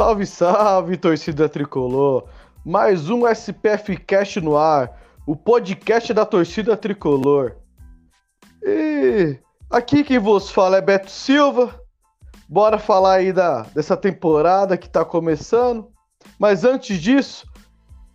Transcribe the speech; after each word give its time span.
Salve, 0.00 0.24
salve, 0.24 0.96
torcida 0.96 1.46
tricolor! 1.46 2.24
Mais 2.64 3.10
um 3.10 3.28
SPF 3.28 3.98
Cast 3.98 4.40
no 4.40 4.56
ar, 4.56 4.98
o 5.26 5.36
podcast 5.36 6.14
da 6.14 6.24
torcida 6.24 6.74
tricolor. 6.74 7.56
E 8.62 9.38
aqui 9.68 10.02
quem 10.02 10.18
vos 10.18 10.50
fala 10.50 10.78
é 10.78 10.80
Beto 10.80 11.10
Silva. 11.10 11.78
Bora 12.48 12.78
falar 12.78 13.16
aí 13.16 13.30
da, 13.30 13.60
dessa 13.74 13.94
temporada 13.94 14.78
que 14.78 14.88
tá 14.88 15.04
começando. 15.04 15.92
Mas 16.38 16.64
antes 16.64 16.98
disso, 16.98 17.46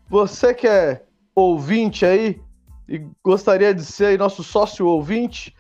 você 0.10 0.56
que 0.56 0.68
é 0.68 1.04
ouvinte 1.36 2.04
aí 2.04 2.42
e 2.90 3.08
gostaria 3.24 3.76
de 3.76 3.86
ser 3.86 4.18
nosso 4.18 4.44
sócio 4.44 4.88
ouvinte, 4.88 5.56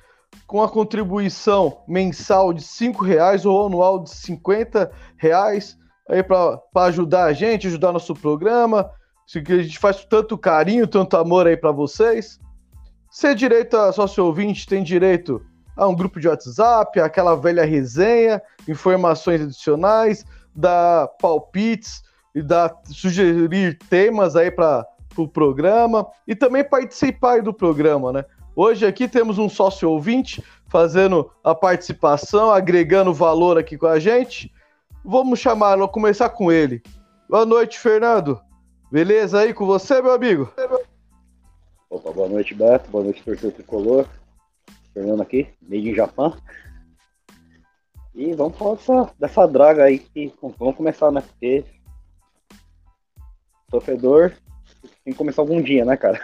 com 0.47 0.63
a 0.63 0.67
contribuição 0.67 1.83
mensal 1.87 2.51
de 2.51 2.63
R$ 2.63 2.91
reais 3.03 3.45
ou 3.45 3.67
anual 3.67 4.03
de 4.03 4.09
R$ 4.11 4.89
reais 5.17 5.77
aí 6.09 6.23
para 6.23 6.61
ajudar 6.75 7.25
a 7.25 7.33
gente, 7.33 7.67
ajudar 7.67 7.91
nosso 7.91 8.13
programa, 8.13 8.89
que 9.27 9.53
a 9.53 9.63
gente 9.63 9.79
faz 9.79 10.05
tanto 10.05 10.37
carinho, 10.37 10.87
tanto 10.87 11.17
amor 11.17 11.47
aí 11.47 11.57
para 11.57 11.71
vocês. 11.71 12.39
Ser 13.09 13.35
direito 13.35 13.75
a 13.77 13.91
sócio 13.91 14.25
ouvinte 14.25 14.67
tem 14.67 14.83
direito 14.83 15.41
a 15.75 15.87
um 15.87 15.95
grupo 15.95 16.19
de 16.19 16.27
WhatsApp, 16.27 16.99
aquela 16.99 17.35
velha 17.35 17.65
resenha, 17.65 18.41
informações 18.67 19.41
adicionais, 19.41 20.25
dar 20.55 21.07
palpites 21.19 22.01
e 22.33 22.41
dar 22.41 22.73
sugerir 22.85 23.77
temas 23.89 24.35
aí 24.35 24.51
para 24.51 24.81
o 24.81 24.95
pro 25.15 25.27
programa 25.27 26.05
e 26.27 26.35
também 26.35 26.63
participar 26.63 27.41
do 27.41 27.53
programa, 27.53 28.11
né? 28.11 28.25
Hoje 28.55 28.85
aqui 28.85 29.07
temos 29.07 29.37
um 29.37 29.49
sócio 29.49 29.89
ouvinte 29.89 30.43
fazendo 30.67 31.29
a 31.43 31.53
participação, 31.53 32.51
agregando 32.51 33.13
valor 33.13 33.57
aqui 33.57 33.77
com 33.77 33.87
a 33.87 33.99
gente. 33.99 34.51
Vamos 35.07 35.37
chamar, 35.37 35.77
vamos 35.77 35.91
começar 35.91 36.29
com 36.31 36.51
ele. 36.51 36.81
Boa 37.29 37.45
noite, 37.45 37.77
Fernando. 37.77 38.41
Beleza 38.91 39.39
aí 39.39 39.53
com 39.53 39.63
você, 39.63 40.01
meu 40.01 40.11
amigo? 40.11 40.51
Opa, 41.87 42.11
boa 42.11 42.27
noite, 42.27 42.55
Beto. 42.55 42.89
Boa 42.89 43.03
noite, 43.03 43.23
torcedor 43.23 43.51
tricolor. 43.51 44.07
Fernando 44.95 45.21
aqui, 45.21 45.47
meio 45.61 45.91
em 45.91 45.93
Japão. 45.93 46.35
E 48.15 48.33
vamos 48.33 48.57
falar 48.57 48.77
dessa, 48.77 49.13
dessa 49.19 49.47
draga 49.47 49.83
aí 49.83 49.99
que 49.99 50.33
vamos 50.41 50.75
começar, 50.75 51.11
né? 51.11 51.21
Porque 51.21 51.63
sofredor 53.69 54.31
tem 55.03 55.13
que 55.13 55.17
começar 55.19 55.43
algum 55.43 55.61
dia, 55.61 55.85
né, 55.85 55.95
cara? 55.95 56.19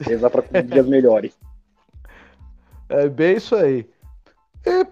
Rezar 0.00 0.30
para 0.30 0.62
dias 0.62 0.86
melhores. 0.86 1.38
É 2.88 3.06
bem 3.06 3.36
isso 3.36 3.54
aí. 3.54 3.86
E, 4.64 4.86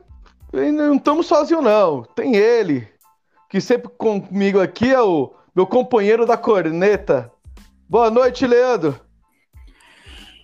e 0.59 0.71
não 0.71 0.97
estamos 0.97 1.26
sozinhos, 1.26 1.65
não. 1.65 2.03
Tem 2.03 2.37
ele, 2.37 2.87
que 3.49 3.61
sempre 3.61 3.89
comigo 3.97 4.61
aqui 4.61 4.93
é 4.93 5.01
o 5.01 5.33
meu 5.55 5.67
companheiro 5.67 6.27
da 6.27 6.37
corneta. 6.37 7.31
Boa 7.89 8.11
noite, 8.11 8.47
Leandro. 8.47 9.01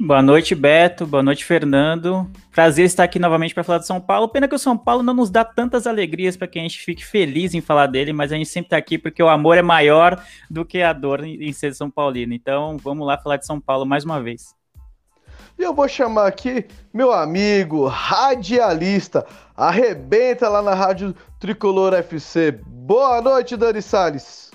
Boa 0.04 0.20
noite, 0.20 0.54
Beto. 0.54 1.06
Boa 1.06 1.22
noite, 1.22 1.44
Fernando. 1.44 2.28
Prazer 2.50 2.84
estar 2.86 3.04
aqui 3.04 3.18
novamente 3.18 3.54
para 3.54 3.62
falar 3.62 3.78
de 3.78 3.86
São 3.86 4.00
Paulo. 4.00 4.28
Pena 4.28 4.48
que 4.48 4.54
o 4.54 4.58
São 4.58 4.76
Paulo 4.76 5.02
não 5.02 5.14
nos 5.14 5.30
dá 5.30 5.44
tantas 5.44 5.86
alegrias 5.86 6.36
para 6.36 6.48
que 6.48 6.58
a 6.58 6.62
gente 6.62 6.80
fique 6.80 7.04
feliz 7.04 7.54
em 7.54 7.60
falar 7.60 7.86
dele, 7.86 8.12
mas 8.12 8.32
a 8.32 8.36
gente 8.36 8.48
sempre 8.48 8.66
está 8.66 8.76
aqui 8.76 8.98
porque 8.98 9.22
o 9.22 9.28
amor 9.28 9.58
é 9.58 9.62
maior 9.62 10.20
do 10.50 10.64
que 10.64 10.82
a 10.82 10.92
dor 10.92 11.24
em 11.24 11.52
ser 11.52 11.74
São 11.74 11.88
Paulino. 11.90 12.34
Então, 12.34 12.76
vamos 12.78 13.06
lá 13.06 13.16
falar 13.16 13.36
de 13.36 13.46
São 13.46 13.60
Paulo 13.60 13.86
mais 13.86 14.04
uma 14.04 14.20
vez. 14.20 14.56
E 15.58 15.62
eu 15.62 15.74
vou 15.74 15.86
chamar 15.86 16.26
aqui 16.26 16.66
meu 16.92 17.12
amigo 17.12 17.86
radialista, 17.86 19.24
arrebenta 19.56 20.48
lá 20.48 20.62
na 20.62 20.74
Rádio 20.74 21.14
Tricolor 21.38 21.94
FC. 21.94 22.58
Boa 22.84 23.22
noite, 23.22 23.56
Dani 23.56 23.80
Salles. 23.80 24.50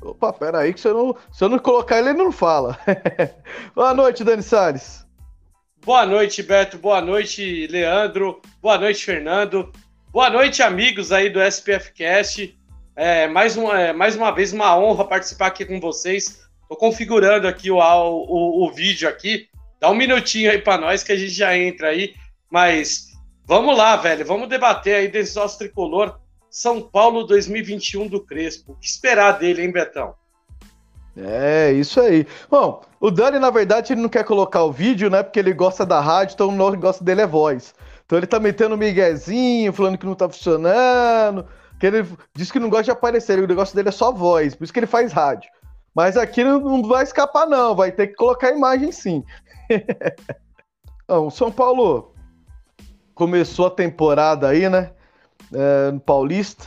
Opa, 0.00 0.32
peraí, 0.32 0.72
que 0.72 0.80
se 0.80 0.86
eu 0.86 0.94
não, 0.94 1.16
se 1.32 1.42
eu 1.42 1.48
não 1.48 1.58
colocar 1.58 1.98
ele, 1.98 2.10
ele 2.10 2.18
não 2.18 2.30
fala. 2.30 2.78
Boa 3.74 3.92
noite, 3.92 4.22
Dani 4.22 4.40
Salles. 4.40 5.04
Boa 5.84 6.06
noite, 6.06 6.40
Beto. 6.40 6.78
Boa 6.78 7.00
noite, 7.00 7.66
Leandro. 7.66 8.40
Boa 8.62 8.78
noite, 8.78 9.04
Fernando. 9.04 9.72
Boa 10.12 10.30
noite, 10.30 10.62
amigos 10.62 11.10
aí 11.10 11.28
do 11.30 11.42
SPF 11.42 11.92
Cast. 11.94 12.56
É, 12.94 13.26
mais, 13.26 13.56
uma, 13.56 13.80
é, 13.80 13.92
mais 13.92 14.14
uma 14.14 14.30
vez, 14.30 14.52
uma 14.52 14.78
honra 14.78 15.04
participar 15.08 15.48
aqui 15.48 15.64
com 15.64 15.80
vocês. 15.80 16.48
Tô 16.68 16.76
configurando 16.76 17.48
aqui 17.48 17.72
o, 17.72 17.78
o, 17.78 18.68
o 18.68 18.72
vídeo 18.72 19.08
aqui. 19.08 19.48
Dá 19.80 19.90
um 19.90 19.96
minutinho 19.96 20.52
aí 20.52 20.62
para 20.62 20.78
nós 20.78 21.02
que 21.02 21.10
a 21.10 21.16
gente 21.16 21.32
já 21.32 21.58
entra 21.58 21.88
aí. 21.88 22.14
Mas 22.48 23.08
vamos 23.44 23.76
lá, 23.76 23.96
velho. 23.96 24.24
Vamos 24.24 24.48
debater 24.48 24.94
aí 24.94 25.08
desse 25.08 25.34
nosso 25.34 25.58
tricolor 25.58 26.19
São 26.50 26.82
Paulo 26.82 27.24
2021 27.24 28.08
do 28.08 28.20
Crespo. 28.20 28.72
O 28.72 28.76
que 28.76 28.86
esperar 28.86 29.38
dele, 29.38 29.62
hein, 29.62 29.72
Betão? 29.72 30.14
É, 31.16 31.72
isso 31.72 32.00
aí. 32.00 32.26
Bom, 32.50 32.82
o 32.98 33.10
Dani, 33.10 33.38
na 33.38 33.50
verdade, 33.50 33.92
ele 33.92 34.00
não 34.00 34.08
quer 34.08 34.24
colocar 34.24 34.64
o 34.64 34.72
vídeo, 34.72 35.10
né? 35.10 35.22
Porque 35.22 35.38
ele 35.38 35.52
gosta 35.52 35.84
da 35.84 36.00
rádio, 36.00 36.34
então 36.34 36.48
o 36.48 36.70
negócio 36.70 37.04
dele 37.04 37.20
é 37.20 37.26
voz. 37.26 37.74
Então 38.04 38.18
ele 38.18 38.26
tá 38.26 38.40
metendo 38.40 38.76
miguezinho, 38.76 39.72
falando 39.72 39.96
que 39.98 40.06
não 40.06 40.14
tá 40.14 40.28
funcionando. 40.28 41.46
Que 41.78 41.86
ele 41.86 42.06
diz 42.34 42.50
que 42.50 42.58
não 42.58 42.68
gosta 42.68 42.84
de 42.84 42.90
aparecer, 42.90 43.38
o 43.38 43.46
negócio 43.46 43.74
dele 43.74 43.88
é 43.88 43.92
só 43.92 44.12
voz, 44.12 44.54
por 44.54 44.64
isso 44.64 44.72
que 44.72 44.80
ele 44.80 44.86
faz 44.86 45.12
rádio. 45.12 45.50
Mas 45.94 46.16
aqui 46.16 46.44
não 46.44 46.82
vai 46.82 47.04
escapar, 47.04 47.46
não. 47.46 47.74
Vai 47.74 47.90
ter 47.90 48.08
que 48.08 48.14
colocar 48.14 48.48
a 48.48 48.56
imagem 48.56 48.92
sim. 48.92 49.24
o 51.08 51.30
São 51.30 51.50
Paulo 51.50 52.14
começou 53.14 53.66
a 53.66 53.70
temporada 53.70 54.48
aí, 54.48 54.68
né? 54.68 54.92
É, 55.52 55.90
no 55.90 56.00
Paulista, 56.00 56.66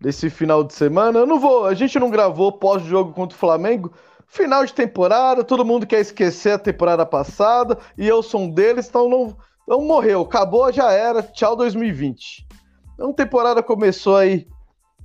desse 0.00 0.28
final 0.30 0.64
de 0.64 0.74
semana. 0.74 1.20
Eu 1.20 1.26
não 1.26 1.38
vou. 1.38 1.66
A 1.66 1.74
gente 1.74 1.98
não 1.98 2.10
gravou 2.10 2.52
pós-jogo 2.52 3.12
contra 3.12 3.36
o 3.36 3.38
Flamengo. 3.38 3.92
Final 4.26 4.64
de 4.66 4.74
temporada, 4.74 5.44
todo 5.44 5.64
mundo 5.64 5.86
quer 5.86 6.00
esquecer 6.00 6.52
a 6.52 6.58
temporada 6.58 7.06
passada. 7.06 7.78
E 7.96 8.06
eu 8.06 8.22
sou 8.22 8.42
um 8.42 8.50
deles, 8.50 8.88
então 8.88 9.08
não. 9.08 9.36
Então 9.62 9.82
morreu, 9.82 10.22
acabou, 10.22 10.72
já 10.72 10.92
era. 10.92 11.22
Tchau 11.22 11.56
2020. 11.56 12.46
Então, 12.94 13.12
temporada 13.12 13.62
começou 13.62 14.16
aí 14.16 14.46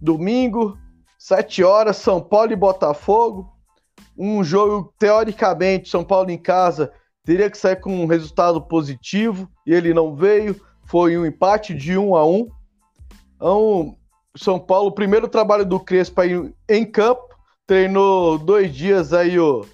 domingo, 0.01 0.77
7 1.19 1.63
horas, 1.63 1.97
São 1.97 2.21
Paulo 2.21 2.51
e 2.51 2.55
Botafogo. 2.55 3.51
Um 4.17 4.43
jogo, 4.43 4.93
teoricamente, 4.97 5.89
São 5.89 6.03
Paulo 6.03 6.31
em 6.31 6.37
casa 6.37 6.91
teria 7.23 7.49
que 7.49 7.57
sair 7.57 7.77
com 7.77 7.93
um 7.93 8.07
resultado 8.07 8.61
positivo 8.61 9.49
e 9.65 9.73
ele 9.73 9.93
não 9.93 10.15
veio. 10.15 10.59
Foi 10.85 11.17
um 11.17 11.25
empate 11.25 11.73
de 11.73 11.97
1 11.97 12.15
a 12.15 12.25
1. 12.25 12.47
Então, 13.41 13.95
São 14.37 14.59
Paulo, 14.59 14.91
primeiro 14.91 15.27
trabalho 15.27 15.65
do 15.65 15.79
Crespo 15.79 16.21
aí 16.21 16.53
em 16.69 16.85
campo, 16.85 17.27
treinou 17.65 18.37
dois 18.37 18.71
dias 18.71 19.13
aí 19.13 19.39
o, 19.39 19.65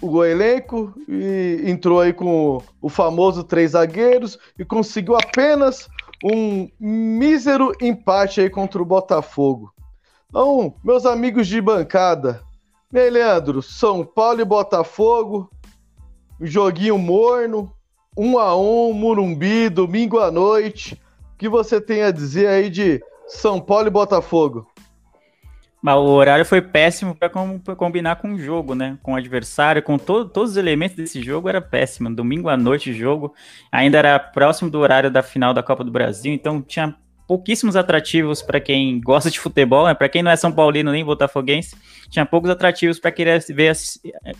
o 0.00 0.24
elenco 0.24 0.94
e 1.08 1.64
entrou 1.66 2.00
aí 2.00 2.12
com 2.12 2.62
o 2.80 2.88
famoso 2.88 3.42
três 3.42 3.72
zagueiros 3.72 4.38
e 4.56 4.64
conseguiu 4.64 5.16
apenas 5.16 5.88
um 6.24 6.68
mísero 6.78 7.72
empate 7.82 8.40
aí 8.40 8.48
contra 8.48 8.80
o 8.80 8.86
Botafogo. 8.86 9.74
Então, 10.28 10.72
meus 10.84 11.04
amigos 11.04 11.48
de 11.48 11.60
bancada, 11.60 12.42
aí, 12.94 13.10
Leandro, 13.10 13.60
São 13.60 14.04
Paulo 14.04 14.40
e 14.40 14.44
Botafogo, 14.44 15.50
joguinho 16.40 16.96
morno, 16.96 17.72
um 18.16 18.38
a 18.38 18.56
um, 18.56 18.92
Murumbi, 18.92 19.68
domingo 19.68 20.20
à 20.20 20.30
noite. 20.30 20.96
Que 21.38 21.48
você 21.48 21.80
tem 21.80 22.02
a 22.02 22.10
dizer 22.10 22.46
aí 22.46 22.70
de 22.70 23.00
São 23.26 23.60
Paulo 23.60 23.88
e 23.88 23.90
Botafogo? 23.90 24.66
Mas 25.82 25.96
o 25.96 26.06
horário 26.06 26.44
foi 26.44 26.60
péssimo 26.60 27.14
para 27.14 27.28
com, 27.28 27.60
combinar 27.76 28.16
com 28.16 28.32
o 28.32 28.38
jogo, 28.38 28.74
né? 28.74 28.98
Com 29.02 29.12
o 29.12 29.16
adversário, 29.16 29.82
com 29.82 29.96
to 29.98 30.24
todos 30.24 30.52
os 30.52 30.56
elementos 30.56 30.96
desse 30.96 31.22
jogo 31.22 31.48
era 31.48 31.60
péssimo. 31.60 32.12
Domingo 32.12 32.48
à 32.48 32.56
noite, 32.56 32.92
jogo 32.92 33.34
ainda 33.70 33.98
era 33.98 34.18
próximo 34.18 34.70
do 34.70 34.80
horário 34.80 35.10
da 35.10 35.22
final 35.22 35.54
da 35.54 35.62
Copa 35.62 35.84
do 35.84 35.90
Brasil, 35.92 36.32
então 36.32 36.60
tinha 36.60 36.96
pouquíssimos 37.26 37.76
atrativos 37.76 38.40
para 38.40 38.60
quem 38.60 39.00
gosta 39.00 39.30
de 39.30 39.40
futebol, 39.40 39.86
né? 39.86 39.94
Para 39.94 40.08
quem 40.08 40.22
não 40.22 40.30
é 40.30 40.36
São 40.36 40.52
Paulino 40.52 40.92
nem 40.92 41.04
botafoguense, 41.04 41.76
tinha 42.08 42.24
poucos 42.24 42.50
atrativos 42.50 42.98
para 42.98 43.10
querer 43.10 43.44
ver 43.48 43.74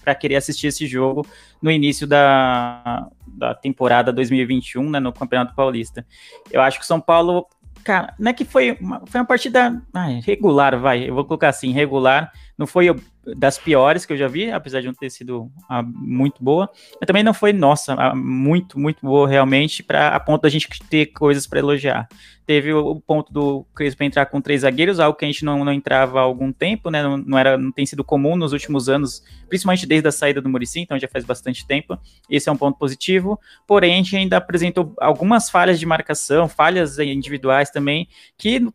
para 0.03 0.15
querer 0.15 0.37
assistir 0.37 0.69
esse 0.69 0.87
jogo 0.87 1.27
no 1.61 1.71
início 1.71 2.07
da, 2.07 3.09
da 3.27 3.55
temporada 3.55 4.13
2021, 4.13 4.89
né, 4.91 5.01
no 5.01 5.13
Campeonato 5.13 5.55
Paulista. 5.55 6.07
Eu 6.51 6.63
acho 6.63 6.79
que 6.79 6.85
o 6.85 6.87
São 6.87 7.01
Paulo 7.01 7.47
Cara, 7.85 8.15
não 8.19 8.33
é 8.33 8.35
que 8.35 8.45
foi 8.45 8.77
uma, 8.81 9.01
foi 9.07 9.21
uma 9.21 9.27
partida 9.27 9.81
regular, 10.25 10.77
vai. 10.77 11.09
Eu 11.09 11.15
vou 11.15 11.25
colocar 11.25 11.51
assim, 11.51 11.71
regular. 11.71 12.33
Não 12.59 12.67
foi 12.67 12.89
das 13.35 13.59
piores 13.59 14.07
que 14.07 14.13
eu 14.13 14.17
já 14.17 14.29
vi, 14.29 14.51
apesar 14.51 14.81
de 14.81 14.87
não 14.87 14.95
ter 14.95 15.11
sido 15.11 15.51
a, 15.69 15.83
muito 15.83 16.43
boa. 16.43 16.71
Mas 17.01 17.07
também 17.07 17.23
não 17.23 17.35
foi, 17.35 17.53
nossa, 17.53 17.95
a, 17.95 18.15
muito, 18.15 18.79
muito 18.79 19.05
boa 19.05 19.29
realmente, 19.29 19.83
para 19.83 20.09
a 20.09 20.21
ponto 20.21 20.43
da 20.43 20.49
gente 20.49 20.69
ter 20.89 21.07
coisas 21.07 21.47
para 21.47 21.59
elogiar. 21.59 22.09
Teve 22.47 22.73
o, 22.73 22.79
o, 22.79 23.01
ponto 23.01 23.33
do 23.33 23.67
Crespo 23.75 24.05
entrar 24.05 24.27
com 24.27 24.41
três 24.41 24.61
zagueiros, 24.61 25.01
algo 25.01 25.19
que 25.19 25.25
a 25.25 25.29
gente 25.29 25.45
não, 25.45 25.65
não 25.65 25.73
entrava 25.73 26.21
há 26.21 26.23
algum 26.23 26.53
tempo, 26.53 26.91
né? 26.91 27.03
Não, 27.03 27.17
não, 27.17 27.37
era, 27.37 27.59
não 27.59 27.73
tem 27.73 27.85
sido 27.85 28.05
comum 28.05 28.37
nos 28.37 28.53
últimos 28.53 28.89
anos, 28.89 29.25
principalmente 29.49 29.85
desde 29.85 30.07
a 30.07 30.13
saída 30.13 30.41
do 30.41 30.49
Murici, 30.49 30.81
então 30.81 30.97
já 30.97 31.09
faz 31.09 31.25
bastante 31.25 31.67
tempo. 31.67 31.99
Esse 32.31 32.49
é 32.49 32.53
um 32.53 32.57
ponto 32.57 32.79
positivo. 32.79 33.41
Porém, 33.67 33.95
a 33.95 33.97
gente 33.97 34.17
ainda 34.17 34.37
apresentou 34.37 34.95
algumas 35.01 35.51
falhas 35.51 35.81
de 35.81 35.87
marcação, 35.87 36.49
falhas 36.49 37.01
individuais 37.01 37.71
também, 37.71 38.07
que 38.39 38.69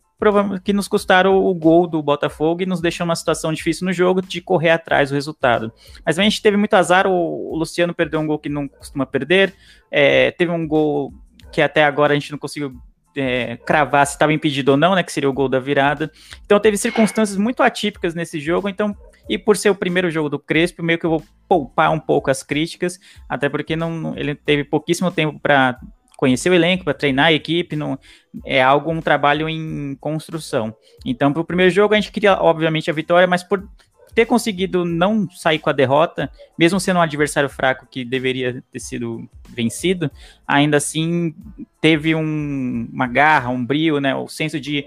que 0.64 0.74
nos 0.74 0.88
custaram 0.88 1.36
o 1.36 1.54
gol 1.54 1.88
do 1.88 2.02
Botafogo 2.02 2.62
e 2.62 2.66
nos 2.66 2.82
deixou 2.82 3.06
uma 3.06 3.16
situação 3.16 3.52
difícil 3.52 3.86
no 3.86 3.94
jogo 3.94 4.22
de 4.22 4.40
correr 4.42 4.70
atrás 4.70 5.10
do 5.10 5.16
resultado. 5.16 5.72
Mas 6.06 6.20
a 6.20 6.24
gente 6.24 6.42
teve 6.42 6.58
muito 6.58 6.74
azar, 6.76 7.08
o, 7.08 7.56
Luciano 7.56 7.94
perdeu 7.94 8.20
um 8.20 8.28
gol 8.28 8.40
que 8.40 8.50
não 8.50 8.68
costuma 8.68 9.06
perder, 9.06 9.54
é, 9.90 10.32
teve 10.32 10.52
um 10.52 10.68
gol 10.68 11.14
que 11.52 11.62
até 11.62 11.84
agora 11.84 12.14
a 12.14 12.16
gente 12.16 12.32
não 12.32 12.38
conseguiu 12.38 12.74
é, 13.16 13.58
cravar 13.58 14.06
se 14.06 14.14
estava 14.14 14.32
impedido 14.32 14.72
ou 14.72 14.78
não, 14.78 14.96
né, 14.96 15.04
que 15.04 15.12
seria 15.12 15.30
o 15.30 15.34
gol 15.34 15.50
da 15.50 15.60
virada. 15.60 16.12
Então 16.46 16.60
teve 16.60 16.78
circunstâncias 16.78 17.38
muito 17.38 17.64
atípicas 17.64 18.14
nesse 18.14 18.40
jogo, 18.40 18.70
então 18.70 18.96
e 19.30 19.38
por 19.38 19.56
ser 19.56 19.70
o 19.70 19.76
primeiro 19.76 20.10
jogo 20.10 20.30
do 20.30 20.40
Crespo, 20.40 20.84
meio 20.84 21.00
que 21.00 21.06
eu 21.06 21.12
vou 21.12 21.24
poupar 21.48 21.92
um 21.92 22.00
pouco 22.00 22.30
as 22.30 22.44
críticas, 22.44 23.00
até 23.30 23.48
porque 23.50 23.76
não, 23.76 24.16
ele 24.18 24.36
teve 24.36 24.64
pouquíssimo 24.64 25.12
tempo 25.12 25.40
para 25.40 25.80
conhecer 26.22 26.52
o 26.52 26.54
elenco, 26.54 26.84
para 26.84 26.94
treinar 26.94 27.26
a 27.26 27.34
equipe, 27.34 27.76
não, 27.76 27.98
é 28.46 28.62
algo, 28.62 28.92
um 28.92 29.02
trabalho 29.02 29.50
em 29.50 29.98
construção. 30.00 30.72
Então, 31.04 31.34
para 31.34 31.42
o 31.42 31.46
primeiro 31.46 31.72
jogo, 31.72 31.96
a 31.96 32.00
gente 32.00 32.12
queria, 32.12 32.40
obviamente, 32.40 32.92
a 32.92 32.94
vitória, 32.94 33.26
mas 33.26 33.42
por 33.42 33.68
ter 34.14 34.28
conseguido 34.28 34.86
não 34.86 35.28
sair 35.32 35.58
com 35.58 35.72
a 35.72 35.74
derrota, 35.74 36.30
mesmo 36.60 36.80
sendo 36.80 36.98
um 36.98 37.02
adversário 37.02 37.50
fraco 37.50 37.88
que 37.90 38.06
deveria 38.06 38.64
ter 38.72 38.80
sido 38.80 39.28
vencido, 39.50 40.12
ainda 40.48 40.78
assim 40.78 41.34
teve 41.80 42.14
um, 42.14 42.88
uma 42.94 43.08
garra, 43.08 43.50
um 43.50 43.66
brilho, 43.66 44.00
né, 44.00 44.14
o 44.14 44.28
senso 44.28 44.60
de 44.60 44.86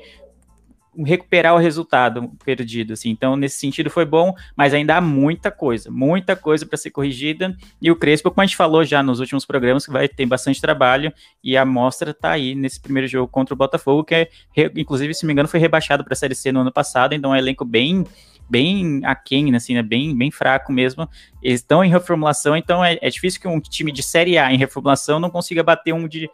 recuperar 0.99 1.55
o 1.55 1.59
resultado 1.59 2.31
perdido, 2.45 2.93
assim. 2.93 3.11
Então, 3.11 3.37
nesse 3.37 3.59
sentido 3.59 3.91
foi 3.91 4.05
bom, 4.05 4.35
mas 4.57 4.75
ainda 4.75 4.97
há 4.97 5.01
muita 5.01 5.51
coisa, 5.51 5.91
muita 5.91 6.37
coisa 6.37 6.67
para 6.67 6.77
ser 6.77 6.91
corrigida. 6.91 7.57
E 7.81 7.91
o 7.91 7.97
Crespo, 7.97 8.31
como 8.31 8.43
a 8.43 8.47
gente 8.47 8.57
falou 8.57 8.85
já 8.85 9.03
nos 9.03 9.21
últimos 9.21 9.45
programas, 9.45 9.87
que 9.87 9.93
vai 9.93 10.09
ter 10.09 10.27
bastante 10.27 10.61
trabalho 10.61 11.13
e 11.43 11.57
a 11.57 11.63
amostra 11.63 12.11
está 12.11 12.33
aí 12.33 12.55
nesse 12.55 12.81
primeiro 12.81 13.09
jogo 13.09 13.29
contra 13.29 13.55
o 13.55 13.57
Botafogo, 13.57 14.05
que 14.05 14.15
é, 14.15 14.31
inclusive, 14.77 15.15
se 15.15 15.25
não 15.25 15.29
me 15.29 15.33
engano, 15.33 15.49
foi 15.49 15.61
rebaixado 15.61 16.05
para 16.05 16.13
a 16.13 16.17
Série 16.17 16.35
C 16.35 16.53
no 16.53 16.61
ano 16.61 16.73
passado, 16.73 17.15
então 17.15 17.35
é 17.35 17.37
um 17.37 17.39
elenco 17.39 17.65
bem 17.65 18.05
bem 18.49 19.01
aquém, 19.05 19.55
assim, 19.55 19.73
né, 19.73 19.83
bem, 19.83 20.17
bem 20.17 20.31
fraco 20.31 20.71
mesmo. 20.71 21.09
Eles 21.43 21.61
estão 21.61 21.83
em 21.83 21.89
reformulação, 21.89 22.55
então 22.55 22.85
é, 22.85 22.99
é 23.01 23.09
difícil 23.09 23.41
que 23.41 23.49
um 23.49 23.59
time 23.59 23.91
de 23.91 24.03
Série 24.03 24.37
A 24.37 24.53
em 24.53 24.59
reformulação 24.59 25.19
não 25.19 25.31
consiga 25.31 25.63
bater 25.63 25.95
um 25.95 26.07
de 26.07 26.29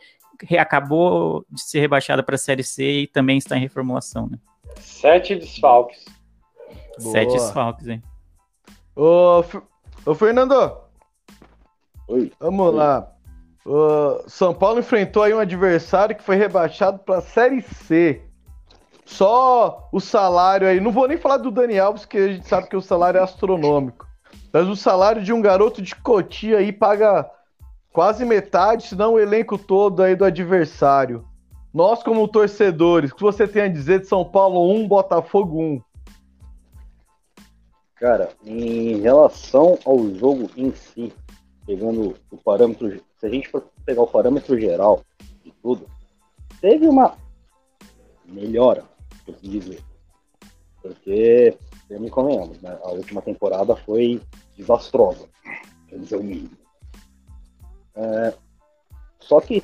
acabou 0.59 1.45
de 1.51 1.61
ser 1.61 1.81
rebaixado 1.81 2.25
para 2.25 2.35
a 2.35 2.39
Série 2.39 2.63
C 2.65 3.03
e 3.03 3.07
também 3.07 3.39
está 3.39 3.57
em 3.57 3.61
reformulação, 3.61 4.27
né? 4.27 4.39
Sete 4.79 5.37
desfalques. 5.37 6.05
Boa. 6.99 7.13
Sete 7.13 7.33
desfalques, 7.33 7.89
hein? 7.89 8.03
Ô, 8.95 9.43
Ô 10.07 10.15
Fernando. 10.15 10.79
Oi. 12.09 12.33
Vamos 12.41 12.69
Oi. 12.69 12.75
lá. 12.75 13.13
O 13.65 14.23
São 14.27 14.55
Paulo 14.55 14.81
enfrentou 14.81 15.23
aí 15.23 15.35
um 15.35 15.39
adversário 15.39 16.17
que 16.17 16.23
foi 16.23 16.37
rebaixado 16.37 16.99
para 17.01 17.19
a 17.19 17.23
Série 17.23 17.61
C. 17.61 18.23
Só 19.05 19.89
o 19.93 20.01
salário 20.01 20.67
aí, 20.67 20.81
não 20.81 20.93
vou 20.93 21.07
nem 21.07 21.19
falar 21.19 21.39
do 21.39 21.51
Dani 21.51 21.79
Alves, 21.79 22.05
que 22.05 22.17
a 22.17 22.29
gente 22.29 22.49
sabe 22.49 22.69
que 22.69 22.77
o 22.77 22.81
salário 22.81 23.19
é 23.19 23.23
astronômico. 23.23 24.07
Mas 24.53 24.67
o 24.69 24.77
salário 24.77 25.23
de 25.23 25.33
um 25.33 25.43
garoto 25.43 25.83
de 25.83 25.95
Cotia 25.97 26.59
aí 26.59 26.73
paga 26.73 27.29
quase 27.93 28.25
metade, 28.25 28.85
se 28.85 28.97
não 28.97 29.15
o 29.15 29.21
elenco 29.21 29.59
todo 29.59 30.03
aí 30.03 30.15
do 30.15 30.25
adversário. 30.25 31.25
Nós, 31.73 32.03
como 32.03 32.27
torcedores, 32.27 33.13
o 33.13 33.15
que 33.15 33.23
você 33.23 33.47
tem 33.47 33.63
a 33.63 33.69
dizer 33.69 34.01
de 34.01 34.09
São 34.09 34.25
Paulo 34.25 34.73
1, 34.75 34.89
Botafogo 34.89 35.63
1? 35.63 35.83
Cara, 37.95 38.31
em 38.45 39.01
relação 39.01 39.79
ao 39.85 40.09
jogo 40.15 40.51
em 40.57 40.73
si, 40.75 41.13
pegando 41.65 42.17
o 42.31 42.37
parâmetro, 42.37 43.01
se 43.19 43.27
a 43.27 43.29
gente 43.29 43.49
for 43.49 43.65
pegar 43.85 44.03
o 44.03 44.07
parâmetro 44.07 44.59
geral 44.59 45.05
de 45.45 45.53
tudo, 45.63 45.89
teve 46.61 46.89
uma 46.89 47.17
melhora, 48.25 48.83
por 49.25 49.35
assim 49.35 49.51
dizer. 49.51 49.81
Porque, 50.83 51.57
me 51.91 52.11
convenhamos, 52.11 52.61
né? 52.61 52.77
A 52.83 52.91
última 52.91 53.23
temporada 53.23 53.77
foi 53.77 54.21
desastrosa, 54.57 55.29
quer 55.87 55.99
dizer 56.01 56.17
o 56.17 56.25
mínimo. 56.25 56.57
É, 57.95 58.35
só 59.21 59.41
que 59.41 59.63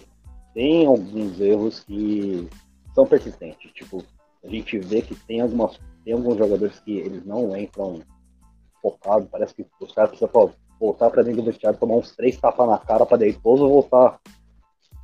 tem 0.57 0.87
alguns 0.87 1.39
erros 1.39 1.81
que 1.81 2.49
são 2.95 3.07
persistentes. 3.07 3.71
Tipo, 3.73 4.03
a 4.43 4.49
gente 4.49 4.79
vê 4.79 5.03
que 5.03 5.15
tem 5.15 5.43
algumas 5.43 5.79
tem 6.03 6.15
alguns 6.15 6.39
jogadores 6.39 6.81
que 6.81 6.97
eles 6.97 7.27
não 7.27 7.55
entram 7.55 8.01
focados. 8.81 9.29
Parece 9.29 9.55
que 9.55 9.67
os 9.81 9.93
caras 9.93 10.11
precisam 10.11 10.55
voltar 10.81 11.11
para 11.11 11.23
dentro 11.23 11.43
do 11.43 11.47
vestiário, 11.47 11.79
tomar 11.79 11.97
uns 11.97 12.17
três 12.17 12.39
tapas 12.39 12.67
na 12.67 12.79
cara 12.79 13.05
para 13.05 13.19
depois 13.19 13.61
voltar 13.61 14.19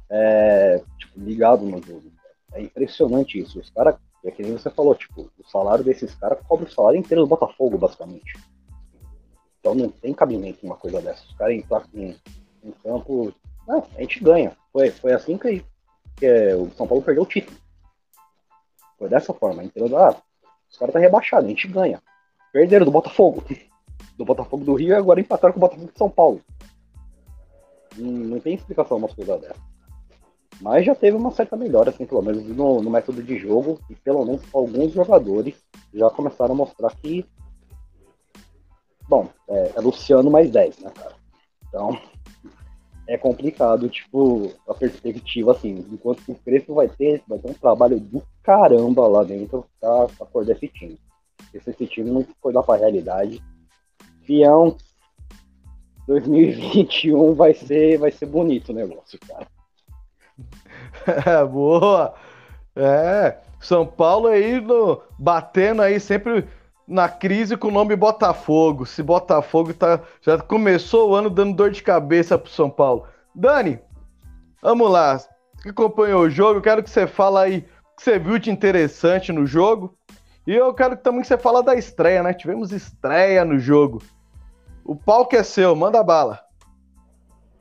é, 0.09 0.83
tipo, 0.99 1.21
ligado 1.21 1.67
no 1.67 1.83
jogo. 1.83 2.11
É 2.53 2.63
impressionante 2.63 3.39
isso. 3.39 3.61
Os 3.61 3.69
caras, 3.69 3.97
é 4.25 4.31
que 4.31 4.43
nem 4.43 4.53
você 4.53 4.71
falou, 4.71 4.95
tipo, 4.95 5.31
o 5.39 5.49
salário 5.51 5.85
desses 5.85 6.15
caras 6.15 6.39
cobre 6.47 6.67
o 6.67 6.73
salário 6.73 6.99
inteiro 6.99 7.25
do 7.25 7.29
Botafogo, 7.29 7.77
basicamente. 7.77 8.39
Então 9.61 9.75
não 9.75 9.91
tem 9.91 10.15
cabimento 10.15 10.65
uma 10.65 10.77
coisa 10.77 11.03
dessa. 11.03 11.27
Os 11.27 11.35
caras 11.35 11.57
entram 11.57 11.83
em, 11.93 12.17
em 12.65 12.71
campo 12.83 13.35
não, 13.67 13.87
a 13.97 14.01
gente 14.01 14.23
ganha. 14.23 14.57
Foi, 14.73 14.91
foi 14.91 15.13
assim 15.13 15.37
que, 15.39 15.65
que 16.17 16.27
é, 16.27 16.55
o 16.55 16.71
São 16.73 16.87
Paulo 16.87 17.03
perdeu 17.03 17.23
o 17.23 17.27
título. 17.27 17.57
Foi 18.99 19.09
dessa 19.09 19.33
forma, 19.35 19.65
entendeu? 19.65 19.97
Ah, 19.99 20.17
os 20.71 20.79
caras 20.79 20.93
tá 20.93 20.99
rebaixados, 20.99 21.47
a 21.47 21.49
gente 21.49 21.69
ganha. 21.69 22.03
Perderam 22.53 22.85
do 22.85 22.93
Botafogo. 22.93 23.43
Do 24.17 24.27
Botafogo 24.27 24.63
do 24.63 24.75
Rio 24.75 24.91
e 24.91 24.95
agora 24.95 25.21
empataram 25.21 25.55
com 25.55 25.59
o 25.59 25.63
Botafogo 25.63 25.91
de 25.91 25.99
São 25.99 26.11
Paulo. 26.11 26.43
Não, 27.97 28.13
não 28.13 28.41
tem 28.41 28.55
explicação 28.55 28.99
uma 28.99 29.09
coisa 29.09 29.39
dessa. 29.39 29.59
Mas 30.61 30.85
já 30.85 30.95
teve 30.95 31.17
uma 31.17 31.31
certa 31.31 31.57
melhora, 31.57 31.91
assim, 31.91 32.05
pelo 32.05 32.23
menos 32.23 32.45
no, 32.45 32.83
no 32.83 32.91
método 32.91 33.23
de 33.23 33.39
jogo, 33.39 33.81
e 33.89 33.97
pelo 33.97 34.25
menos 34.25 34.43
alguns 34.53 34.93
jogadores 34.93 35.55
já 35.95 36.11
começaram 36.11 36.53
a 36.53 36.57
mostrar 36.57 36.95
que. 36.97 37.27
Bom, 39.09 39.29
é, 39.49 39.73
é 39.77 39.81
Luciano 39.81 40.31
mais 40.31 40.51
10, 40.51 40.79
né, 40.81 40.91
cara? 40.95 41.15
Então, 41.67 41.99
é 43.13 43.19
complicado, 43.19 43.91
tipo, 43.91 44.51
a 44.67 44.73
perspectiva, 44.73 45.53
assim, 45.53 45.85
enquanto 45.93 46.25
que 46.25 46.33
o 46.33 46.35
Crespo 46.35 46.75
vai 46.75 46.89
ter, 46.89 47.23
vai 47.29 47.39
ter 47.39 47.51
um 47.51 47.55
trabalho 47.55 48.01
do 48.01 48.23
caramba 48.43 49.07
lá 49.07 49.23
dentro 49.23 49.67
pra 49.79 50.07
acordar 50.19 50.53
esse 50.53 50.67
time. 50.69 50.99
Se 51.51 51.59
esse 51.69 51.87
time 51.87 52.11
não 52.11 52.23
acordar 52.23 52.63
pra 52.63 52.79
realidade, 52.79 53.43
fião, 54.23 54.79
2021 56.07 57.35
vai 57.35 57.53
ser, 57.53 57.99
vai 57.99 58.11
ser 58.11 58.25
bonito 58.25 58.71
o 58.71 58.75
negócio, 58.75 59.19
cara. 59.29 59.47
É, 61.27 61.45
boa! 61.45 62.15
É, 62.75 63.37
São 63.61 63.87
Paulo 63.87 64.29
aí 64.29 64.59
no, 64.59 65.03
batendo 65.19 65.83
aí 65.83 66.01
sempre 66.01 66.49
na 66.93 67.09
crise 67.09 67.57
com 67.57 67.69
o 67.69 67.73
nome 67.73 67.97
Botafogo. 67.97 68.85
Se 68.85 69.03
Botafogo 69.03 69.73
tá, 69.73 70.01
já 70.21 70.39
começou 70.39 71.11
o 71.11 71.15
ano 71.15 71.31
dando 71.31 71.57
dor 71.57 71.71
de 71.71 71.83
cabeça 71.83 72.37
pro 72.37 72.51
São 72.51 72.69
Paulo. 72.69 73.07
Dani, 73.35 73.81
vamos 74.61 74.91
lá. 74.91 75.19
Você 75.19 75.71
acompanhou 75.71 76.23
o 76.23 76.31
jogo, 76.31 76.61
quero 76.61 76.83
que 76.83 76.91
você 76.91 77.07
fale 77.07 77.39
aí 77.39 77.59
o 77.59 77.97
que 77.97 78.03
você 78.03 78.19
viu 78.19 78.39
de 78.39 78.51
interessante 78.51 79.33
no 79.33 79.47
jogo. 79.47 79.97
E 80.47 80.55
eu 80.55 80.75
quero 80.75 80.97
também 80.97 81.23
que 81.23 81.29
você 81.29 81.39
fale 81.39 81.63
da 81.63 81.75
estreia, 81.75 82.23
né? 82.23 82.35
Tivemos 82.35 82.73
estreia 82.73 83.45
no 83.45 83.59
jogo. 83.59 84.03
O 84.85 84.95
palco 84.95 85.35
é 85.35 85.43
seu, 85.43 85.75
manda 85.75 86.03
bala. 86.03 86.41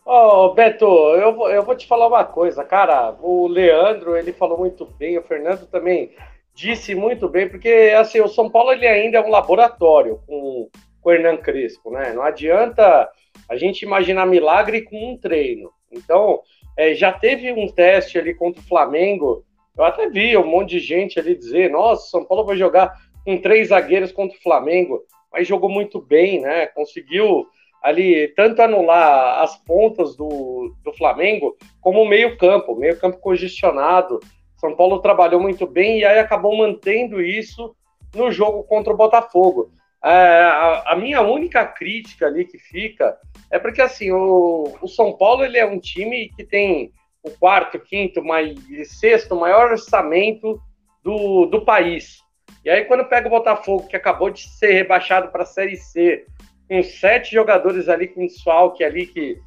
Ô, 0.03 0.45
oh, 0.45 0.53
Beto, 0.53 0.85
eu 0.85 1.35
vou, 1.35 1.49
eu 1.49 1.63
vou 1.63 1.75
te 1.75 1.87
falar 1.87 2.07
uma 2.07 2.25
coisa, 2.25 2.65
cara. 2.65 3.15
O 3.21 3.47
Leandro, 3.47 4.17
ele 4.17 4.33
falou 4.33 4.57
muito 4.57 4.85
bem, 4.97 5.17
o 5.17 5.21
Fernando 5.21 5.67
também 5.67 6.11
disse 6.53 6.93
muito 6.93 7.27
bem, 7.29 7.47
porque 7.47 7.93
assim, 7.97 8.19
o 8.19 8.27
São 8.27 8.49
Paulo 8.49 8.71
ele 8.71 8.87
ainda 8.87 9.17
é 9.17 9.21
um 9.21 9.29
laboratório 9.29 10.19
com, 10.27 10.69
com 11.01 11.09
o 11.09 11.11
Hernan 11.11 11.37
Crespo, 11.37 11.91
né? 11.91 12.13
Não 12.13 12.21
adianta 12.21 13.09
a 13.49 13.55
gente 13.55 13.83
imaginar 13.83 14.25
milagre 14.25 14.81
com 14.81 15.13
um 15.13 15.17
treino. 15.17 15.71
Então, 15.91 16.41
é, 16.77 16.93
já 16.93 17.11
teve 17.11 17.51
um 17.51 17.67
teste 17.67 18.17
ali 18.17 18.33
contra 18.33 18.61
o 18.61 18.65
Flamengo. 18.65 19.45
Eu 19.77 19.83
até 19.83 20.09
vi 20.09 20.35
um 20.37 20.45
monte 20.45 20.71
de 20.71 20.79
gente 20.79 21.19
ali 21.19 21.35
dizer: 21.35 21.69
nossa, 21.69 22.09
São 22.09 22.25
Paulo 22.25 22.45
vai 22.45 22.57
jogar 22.57 22.93
com 23.25 23.37
três 23.37 23.69
zagueiros 23.69 24.11
contra 24.11 24.37
o 24.37 24.41
Flamengo, 24.41 25.01
mas 25.31 25.47
jogou 25.47 25.69
muito 25.69 26.01
bem, 26.01 26.41
né? 26.41 26.67
Conseguiu 26.67 27.47
ali 27.81 28.27
tanto 28.35 28.61
anular 28.61 29.41
as 29.41 29.57
pontas 29.63 30.15
do, 30.15 30.75
do 30.83 30.93
Flamengo, 30.93 31.57
como 31.79 32.01
o 32.01 32.07
meio-campo, 32.07 32.75
meio-campo 32.75 33.17
congestionado 33.19 34.19
São 34.61 34.75
Paulo 34.75 34.99
trabalhou 34.99 35.41
muito 35.41 35.65
bem 35.65 35.99
e 35.99 36.05
aí 36.05 36.19
acabou 36.19 36.55
mantendo 36.55 37.19
isso 37.19 37.75
no 38.13 38.31
jogo 38.31 38.63
contra 38.63 38.93
o 38.93 38.95
Botafogo. 38.95 39.71
É, 40.03 40.09
a, 40.09 40.83
a, 40.91 40.95
minha 40.95 41.19
única 41.21 41.65
crítica 41.65 42.27
ali 42.27 42.45
que 42.45 42.59
fica 42.59 43.17
é 43.49 43.57
porque 43.57 43.81
assim 43.81 44.11
o, 44.11 44.77
o, 44.79 44.87
São 44.87 45.17
Paulo 45.17 45.43
ele 45.43 45.57
é 45.57 45.65
um 45.65 45.79
time 45.79 46.29
que 46.29 46.43
tem 46.43 46.91
o 47.23 47.31
quarto, 47.31 47.79
quinto, 47.79 48.23
mais, 48.23 48.55
sexto 48.99 49.35
maior 49.35 49.71
orçamento 49.71 50.61
do, 51.03 51.47
do 51.47 51.65
país. 51.65 52.19
E 52.63 52.69
aí 52.69 52.85
quando 52.85 53.05
pega 53.05 53.27
o 53.27 53.31
Botafogo 53.31 53.87
que 53.87 53.95
acabou 53.95 54.29
de 54.29 54.47
ser 54.47 54.73
rebaixado 54.73 55.31
para 55.31 55.41
a 55.41 55.47
Série 55.47 55.75
C, 55.75 56.25
com 56.67 56.83
sete 56.83 57.31
jogadores 57.31 57.89
ali 57.89 58.07
com 58.07 58.27
desfalque 58.27 58.83
ali 58.83 59.07
que 59.07 59.39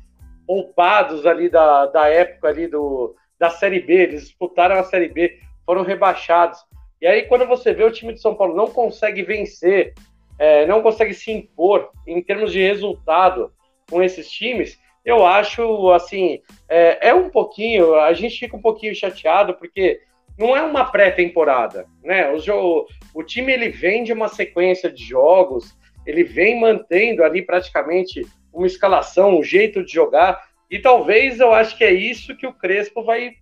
poupados 0.45 1.25
ali 1.25 1.49
da, 1.49 1.87
da 1.87 2.09
época 2.09 2.49
ali 2.49 2.67
do, 2.67 3.15
da 3.39 3.51
Série 3.51 3.81
B, 3.81 3.95
eles 3.95 4.23
disputaram 4.23 4.77
a 4.77 4.85
Série 4.85 5.09
B, 5.09 5.39
foram 5.65 5.83
rebaixados. 5.83 6.59
E 7.01 7.07
aí, 7.07 7.23
quando 7.23 7.47
você 7.47 7.73
vê 7.73 7.85
o 7.85 7.91
time 7.91 8.13
de 8.13 8.21
São 8.21 8.35
Paulo 8.35 8.57
não 8.57 8.67
consegue 8.67 9.23
vencer, 9.23 9.95
é, 10.39 10.67
não 10.67 10.83
consegue 10.83 11.15
se 11.15 11.31
impor 11.31 11.91
em 12.07 12.23
termos 12.23 12.53
de 12.53 12.61
resultado 12.61 13.53
com 13.91 14.03
esses 14.03 14.31
times, 14.31 14.79
eu 15.05 15.27
acho, 15.27 15.91
assim, 15.91 16.41
é, 16.69 17.09
é 17.09 17.15
um 17.15 17.29
pouquinho, 17.29 17.95
a 17.95 18.15
gente 18.15 18.39
fica 18.39 18.57
um 18.57 18.63
pouquinho 18.63 18.95
chateado, 18.95 19.55
porque 19.55 20.01
não 20.39 20.57
é 20.57 20.63
uma 20.63 20.87
pré-temporada, 20.87 21.87
né? 22.03 22.33
O, 22.33 22.87
o 23.15 23.23
time, 23.23 23.53
ele 23.53 23.69
vem 23.69 24.03
de 24.03 24.13
uma 24.13 24.29
sequência 24.29 24.91
de 24.91 25.05
jogos, 25.05 25.77
ele 26.07 26.25
vem 26.25 26.59
mantendo 26.59 27.23
ali 27.23 27.43
praticamente 27.43 28.23
uma 28.53 28.67
escalação, 28.67 29.39
um 29.39 29.43
jeito 29.43 29.85
de 29.85 29.93
jogar, 29.93 30.41
e 30.71 30.79
talvez 30.79 31.41
eu 31.41 31.53
acho 31.53 31.77
que 31.77 31.85
é 31.85 31.93
isso 31.93 32.37
que 32.37 32.47
o 32.47 32.53
Crespo 32.53 33.03
vai, 33.03 33.33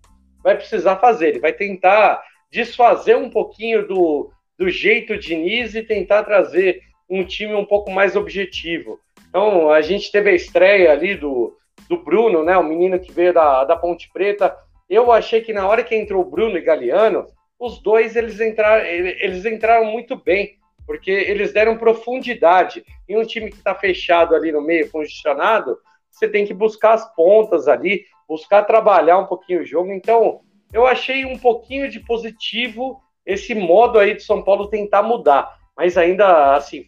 vai 0.43 0.55
precisar 0.55 0.97
fazer. 0.97 1.29
Ele 1.29 1.39
vai 1.39 1.53
tentar 1.53 2.21
desfazer 2.51 3.17
um 3.17 3.29
pouquinho 3.29 3.87
do, 3.87 4.31
do 4.57 4.69
jeito 4.69 5.17
de 5.17 5.35
Nise 5.35 5.79
e 5.79 5.85
tentar 5.85 6.23
trazer 6.23 6.81
um 7.09 7.23
time 7.23 7.53
um 7.53 7.65
pouco 7.65 7.91
mais 7.91 8.15
objetivo. 8.15 8.99
Então, 9.29 9.71
a 9.71 9.81
gente 9.81 10.11
teve 10.11 10.29
a 10.29 10.35
estreia 10.35 10.91
ali 10.91 11.15
do, 11.15 11.57
do 11.89 11.97
Bruno, 11.97 12.43
né, 12.43 12.57
o 12.57 12.63
menino 12.63 12.99
que 12.99 13.11
veio 13.11 13.33
da, 13.33 13.63
da 13.63 13.75
Ponte 13.75 14.09
Preta. 14.11 14.55
Eu 14.89 15.11
achei 15.11 15.41
que 15.41 15.53
na 15.53 15.67
hora 15.67 15.83
que 15.83 15.95
entrou 15.95 16.21
o 16.21 16.29
Bruno 16.29 16.57
e 16.57 16.61
Galeano, 16.61 17.25
os 17.59 17.81
dois 17.81 18.15
eles 18.15 18.39
entraram, 18.39 18.85
eles 18.85 19.45
entraram 19.45 19.85
muito 19.85 20.15
bem 20.15 20.57
porque 20.85 21.11
eles 21.11 21.53
deram 21.53 21.77
profundidade. 21.77 22.85
Em 23.07 23.17
um 23.17 23.23
time 23.23 23.49
que 23.49 23.57
está 23.57 23.73
fechado 23.73 24.35
ali 24.35 24.51
no 24.51 24.61
meio, 24.61 24.89
congestionado, 24.91 25.77
você 26.13 26.27
tem 26.27 26.45
que 26.45 26.53
buscar 26.53 26.93
as 26.93 27.13
pontas 27.15 27.67
ali, 27.67 28.05
buscar 28.27 28.63
trabalhar 28.63 29.17
um 29.17 29.25
pouquinho 29.25 29.61
o 29.61 29.65
jogo. 29.65 29.91
Então, 29.91 30.41
eu 30.71 30.85
achei 30.85 31.25
um 31.25 31.37
pouquinho 31.37 31.89
de 31.89 31.99
positivo 31.99 33.01
esse 33.25 33.55
modo 33.55 33.97
aí 33.97 34.15
de 34.15 34.23
São 34.23 34.43
Paulo 34.43 34.67
tentar 34.67 35.01
mudar. 35.01 35.57
Mas 35.75 35.97
ainda 35.97 36.55
assim, 36.55 36.85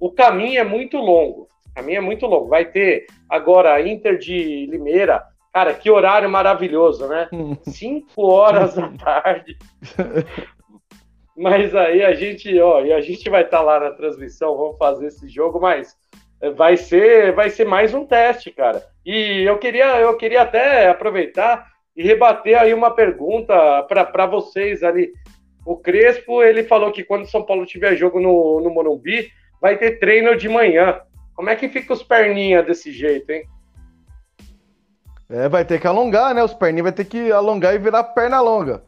o 0.00 0.10
caminho 0.10 0.60
é 0.60 0.64
muito 0.64 0.98
longo. 0.98 1.48
O 1.70 1.74
caminho 1.74 1.98
é 1.98 2.00
muito 2.00 2.26
longo. 2.26 2.48
Vai 2.48 2.64
ter 2.64 3.06
agora 3.28 3.80
Inter 3.86 4.18
de 4.18 4.66
Limeira. 4.66 5.22
Cara, 5.52 5.72
que 5.72 5.88
horário 5.88 6.28
maravilhoso, 6.28 7.06
né? 7.06 7.28
Cinco 7.62 8.26
horas 8.26 8.74
da 8.74 8.88
tarde. 8.98 9.56
Mas 11.36 11.74
aí 11.74 12.02
a 12.02 12.14
gente, 12.14 12.58
ó, 12.60 12.84
e 12.84 12.92
a 12.92 13.00
gente 13.00 13.28
vai 13.30 13.42
estar 13.42 13.58
tá 13.58 13.62
lá 13.62 13.80
na 13.80 13.90
transmissão, 13.90 14.56
vamos 14.56 14.78
fazer 14.78 15.06
esse 15.06 15.28
jogo, 15.28 15.60
mas 15.60 15.96
vai 16.50 16.76
ser, 16.76 17.32
vai 17.32 17.50
ser 17.50 17.64
mais 17.64 17.94
um 17.94 18.04
teste, 18.06 18.50
cara. 18.50 18.82
E 19.04 19.42
eu 19.42 19.58
queria, 19.58 20.00
eu 20.00 20.16
queria 20.16 20.42
até 20.42 20.88
aproveitar 20.88 21.66
e 21.96 22.02
rebater 22.02 22.58
aí 22.58 22.74
uma 22.74 22.90
pergunta 22.90 23.54
para 23.84 24.26
vocês 24.26 24.82
ali. 24.82 25.12
O 25.64 25.76
Crespo, 25.76 26.42
ele 26.42 26.64
falou 26.64 26.92
que 26.92 27.04
quando 27.04 27.30
São 27.30 27.42
Paulo 27.42 27.64
tiver 27.64 27.96
jogo 27.96 28.20
no, 28.20 28.60
no 28.60 28.70
Morumbi, 28.70 29.30
vai 29.60 29.78
ter 29.78 29.98
treino 29.98 30.36
de 30.36 30.48
manhã. 30.48 31.00
Como 31.34 31.48
é 31.48 31.56
que 31.56 31.68
fica 31.68 31.92
os 31.92 32.02
perninhas 32.02 32.66
desse 32.66 32.92
jeito, 32.92 33.30
hein? 33.30 33.44
É, 35.30 35.48
vai 35.48 35.64
ter 35.64 35.80
que 35.80 35.86
alongar, 35.86 36.34
né? 36.34 36.42
Os 36.44 36.52
perninhos 36.52 36.84
vai 36.84 36.92
ter 36.92 37.04
que 37.06 37.32
alongar 37.32 37.74
e 37.74 37.78
virar 37.78 38.04
perna 38.04 38.40
longa. 38.40 38.82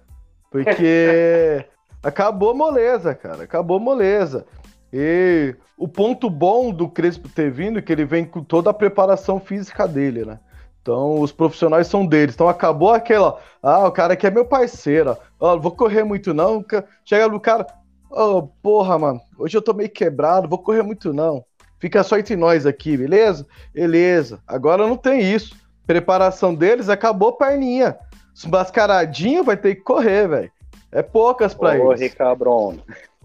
Porque 0.50 1.64
Acabou 2.06 2.54
moleza, 2.54 3.16
cara. 3.16 3.42
Acabou 3.42 3.80
moleza. 3.80 4.46
E 4.92 5.54
o 5.76 5.86
ponto 5.86 6.30
bom 6.30 6.70
do 6.70 6.88
Crespo 6.88 7.28
ter 7.28 7.50
vindo 7.50 7.78
é 7.78 7.82
que 7.82 7.92
ele 7.92 8.04
vem 8.04 8.24
com 8.24 8.42
toda 8.42 8.70
a 8.70 8.74
preparação 8.74 9.38
física 9.40 9.86
dele, 9.86 10.24
né? 10.24 10.38
Então, 10.80 11.20
os 11.20 11.32
profissionais 11.32 11.88
são 11.88 12.06
deles. 12.06 12.34
Então, 12.34 12.48
acabou 12.48 12.92
aquela. 12.92 13.40
Ah, 13.60 13.88
o 13.88 13.92
cara 13.92 14.12
aqui 14.12 14.26
é 14.26 14.30
meu 14.30 14.44
parceiro. 14.44 15.16
Ó, 15.40 15.58
vou 15.58 15.72
correr 15.72 16.04
muito 16.04 16.32
não. 16.32 16.64
Chega 17.04 17.26
no 17.26 17.40
cara. 17.40 17.66
Ô, 18.08 18.38
oh, 18.38 18.42
porra, 18.62 18.96
mano. 18.96 19.20
Hoje 19.36 19.56
eu 19.56 19.62
tô 19.62 19.74
meio 19.74 19.90
quebrado. 19.90 20.48
Vou 20.48 20.58
correr 20.58 20.82
muito 20.82 21.12
não. 21.12 21.44
Fica 21.80 22.04
só 22.04 22.16
entre 22.16 22.36
nós 22.36 22.66
aqui, 22.66 22.96
beleza? 22.96 23.44
Beleza. 23.74 24.40
Agora 24.46 24.86
não 24.86 24.96
tem 24.96 25.20
isso. 25.20 25.56
Preparação 25.86 26.54
deles 26.54 26.88
acabou 26.88 27.32
perninha. 27.32 27.98
Os 28.32 28.46
mascaradinho 28.46 29.42
vai 29.42 29.56
ter 29.56 29.74
que 29.74 29.82
correr, 29.82 30.28
velho. 30.28 30.52
É 30.92 31.02
poucas 31.02 31.52
pra 31.52 31.70
Ô, 31.70 31.90
eles. 31.90 32.00
Ricabron. 32.00 32.76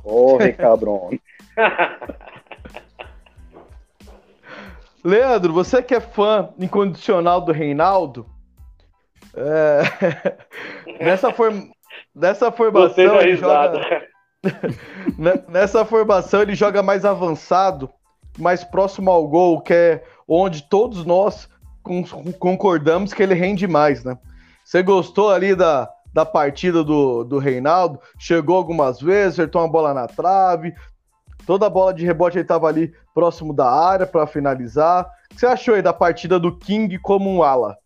Ô, 0.04 0.38
Ricabron. 0.42 1.12
Leandro, 5.04 5.52
você 5.52 5.82
que 5.82 5.96
é 5.96 6.00
fã 6.00 6.50
incondicional 6.60 7.42
do 7.42 7.52
Reinaldo, 7.52 8.26
é... 9.34 9.82
nessa, 11.04 11.32
form... 11.32 11.70
nessa 12.14 12.52
formação 12.52 13.20
ele 13.20 13.36
joga... 13.36 13.82
nessa 15.50 15.84
formação 15.86 16.42
ele 16.42 16.56
joga 16.56 16.82
mais 16.84 17.06
avançado, 17.06 17.90
mais 18.38 18.64
próximo 18.64 19.12
ao 19.12 19.28
gol, 19.28 19.62
que 19.62 19.74
é 19.74 20.04
onde 20.28 20.64
todos 20.64 21.06
nós 21.06 21.50
concordamos 22.40 23.14
que 23.14 23.24
ele 23.24 23.34
rende 23.34 23.68
mais, 23.68 24.04
né? 24.04 24.18
Você 24.64 24.84
gostou 24.84 25.32
ali 25.32 25.56
da, 25.56 25.90
da 26.14 26.26
partida 26.26 26.84
do, 26.84 27.24
do 27.24 27.40
Reinaldo, 27.40 28.00
chegou 28.18 28.56
algumas 28.56 29.02
vezes, 29.02 29.40
acertou 29.40 29.62
uma 29.62 29.68
bola 29.68 29.94
na 29.94 30.08
trave, 30.08 30.74
toda 31.46 31.66
a 31.66 31.70
bola 31.70 31.94
de 31.94 32.06
rebote 32.06 32.38
ele 32.38 32.44
estava 32.44 32.68
ali 32.68 32.94
próximo 33.14 33.54
da 33.54 33.70
área 33.70 34.06
para 34.06 34.28
finalizar. 34.28 35.06
O 35.32 35.36
que 35.36 35.40
você 35.40 35.46
achou 35.46 35.76
aí 35.76 35.82
da 35.82 35.94
partida 35.94 36.40
do 36.40 36.58
King 36.58 36.98
como 37.00 37.30
um 37.30 37.44
ala? 37.44 37.78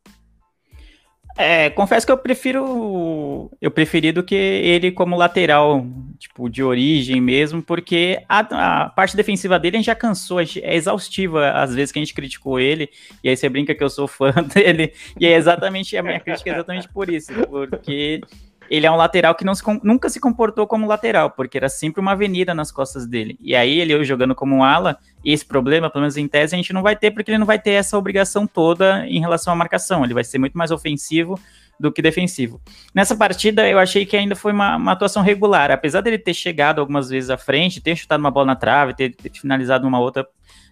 É, 1.38 1.70
confesso 1.70 2.06
que 2.06 2.12
eu 2.14 2.18
prefiro 2.18 3.52
eu 3.62 3.70
preferi 3.70 4.14
do 4.14 4.24
que 4.24 4.34
ele 4.34 4.90
como 4.90 5.18
lateral, 5.18 5.86
tipo, 6.18 6.50
de 6.50 6.64
origem 6.64 7.20
mesmo, 7.20 7.62
porque 7.62 8.24
a, 8.30 8.86
a 8.86 8.90
parte 8.90 9.18
defensiva 9.18 9.60
dele 9.60 9.76
a 9.76 9.80
gente 9.80 9.88
já 9.88 9.96
cansou, 9.96 10.42
gente, 10.42 10.64
é 10.64 10.76
exaustiva 10.76 11.52
às 11.52 11.76
vezes 11.76 11.92
que 11.92 12.00
a 12.00 12.02
gente 12.02 12.14
criticou 12.14 12.58
ele, 12.58 12.90
e 13.22 13.28
aí 13.28 13.36
você 13.36 13.50
brinca 13.50 13.76
que 13.76 13.84
eu 13.84 13.90
sou 13.90 14.08
fã 14.08 14.32
dele, 14.56 14.94
e 15.20 15.26
é 15.26 15.36
exatamente, 15.36 15.98
a 15.98 16.04
minha 16.04 16.22
crítica 16.22 16.52
é 16.52 16.54
exatamente 16.54 16.88
por 16.88 17.10
isso, 17.10 17.34
porque 17.50 18.22
ele 18.70 18.86
é 18.86 18.92
um 18.92 18.96
lateral 18.96 19.36
que 19.36 19.44
se, 19.56 19.64
nunca 19.84 20.10
se 20.10 20.20
comportou 20.20 20.66
como 20.68 20.88
lateral, 20.88 21.32
porque 21.32 21.58
era 21.58 21.70
sempre 21.70 22.02
uma 22.02 22.14
avenida 22.14 22.54
nas 22.54 22.72
costas 22.72 23.06
dele. 23.06 23.38
E 23.40 23.56
aí 23.56 23.80
ele 23.80 24.04
jogando 24.04 24.36
como 24.36 24.56
um 24.56 24.64
ala, 24.64 24.98
esse 25.24 25.46
problema, 25.46 25.90
pelo 25.90 26.02
menos 26.02 26.18
em 26.18 26.28
tese, 26.28 26.56
a 26.56 26.58
gente 26.58 26.74
não 26.74 26.82
vai 26.82 26.96
ter, 26.96 27.12
porque 27.12 27.32
ele 27.32 27.38
não 27.38 27.46
vai 27.46 27.60
ter 27.60 27.72
essa 27.72 27.98
obrigação 27.98 28.46
toda 28.48 29.08
em 29.08 29.20
relação 29.20 29.54
à 29.54 29.56
marcação. 29.56 30.04
Ele 30.04 30.14
vai 30.14 30.24
ser 30.24 30.38
muito 30.38 30.58
mais 30.58 30.72
ofensivo 30.72 31.40
do 31.80 31.92
que 31.92 32.02
defensivo. 32.02 32.62
Nessa 32.94 33.16
partida, 33.16 33.68
eu 33.68 33.78
achei 33.78 34.06
que 34.06 34.16
ainda 34.16 34.36
foi 34.36 34.52
uma, 34.52 34.78
uma 34.78 34.92
atuação 34.94 35.22
regular. 35.22 35.72
Apesar 35.72 36.02
dele 36.02 36.18
ter 36.18 36.34
chegado 36.34 36.80
algumas 36.80 37.10
vezes 37.10 37.30
à 37.30 37.38
frente, 37.38 37.82
ter 37.82 37.96
chutado 37.96 38.20
uma 38.20 38.32
bola 38.32 38.48
na 38.48 38.56
trave, 38.56 38.94
ter, 38.94 39.14
ter 39.16 39.32
finalizado 39.32 39.88
uma 39.88 40.00
outra 40.00 40.26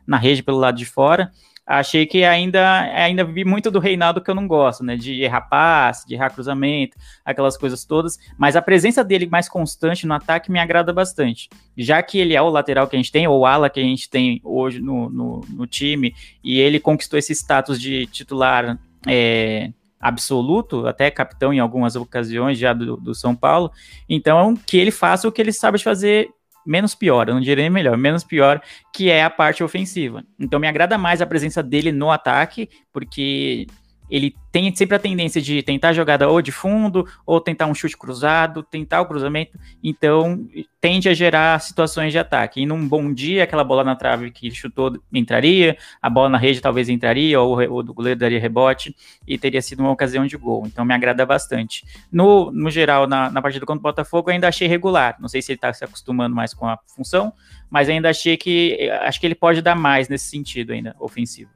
na 0.06 0.18
rede 0.18 0.44
pelo 0.44 0.58
lado 0.58 0.78
de 0.78 0.86
fora, 0.86 1.32
achei 1.65 2.05
que 2.05 2.24
ainda 2.24 2.82
ainda 2.93 3.24
vi 3.24 3.46
muito 3.46 3.72
do 3.72 3.79
Reinaldo 3.79 4.22
que 4.22 4.29
eu 4.29 4.36
não 4.36 4.48
gosto, 4.48 4.84
né? 4.84 4.96
De 4.96 5.22
errar 5.22 5.41
passe, 5.41 6.08
de 6.08 6.13
errar 6.13 6.29
cruzamento, 6.29 6.98
aquelas 7.24 7.58
coisas 7.58 7.86
todas. 7.86 8.17
Mas 8.38 8.55
a 8.55 8.62
presença 8.62 9.03
dele 9.03 9.25
mais 9.25 9.48
constante 9.48 10.05
no 10.05 10.13
ataque 10.13 10.51
me 10.51 10.60
agrada 10.60 10.91
bastante. 10.91 11.50
Já 11.77 12.01
que 12.03 12.20
ele 12.20 12.36
é 12.36 12.41
o 12.41 12.50
lateral 12.50 12.88
que 12.88 12.96
a 12.96 13.00
gente 13.00 13.12
tem, 13.12 13.27
ou 13.27 13.46
ala 13.46 13.70
que 13.70 13.79
a 13.79 13.84
gente 13.84 14.10
tem 14.10 14.41
hoje 14.43 14.79
no, 14.79 15.10
no, 15.10 15.41
no 15.50 15.67
time, 15.67 16.13
e 16.43 16.60
ele 16.60 16.79
conquistou 16.79 17.17
esse 17.17 17.34
status 17.34 17.79
de 17.79 18.05
titular. 18.08 18.77
É, 19.08 19.72
absoluto, 20.00 20.86
até 20.86 21.10
capitão 21.10 21.53
em 21.53 21.60
algumas 21.60 21.96
ocasiões 21.96 22.60
já 22.60 22.74
do, 22.74 22.98
do 22.98 23.15
São 23.15 23.34
Paulo. 23.34 23.72
Então, 24.10 24.53
que 24.53 24.77
ele 24.77 24.91
faça 24.91 25.29
o 25.29 25.32
que 25.32 25.41
ele 25.41 25.53
sabe 25.53 25.82
fazer 25.82 26.29
menos 26.65 26.96
pior, 26.96 27.27
eu 27.27 27.36
não 27.36 27.41
diria 27.41 27.70
melhor, 27.70 27.98
menos 27.98 28.24
pior, 28.24 28.62
que 28.93 29.10
é 29.10 29.24
a 29.24 29.29
parte 29.29 29.63
ofensiva. 29.63 30.24
Então 30.39 30.60
me 30.60 30.67
agrada 30.67 30.98
mais 30.98 31.22
a 31.22 31.25
presença 31.25 31.62
dele 31.62 31.91
no 31.91 32.12
ataque, 32.12 32.70
porque 32.91 33.67
ele 34.10 34.36
tem 34.51 34.74
sempre 34.75 34.95
a 34.95 35.00
tendência 35.00 35.41
de 35.41 35.63
tentar 35.63 35.89
a 35.89 35.93
jogada 35.93 36.29
ou 36.29 36.41
de 36.41 36.51
fundo, 36.51 37.07
ou 37.25 37.41
tentar 37.41 37.65
um 37.65 37.74
chute 37.74 37.98
cruzado, 37.98 38.62
tentar 38.62 39.01
o 39.01 39.05
cruzamento, 39.05 39.57
então 39.83 40.48
tende 40.79 41.10
a 41.10 41.13
gerar 41.13 41.60
situações 41.60 42.12
de 42.12 42.19
ataque. 42.19 42.62
E 42.62 42.65
num 42.65 42.88
bom 42.88 43.12
dia, 43.12 43.43
aquela 43.43 43.63
bola 43.63 43.83
na 43.83 43.95
trave 43.95 44.29
que 44.29 44.48
ele 44.48 44.55
chutou 44.55 44.95
entraria, 45.12 45.77
a 46.01 46.10
bola 46.10 46.29
na 46.29 46.38
rede 46.38 46.62
talvez 46.62 46.89
entraria, 46.89 47.39
ou 47.41 47.57
o 47.57 47.81
do 47.81 47.93
goleiro 47.93 48.19
daria 48.19 48.39
rebote, 48.39 48.95
e 49.27 49.38
teria 49.38 49.62
sido 49.62 49.79
uma 49.79 49.91
ocasião 49.91 50.27
de 50.27 50.38
gol. 50.38 50.63
Então 50.67 50.86
me 50.86 50.93
agrada 50.93 51.25
bastante. 51.25 51.83
No, 52.12 52.51
no 52.51 52.69
geral, 52.69 53.07
na, 53.07 53.31
na 53.31 53.41
partida 53.41 53.65
contra 53.65 53.79
o 53.79 53.83
Botafogo, 53.83 54.29
eu 54.29 54.33
ainda 54.33 54.48
achei 54.48 54.67
regular. 54.67 55.15
Não 55.19 55.27
sei 55.27 55.41
se 55.41 55.51
ele 55.51 55.57
está 55.57 55.74
se 55.74 55.83
acostumando 55.83 56.36
mais 56.36 56.53
com 56.53 56.67
a 56.67 56.77
função, 56.95 57.33
mas 57.69 57.89
ainda 57.89 58.10
achei 58.10 58.38
que 58.38 58.89
acho 59.01 59.19
que 59.19 59.25
ele 59.25 59.36
pode 59.36 59.62
dar 59.62 59.75
mais 59.75 60.07
nesse 60.07 60.27
sentido 60.27 60.74
ainda, 60.74 60.95
ofensivo. 61.00 61.50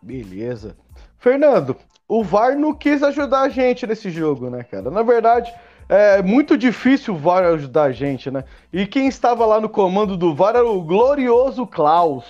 Beleza. 0.00 0.76
Fernando, 1.18 1.76
o 2.08 2.22
VAR 2.22 2.56
não 2.56 2.72
quis 2.72 3.02
ajudar 3.02 3.42
a 3.42 3.48
gente 3.48 3.86
nesse 3.86 4.10
jogo, 4.10 4.48
né, 4.48 4.62
cara? 4.62 4.90
Na 4.90 5.02
verdade, 5.02 5.52
é 5.88 6.22
muito 6.22 6.56
difícil 6.56 7.14
o 7.14 7.18
VAR 7.18 7.44
ajudar 7.44 7.84
a 7.84 7.92
gente, 7.92 8.30
né? 8.30 8.44
E 8.72 8.86
quem 8.86 9.08
estava 9.08 9.44
lá 9.44 9.60
no 9.60 9.68
comando 9.68 10.16
do 10.16 10.34
VAR 10.34 10.56
era 10.56 10.66
o 10.66 10.82
glorioso 10.82 11.66
Klaus. 11.66 12.24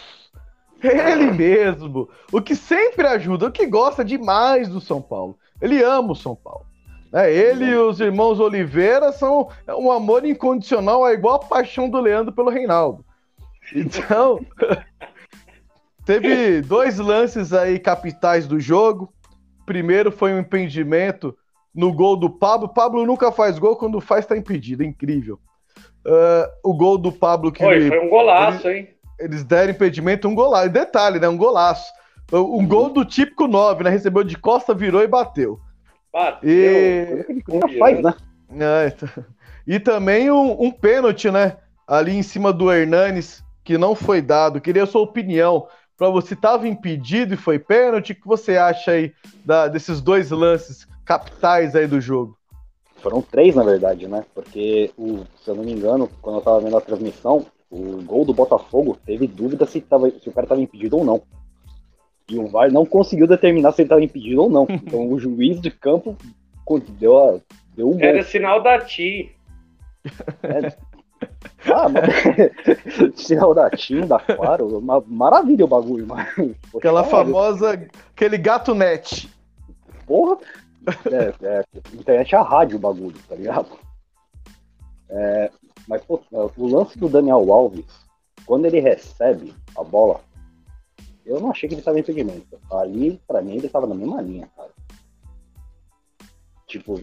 Ele 0.83 1.31
mesmo. 1.33 2.09
O 2.33 2.41
que 2.41 2.55
sempre 2.55 3.07
ajuda, 3.07 3.47
o 3.47 3.53
que 3.53 3.67
gosta 3.67 4.05
demais 4.05 4.69
do 4.69 4.81
São 4.81 5.03
Paulo. 5.03 5.37
Ele 5.61 5.83
ama 5.83 6.13
o 6.13 6.17
São 6.17 6.37
Paulo. 6.37 6.67
É, 7.13 7.33
ele 7.33 7.65
e 7.65 7.75
os 7.75 8.01
irmãos 8.01 8.39
Oliveira 8.39 9.13
são 9.13 9.49
um 9.67 9.91
amor 9.91 10.27
incondicional, 10.27 11.09
é 11.09 11.15
igual 11.15 11.37
a 11.37 11.39
paixão 11.39 11.89
do 11.89 12.01
Leandro 12.01 12.33
pelo 12.33 12.51
Reinaldo. 12.51 13.05
Então, 13.75 14.41
Teve 16.09 16.63
dois 16.63 16.99
lances 16.99 17.53
aí 17.53 17.79
capitais 17.79 18.47
do 18.47 18.59
jogo. 18.59 19.13
Primeiro 19.67 20.11
foi 20.11 20.33
um 20.33 20.39
impedimento 20.39 21.37
no 21.75 21.93
gol 21.93 22.17
do 22.17 22.31
Pablo. 22.31 22.67
Pablo 22.67 23.05
nunca 23.05 23.31
faz 23.31 23.59
gol, 23.59 23.77
quando 23.77 24.01
faz 24.01 24.25
tá 24.25 24.35
impedido. 24.35 24.83
É 24.83 24.87
incrível. 24.87 25.39
Uh, 26.07 26.49
o 26.65 26.75
gol 26.75 26.97
do 26.97 27.13
Pablo 27.13 27.53
que. 27.53 27.63
Foi, 27.63 27.77
ele, 27.77 27.89
foi 27.89 28.01
um 28.01 28.09
golaço, 28.09 28.67
ele, 28.69 28.79
hein? 28.79 28.89
Eles 29.21 29.45
deram 29.45 29.71
impedimento, 29.71 30.27
um 30.27 30.35
golaço. 30.35 30.71
Detalhe, 30.71 31.21
né? 31.21 31.29
Um 31.29 31.37
golaço. 31.37 31.93
Um 32.33 32.39
uhum. 32.39 32.67
gol 32.67 32.89
do 32.89 33.05
típico 33.05 33.47
9, 33.47 33.85
né? 33.85 33.91
Recebeu 33.91 34.25
de 34.25 34.39
costa, 34.39 34.73
virou 34.73 35.03
e 35.03 35.07
bateu. 35.07 35.61
Bateu. 36.11 36.49
E... 36.49 37.27
Ele 37.29 37.79
faz, 37.79 38.01
né? 38.01 38.15
É, 38.59 38.87
então... 38.87 39.25
E 39.67 39.79
também 39.79 40.31
um, 40.31 40.63
um 40.63 40.71
pênalti, 40.71 41.31
né? 41.31 41.59
Ali 41.87 42.17
em 42.17 42.23
cima 42.23 42.51
do 42.51 42.73
Hernanes, 42.73 43.45
que 43.63 43.77
não 43.77 43.95
foi 43.95 44.23
dado. 44.23 44.59
Queria 44.59 44.85
a 44.85 44.87
sua 44.87 45.03
opinião 45.03 45.67
para 45.99 46.09
você 46.09 46.35
estava 46.35 46.69
impedido 46.69 47.35
e 47.35 47.37
foi 47.37 47.59
pênalti. 47.59 48.13
O 48.13 48.15
que 48.15 48.27
você 48.27 48.57
acha 48.57 48.93
aí 48.93 49.13
da, 49.45 49.67
desses 49.67 50.01
dois 50.01 50.31
lances 50.31 50.87
capitais 51.05 51.75
aí 51.75 51.89
do 51.89 52.01
jogo? 52.01 52.39
Foram 53.03 53.21
três, 53.21 53.57
na 53.57 53.65
verdade, 53.65 54.07
né? 54.07 54.25
Porque, 54.33 54.93
o, 54.97 55.25
se 55.43 55.51
eu 55.51 55.57
não 55.57 55.65
me 55.65 55.73
engano, 55.73 56.09
quando 56.23 56.37
eu 56.37 56.39
estava 56.39 56.61
vendo 56.61 56.77
a 56.77 56.81
transmissão, 56.81 57.45
o 57.69 58.01
gol 58.03 58.25
do 58.25 58.33
Botafogo 58.33 58.97
teve 59.05 59.27
dúvida 59.27 59.67
se, 59.67 59.81
tava, 59.81 60.09
se 60.11 60.29
o 60.29 60.33
cara 60.33 60.45
estava 60.45 60.61
impedido 60.61 60.97
ou 60.97 61.05
não. 61.05 61.23
E 62.29 62.39
o 62.39 62.47
VAR 62.47 62.71
não 62.71 62.87
conseguiu 62.87 63.27
determinar 63.27 63.73
se 63.73 63.83
ele 63.83 63.87
estava 63.87 64.03
impedido 64.03 64.43
ou 64.43 64.51
não. 64.51 64.67
Então 64.71 65.11
o 65.11 65.19
juiz 65.19 65.61
de 65.61 65.71
campo 65.71 66.17
deu, 66.99 67.19
a, 67.19 67.41
deu 67.75 67.89
um 67.89 67.93
gol. 67.93 68.03
Era 68.03 68.23
sinal 68.23 68.63
da 68.63 68.79
TI. 68.81 69.33
É, 70.43 70.77
ah, 71.73 71.89
mas... 71.89 73.15
sinal 73.21 73.55
da 73.55 73.71
TIM, 73.71 74.07
da 74.07 74.19
Claro, 74.19 74.79
uma 74.79 75.03
maravilha 75.07 75.65
o 75.65 75.69
bagulho, 75.69 76.07
mas. 76.07 76.29
Aquela 76.77 77.05
famosa. 77.05 77.73
Aquele 78.15 78.39
gato 78.39 78.75
net. 78.75 79.29
Porra! 80.07 80.39
É, 81.11 81.35
é, 81.47 81.65
internet 81.93 82.35
é 82.35 82.39
a 82.39 82.43
rádio 82.43 82.77
o 82.77 82.81
bagulho, 82.81 83.17
tá 83.29 83.35
ligado? 83.35 83.69
É, 85.11 85.51
mas, 85.87 86.03
pô, 86.05 86.21
o 86.57 86.67
lance 86.67 86.99
do 86.99 87.09
Daniel 87.09 87.53
Alves, 87.53 87.85
quando 88.47 88.65
ele 88.67 88.81
recebe 88.81 89.55
a 89.77 89.83
bola, 89.83 90.21
eu 91.27 91.41
não 91.41 91.51
achei 91.51 91.69
que 91.69 91.75
ele 91.75 91.81
estava 91.81 91.99
em 91.99 92.01
impedimento. 92.01 92.59
Ali, 92.71 93.21
pra 93.27 93.43
mim, 93.43 93.57
ele 93.57 93.67
estava 93.67 93.87
na 93.87 93.95
mesma 93.95 94.23
linha, 94.23 94.49
cara. 94.57 94.71
Tipo, 96.67 97.01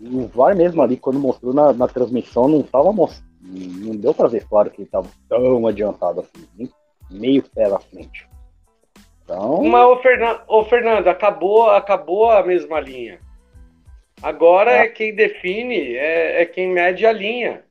o 0.00 0.26
VAR 0.28 0.56
mesmo 0.56 0.80
ali, 0.80 0.96
quando 0.96 1.18
mostrou 1.18 1.52
na, 1.52 1.72
na 1.72 1.86
transmissão, 1.86 2.48
não 2.48 2.62
tava 2.62 2.92
mostrando 2.92 3.29
não 3.40 3.96
deu 3.96 4.12
para 4.12 4.28
ver 4.28 4.46
claro 4.46 4.70
que 4.70 4.78
ele 4.78 4.88
estava 4.88 5.08
tão 5.28 5.66
adiantado 5.66 6.20
assim, 6.20 6.70
meio 7.10 7.42
pé 7.42 7.68
na 7.68 7.78
frente. 7.78 8.28
Então... 9.24 9.62
Mas, 9.62 9.86
ô 9.86 9.96
Fernando, 9.98 10.42
ô 10.46 10.64
Fernando, 10.64 11.08
acabou, 11.08 11.70
acabou 11.70 12.30
a 12.30 12.42
mesma 12.42 12.80
linha. 12.80 13.20
Agora 14.22 14.72
ah. 14.72 14.76
é 14.84 14.88
quem 14.88 15.14
define, 15.14 15.94
é, 15.94 16.42
é, 16.42 16.46
quem 16.46 16.68
mede 16.68 17.06
a 17.06 17.12
linha. 17.12 17.64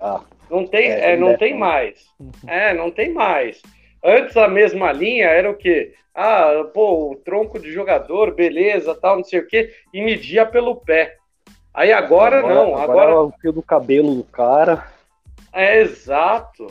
Ah. 0.00 0.20
Não 0.50 0.66
tem, 0.66 0.90
é, 0.90 1.12
é 1.12 1.16
não 1.16 1.36
tem 1.36 1.56
mais. 1.56 2.06
É, 2.46 2.72
não 2.72 2.90
tem 2.90 3.12
mais. 3.12 3.60
Antes 4.02 4.36
a 4.36 4.48
mesma 4.48 4.92
linha 4.92 5.26
era 5.26 5.50
o 5.50 5.56
quê? 5.56 5.94
Ah, 6.14 6.64
pô, 6.72 7.10
o 7.10 7.16
tronco 7.16 7.58
de 7.58 7.72
jogador, 7.72 8.34
beleza, 8.34 8.94
tal, 8.94 9.16
não 9.16 9.24
sei 9.24 9.40
o 9.40 9.46
quê, 9.46 9.72
e 9.92 10.00
media 10.00 10.46
pelo 10.46 10.76
pé. 10.76 11.16
Aí 11.72 11.92
agora, 11.92 12.38
agora 12.38 12.54
não, 12.54 12.76
agora... 12.76 12.82
agora... 12.84 13.10
É 13.10 13.14
o 13.14 13.32
fio 13.40 13.52
do 13.52 13.62
cabelo 13.62 14.14
do 14.14 14.24
cara. 14.24 14.93
É 15.54 15.80
exato. 15.80 16.66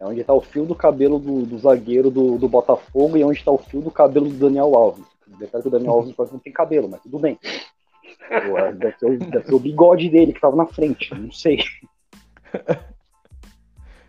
É 0.00 0.04
onde 0.04 0.20
está 0.20 0.34
o 0.34 0.40
fio 0.40 0.66
do 0.66 0.74
cabelo 0.74 1.18
do, 1.20 1.46
do 1.46 1.58
zagueiro 1.58 2.10
do, 2.10 2.36
do, 2.36 2.48
Botafogo 2.48 3.16
e 3.16 3.22
onde 3.22 3.38
está 3.38 3.52
o 3.52 3.58
fio 3.58 3.80
do 3.80 3.90
cabelo 3.90 4.28
do 4.28 4.34
Daniel 4.34 4.74
Alves. 4.74 5.06
Detalhe 5.38 5.62
que 5.62 5.68
o 5.68 5.70
Daniel 5.70 5.92
Alves 5.92 6.14
não 6.32 6.38
tem 6.40 6.52
cabelo, 6.52 6.88
mas 6.88 7.00
tudo 7.00 7.20
bem. 7.20 7.38
É, 8.28 8.72
deve, 8.72 8.98
ser, 8.98 9.18
deve 9.18 9.46
ser 9.46 9.54
o 9.54 9.60
bigode 9.60 10.08
dele 10.08 10.32
que 10.32 10.38
estava 10.38 10.56
na 10.56 10.66
frente, 10.66 11.14
não 11.14 11.30
sei. 11.30 11.58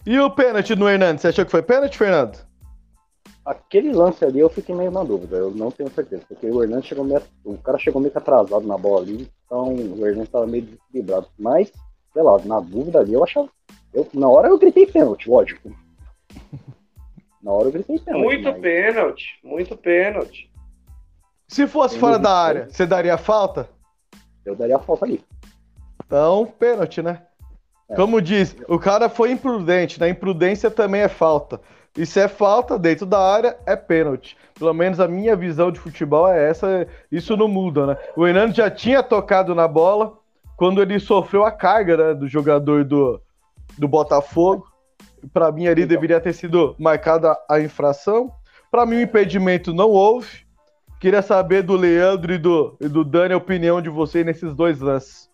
E 0.08 0.20
o 0.20 0.30
pênalti 0.30 0.76
no 0.76 0.88
Hernandes? 0.88 1.24
Você 1.24 1.30
achou 1.30 1.46
que 1.46 1.50
foi 1.50 1.64
pênalti, 1.64 1.98
Fernando? 1.98 2.38
Aquele 3.44 3.92
lance 3.92 4.24
ali 4.24 4.40
eu 4.40 4.50
fiquei 4.50 4.76
meio 4.76 4.92
na 4.92 5.04
dúvida, 5.04 5.38
eu 5.38 5.50
não 5.50 5.72
tenho 5.72 5.90
certeza, 5.90 6.24
porque 6.30 6.46
o 6.46 6.62
Hernandes 6.62 6.88
chegou 6.88 7.04
meio. 7.04 7.24
O 7.44 7.58
cara 7.58 7.80
chegou 7.80 8.00
meio 8.00 8.12
que 8.12 8.18
atrasado 8.20 8.68
na 8.68 8.78
bola 8.78 9.02
ali, 9.02 9.28
então 9.46 9.74
o 9.74 10.06
Hernandes 10.06 10.28
estava 10.28 10.46
meio 10.46 10.64
desequilibrado. 10.64 11.28
Mas, 11.40 11.72
sei 12.14 12.22
lá, 12.22 12.38
na 12.46 12.60
dúvida 12.60 13.00
ali 13.00 13.14
eu 13.14 13.24
achava 13.24 13.50
eu, 13.96 14.08
na 14.14 14.28
hora 14.28 14.50
eu 14.50 14.60
gritei 14.60 14.86
pênalti, 14.86 15.30
lógico. 15.30 15.72
Na 17.42 17.52
hora 17.52 17.68
eu 17.68 17.72
gritei 17.72 18.00
pênalti. 18.00 18.24
Muito 18.24 18.44
mas... 18.44 18.60
pênalti, 18.60 19.40
muito 19.44 19.78
pênalti. 19.78 20.52
Se 21.48 21.68
fosse 21.68 21.98
fora 22.00 22.18
da 22.18 22.36
área, 22.36 22.68
você 22.68 22.88
daria 22.88 23.18
falta? 23.20 23.70
Eu 24.44 24.56
daria 24.56 24.80
falta 24.80 25.06
ali. 25.06 25.24
Então, 26.04 26.52
pênalti, 26.58 27.04
né? 27.04 27.22
É. 27.88 27.96
Como 27.96 28.20
diz, 28.20 28.56
o 28.68 28.80
cara 28.80 29.10
foi 29.10 29.32
imprudente, 29.32 30.00
né? 30.00 30.10
Imprudência 30.10 30.72
também 30.72 31.02
é 31.02 31.08
falta. 31.08 31.62
E 31.96 32.06
se 32.06 32.20
é 32.20 32.28
falta 32.28 32.78
dentro 32.80 33.06
da 33.06 33.20
área, 33.20 33.58
é 33.66 33.76
pênalti. 33.76 34.36
Pelo 34.56 34.74
menos 34.74 35.00
a 35.00 35.08
minha 35.08 35.36
visão 35.36 35.72
de 35.72 35.80
futebol 35.80 36.28
é 36.28 36.50
essa, 36.50 36.88
isso 37.12 37.38
não 37.38 37.48
muda, 37.48 37.86
né? 37.86 37.98
O 38.16 38.28
Hernando 38.28 38.56
já 38.56 38.70
tinha 38.72 39.04
tocado 39.04 39.54
na 39.54 39.68
bola 39.68 40.18
quando 40.58 40.82
ele 40.82 41.00
sofreu 41.00 41.46
a 41.46 41.52
carga 41.52 41.96
né, 41.96 42.14
do 42.14 42.28
jogador 42.28 42.84
do, 42.84 43.22
do 43.78 43.88
Botafogo. 43.88 44.68
Para 45.34 45.52
mim, 45.52 45.68
ali 45.68 45.86
deveria 45.86 46.20
ter 46.20 46.34
sido 46.34 46.76
marcada 46.80 47.36
a 47.50 47.60
infração. 47.60 48.32
Para 48.72 48.86
mim, 48.86 48.98
o 48.98 49.02
impedimento 49.02 49.74
não 49.74 49.90
houve. 49.90 50.46
Queria 51.00 51.22
saber 51.22 51.62
do 51.62 51.76
Leandro 51.76 52.34
e 52.34 52.38
do, 52.38 52.78
e 52.80 52.88
do 52.88 53.04
Dani 53.04 53.34
a 53.34 53.38
opinião 53.38 53.82
de 53.82 53.90
vocês 53.90 54.26
nesses 54.26 54.54
dois 54.54 54.80
lances. 54.80 55.30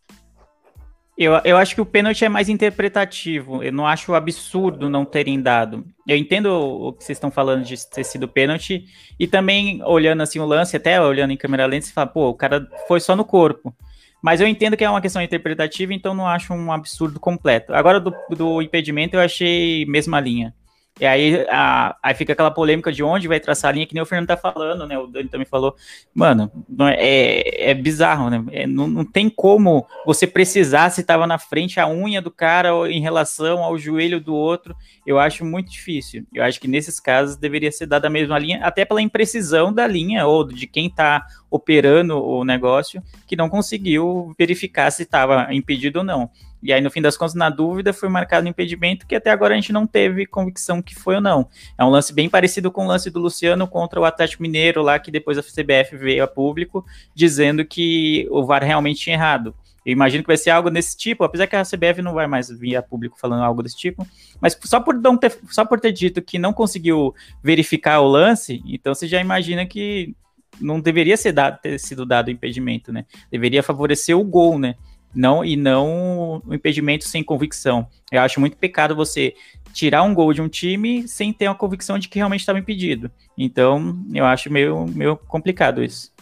Eu, 1.18 1.34
eu 1.44 1.58
acho 1.58 1.76
que 1.76 1.82
o 1.82 1.86
pênalti 1.86 2.26
é 2.26 2.30
mais 2.30 2.50
interpretativo. 2.50 3.62
Eu 3.62 3.72
não 3.72 3.86
acho 3.86 4.14
absurdo 4.14 4.90
não 4.90 5.06
terem 5.06 5.40
dado. 5.40 5.86
Eu 6.08 6.18
entendo 6.18 6.48
o 6.48 6.94
que 6.94 7.04
vocês 7.04 7.18
estão 7.18 7.30
falando 7.30 7.64
de 7.64 7.88
ter 7.90 8.04
sido 8.04 8.28
pênalti. 8.28 8.86
E 9.20 9.28
também, 9.28 9.84
olhando 9.84 10.24
assim 10.24 10.40
o 10.40 10.46
lance, 10.46 10.76
até 10.76 11.00
olhando 11.00 11.32
em 11.32 11.38
câmera 11.38 11.68
lenta, 11.68 11.86
você 11.86 11.94
fala, 11.94 12.08
pô, 12.08 12.30
o 12.30 12.34
cara 12.34 12.68
foi 12.88 13.00
só 13.00 13.16
no 13.16 13.24
corpo. 13.24 13.74
Mas 14.22 14.40
eu 14.40 14.48
entendo 14.48 14.78
que 14.78 14.84
é 14.84 14.90
uma 14.90 15.02
questão 15.02 15.22
interpretativa, 15.22 15.94
então 15.94 16.14
não 16.14 16.28
acho 16.28 16.54
um 16.54 16.72
absurdo 16.72 17.20
completo. 17.20 17.74
Agora, 17.74 18.00
do, 18.00 18.14
do 18.30 18.62
impedimento, 18.62 19.16
eu 19.16 19.22
achei 19.22 19.86
mesma 19.86 20.20
linha. 20.20 20.54
E 21.02 21.06
aí, 21.08 21.48
a, 21.50 21.98
aí 22.04 22.14
fica 22.14 22.34
aquela 22.34 22.52
polêmica 22.52 22.92
de 22.92 23.02
onde 23.02 23.28
vai 23.28 23.40
traçar 23.40 23.70
a 23.70 23.72
linha, 23.74 23.88
que 23.88 23.94
nem 23.96 24.04
o 24.04 24.06
Fernando 24.06 24.28
tá 24.28 24.38
falando, 24.38 24.86
né? 24.86 25.00
O 25.00 25.08
Dani 25.08 25.28
também 25.28 25.48
falou. 25.48 25.76
Mano, 26.14 26.52
é, 26.80 27.70
é, 27.70 27.72
é 27.72 27.74
bizarro, 27.74 28.30
né? 28.30 28.46
É, 28.52 28.68
não, 28.68 28.88
não 28.88 29.04
tem 29.04 29.28
como 29.28 29.88
você 30.06 30.28
precisar 30.28 30.92
se 30.92 31.04
tava 31.04 31.26
na 31.26 31.40
frente 31.40 31.80
a 31.80 31.90
unha 31.90 32.22
do 32.22 32.30
cara 32.30 32.70
em 32.88 33.02
relação 33.02 33.64
ao 33.64 33.80
joelho 33.80 34.22
do 34.22 34.36
outro. 34.36 34.76
Eu 35.04 35.18
acho 35.18 35.44
muito 35.44 35.72
difícil. 35.72 36.24
Eu 36.32 36.44
acho 36.44 36.62
que 36.62 36.68
nesses 36.68 37.00
casos 37.00 37.36
deveria 37.36 37.72
ser 37.72 37.88
dada 37.88 38.06
a 38.06 38.12
mesma 38.12 38.38
linha, 38.38 38.64
até 38.64 38.86
pela 38.86 39.02
imprecisão 39.02 39.74
da 39.74 39.88
linha 39.88 40.28
ou 40.28 40.44
de 40.48 40.68
quem 40.68 40.88
tá 40.88 41.26
operando 41.50 42.24
o 42.24 42.46
negócio, 42.46 43.02
que 43.26 43.36
não 43.36 43.50
conseguiu 43.50 44.36
verificar 44.38 44.92
se 44.92 45.02
estava 45.02 45.52
impedido 45.52 45.98
ou 45.98 46.06
não. 46.06 46.30
E 46.62 46.72
aí, 46.72 46.82
no 46.82 46.92
fim 46.92 47.02
das 47.02 47.18
contas, 47.18 47.34
na 47.34 47.50
dúvida, 47.50 47.92
foi 47.92 48.08
marcado 48.10 48.48
impedimento 48.48 49.08
que 49.08 49.16
até 49.16 49.32
agora 49.32 49.54
a 49.54 49.56
gente 49.56 49.74
não 49.74 49.88
teve 49.88 50.26
convicção 50.26 50.82
que 50.82 50.94
foi 50.94 51.16
ou 51.16 51.22
não. 51.22 51.48
É 51.78 51.84
um 51.84 51.90
lance 51.90 52.14
bem 52.14 52.30
parecido 52.30 52.72
com 52.72 52.86
o 52.86 52.88
lance 52.88 53.10
do 53.10 53.20
Luciano 53.20 53.68
contra 53.68 54.00
o 54.00 54.06
Atlético 54.06 54.44
Mineiro, 54.44 54.82
lá 54.82 55.00
que 55.00 55.12
depois 55.12 55.38
a 55.38 55.42
CBF 55.42 55.98
veio 55.98 56.24
a 56.24 56.28
público 56.28 56.86
dizendo 57.16 57.66
que 57.66 58.28
o 58.30 58.46
VAR 58.46 58.64
realmente 58.64 59.02
tinha 59.02 59.16
errado. 59.16 59.56
Eu 59.84 59.94
imagino 59.94 60.24
que 60.24 60.28
vai 60.28 60.38
ser 60.38 60.52
algo 60.52 60.70
desse 60.70 60.96
tipo, 60.96 61.24
apesar 61.24 61.48
que 61.48 61.56
a 61.56 61.64
CBF 61.64 62.04
não 62.04 62.14
vai 62.14 62.28
mais 62.28 62.50
vir 62.50 62.76
a 62.76 62.84
público 62.84 63.20
falando 63.20 63.44
algo 63.44 63.64
desse 63.64 63.78
tipo, 63.78 64.08
mas 64.40 64.58
só 64.64 64.80
por, 64.80 64.94
não 64.94 65.18
ter, 65.18 65.36
só 65.50 65.66
por 65.66 65.80
ter 65.80 65.92
dito 65.92 66.22
que 66.22 66.38
não 66.38 66.54
conseguiu 66.54 67.16
verificar 67.44 68.00
o 68.00 68.08
lance, 68.08 68.62
então 68.68 68.94
você 68.94 69.08
já 69.08 69.20
imagina 69.20 69.66
que 69.66 70.16
não 70.60 70.80
deveria 70.80 71.18
ser 71.18 71.32
dado, 71.32 71.60
ter 71.60 71.80
sido 71.80 72.06
dado 72.06 72.28
o 72.28 72.32
impedimento, 72.32 72.92
né? 72.94 73.06
Deveria 73.32 73.64
favorecer 73.64 74.16
o 74.16 74.24
gol, 74.24 74.60
né? 74.60 74.76
Não, 75.14 75.44
e 75.44 75.56
não 75.56 76.42
o 76.46 76.54
impedimento 76.54 77.04
sem 77.04 77.24
convicção. 77.24 77.88
Eu 78.12 78.22
acho 78.22 78.40
muito 78.40 78.58
pecado 78.58 78.96
você 78.96 79.34
tirar 79.74 80.04
um 80.04 80.14
gol 80.14 80.34
de 80.34 80.42
um 80.42 80.48
time 80.48 81.08
sem 81.08 81.34
ter 81.34 81.48
a 81.48 81.56
convicção 81.56 82.00
de 82.00 82.08
que 82.08 82.18
realmente 82.20 82.42
estava 82.42 82.60
impedido. 82.60 83.12
Então, 83.38 83.98
eu 84.14 84.26
acho 84.26 84.52
meio, 84.52 84.86
meio 84.88 85.18
complicado 85.18 85.84
isso. 85.84 86.14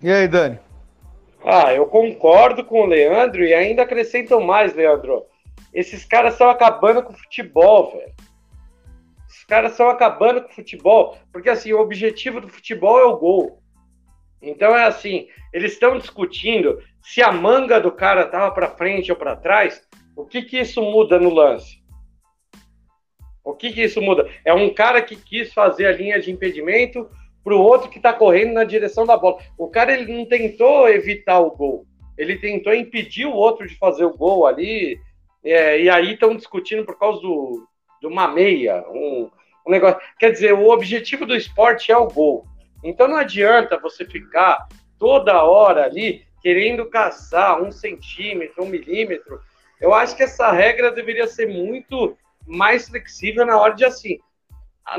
E 0.00 0.10
aí, 0.10 0.28
Dani? 0.28 0.58
Ah, 1.44 1.72
eu 1.72 1.86
concordo 1.86 2.64
com 2.64 2.82
o 2.82 2.86
Leandro 2.86 3.44
e 3.44 3.54
ainda 3.54 3.82
acrescento 3.82 4.40
mais, 4.40 4.74
Leandro. 4.74 5.24
Esses 5.72 6.04
caras 6.04 6.34
estão 6.34 6.50
acabando 6.50 7.02
com 7.02 7.12
o 7.12 7.16
futebol, 7.16 7.92
velho. 7.92 8.12
Esses 9.28 9.44
caras 9.44 9.72
estão 9.72 9.88
acabando 9.88 10.42
com 10.42 10.50
o 10.50 10.54
futebol, 10.54 11.16
porque 11.32 11.48
assim, 11.48 11.72
o 11.72 11.80
objetivo 11.80 12.40
do 12.40 12.48
futebol 12.48 12.98
é 12.98 13.04
o 13.04 13.16
gol. 13.16 13.62
Então 14.40 14.76
é 14.76 14.84
assim, 14.84 15.28
eles 15.52 15.72
estão 15.72 15.98
discutindo 15.98 16.80
se 17.08 17.22
a 17.22 17.32
manga 17.32 17.80
do 17.80 17.90
cara 17.90 18.26
tava 18.26 18.50
para 18.50 18.68
frente 18.68 19.10
ou 19.10 19.16
para 19.16 19.34
trás, 19.34 19.80
o 20.14 20.26
que 20.26 20.42
que 20.42 20.58
isso 20.58 20.82
muda 20.82 21.18
no 21.18 21.30
lance? 21.30 21.82
O 23.42 23.54
que 23.54 23.72
que 23.72 23.82
isso 23.82 24.02
muda? 24.02 24.28
É 24.44 24.52
um 24.52 24.74
cara 24.74 25.00
que 25.00 25.16
quis 25.16 25.50
fazer 25.54 25.86
a 25.86 25.92
linha 25.92 26.20
de 26.20 26.30
impedimento 26.30 27.08
para 27.42 27.56
o 27.56 27.62
outro 27.62 27.88
que 27.88 27.96
está 27.96 28.12
correndo 28.12 28.52
na 28.52 28.62
direção 28.62 29.06
da 29.06 29.16
bola. 29.16 29.38
O 29.56 29.68
cara 29.70 29.94
ele 29.94 30.12
não 30.14 30.26
tentou 30.26 30.86
evitar 30.86 31.38
o 31.38 31.50
gol, 31.56 31.86
ele 32.18 32.36
tentou 32.36 32.74
impedir 32.74 33.24
o 33.24 33.32
outro 33.32 33.66
de 33.66 33.74
fazer 33.78 34.04
o 34.04 34.14
gol 34.14 34.46
ali. 34.46 35.00
É, 35.42 35.80
e 35.80 35.88
aí 35.88 36.12
estão 36.12 36.36
discutindo 36.36 36.84
por 36.84 36.98
causa 36.98 37.22
do, 37.22 37.66
de 38.02 38.06
uma 38.06 38.28
meia, 38.28 38.84
um, 38.90 39.30
um 39.66 39.70
negócio. 39.70 39.98
Quer 40.18 40.30
dizer, 40.30 40.52
o 40.52 40.68
objetivo 40.68 41.24
do 41.24 41.34
esporte 41.34 41.90
é 41.90 41.96
o 41.96 42.06
gol. 42.06 42.44
Então 42.84 43.08
não 43.08 43.16
adianta 43.16 43.78
você 43.78 44.04
ficar 44.04 44.68
toda 44.98 45.42
hora 45.42 45.86
ali 45.86 46.27
querendo 46.42 46.88
caçar 46.88 47.62
um 47.62 47.70
centímetro, 47.70 48.64
um 48.64 48.68
milímetro. 48.68 49.40
Eu 49.80 49.94
acho 49.94 50.16
que 50.16 50.22
essa 50.22 50.50
regra 50.50 50.90
deveria 50.90 51.26
ser 51.26 51.46
muito 51.46 52.16
mais 52.46 52.88
flexível 52.88 53.44
na 53.46 53.58
hora 53.58 53.74
de 53.74 53.84
assim. 53.84 54.18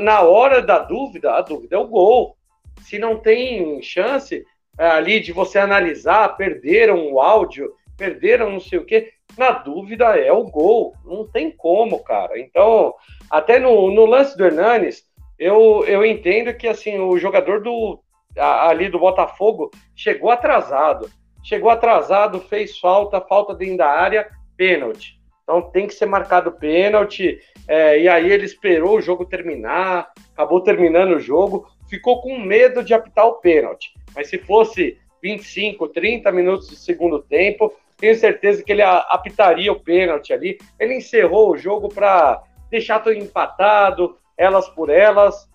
Na 0.00 0.20
hora 0.20 0.62
da 0.62 0.78
dúvida, 0.78 1.34
a 1.34 1.40
dúvida 1.40 1.76
é 1.76 1.78
o 1.78 1.88
gol 1.88 2.36
se 2.82 2.98
não 2.98 3.16
tem 3.16 3.82
chance 3.82 4.44
é, 4.78 4.86
ali 4.86 5.20
de 5.20 5.32
você 5.32 5.58
analisar, 5.58 6.36
perderam 6.36 7.12
o 7.12 7.20
áudio, 7.20 7.72
perderam 7.96 8.50
não 8.50 8.60
sei 8.60 8.78
o 8.78 8.84
quê, 8.84 9.12
na 9.36 9.50
dúvida 9.50 10.16
é 10.18 10.32
o 10.32 10.44
gol. 10.44 10.94
Não 11.04 11.26
tem 11.26 11.50
como, 11.50 12.02
cara. 12.02 12.38
Então, 12.38 12.94
até 13.30 13.58
no, 13.58 13.90
no 13.90 14.06
lance 14.06 14.36
do 14.36 14.44
Hernanes, 14.44 15.04
eu, 15.38 15.84
eu 15.86 16.04
entendo 16.04 16.54
que 16.54 16.66
assim, 16.66 16.98
o 16.98 17.18
jogador 17.18 17.62
do 17.62 18.00
ali 18.36 18.88
do 18.88 18.98
Botafogo 18.98 19.70
chegou 19.94 20.30
atrasado. 20.30 21.10
Chegou 21.42 21.70
atrasado, 21.70 22.40
fez 22.40 22.78
falta, 22.78 23.20
falta 23.20 23.54
dentro 23.54 23.78
da 23.78 23.88
área, 23.88 24.28
pênalti. 24.56 25.18
Então 25.42 25.62
tem 25.62 25.86
que 25.86 25.94
ser 25.94 26.06
marcado 26.06 26.52
pênalti. 26.52 27.40
É, 27.66 28.00
e 28.00 28.08
aí 28.08 28.30
ele 28.30 28.44
esperou 28.44 28.98
o 28.98 29.00
jogo 29.00 29.24
terminar, 29.24 30.12
acabou 30.32 30.60
terminando 30.60 31.16
o 31.16 31.20
jogo 31.20 31.66
ficou 31.90 32.22
com 32.22 32.38
medo 32.38 32.84
de 32.84 32.94
apitar 32.94 33.26
o 33.26 33.34
pênalti. 33.34 33.92
Mas 34.14 34.28
se 34.28 34.38
fosse 34.38 34.96
25, 35.20 35.88
30 35.88 36.30
minutos 36.30 36.68
de 36.68 36.76
segundo 36.76 37.20
tempo, 37.20 37.74
tenho 37.98 38.14
certeza 38.14 38.62
que 38.62 38.72
ele 38.72 38.82
apitaria 38.82 39.72
o 39.72 39.80
pênalti 39.80 40.32
ali. 40.32 40.56
Ele 40.78 40.94
encerrou 40.94 41.50
o 41.50 41.58
jogo 41.58 41.88
para 41.88 42.42
deixar 42.70 43.00
tudo 43.00 43.16
empatado, 43.16 44.16
elas 44.38 44.68
por 44.68 44.88
elas. 44.88 45.50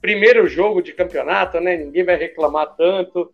Primeiro 0.00 0.46
jogo 0.46 0.80
de 0.80 0.92
campeonato, 0.92 1.58
né? 1.58 1.76
Ninguém 1.76 2.04
vai 2.04 2.16
reclamar 2.16 2.76
tanto. 2.76 3.32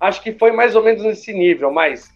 Acho 0.00 0.22
que 0.22 0.32
foi 0.32 0.52
mais 0.52 0.76
ou 0.76 0.82
menos 0.82 1.02
nesse 1.02 1.32
nível, 1.32 1.72
mas 1.72 2.08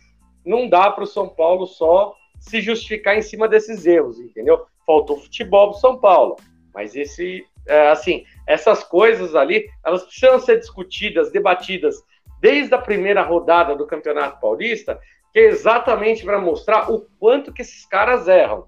não 0.44 0.68
dá 0.68 0.90
para 0.90 1.04
o 1.04 1.06
São 1.06 1.28
Paulo 1.28 1.66
só 1.66 2.14
se 2.38 2.60
justificar 2.60 3.16
em 3.16 3.22
cima 3.22 3.48
desses 3.48 3.86
erros, 3.86 4.18
entendeu? 4.18 4.66
Faltou 4.86 5.20
futebol 5.20 5.70
pro 5.70 5.80
São 5.80 5.98
Paulo, 5.98 6.36
mas 6.74 6.96
esse 6.96 7.44
é, 7.66 7.88
assim, 7.88 8.24
essas 8.46 8.82
coisas 8.82 9.34
ali, 9.34 9.68
elas 9.84 10.02
precisam 10.04 10.40
ser 10.40 10.58
discutidas, 10.58 11.30
debatidas 11.30 12.02
desde 12.40 12.74
a 12.74 12.78
primeira 12.78 13.22
rodada 13.22 13.76
do 13.76 13.86
Campeonato 13.86 14.40
Paulista, 14.40 14.98
que 15.32 15.38
é 15.38 15.44
exatamente 15.44 16.24
para 16.24 16.40
mostrar 16.40 16.90
o 16.90 17.06
quanto 17.18 17.52
que 17.52 17.62
esses 17.62 17.86
caras 17.86 18.26
erram. 18.26 18.66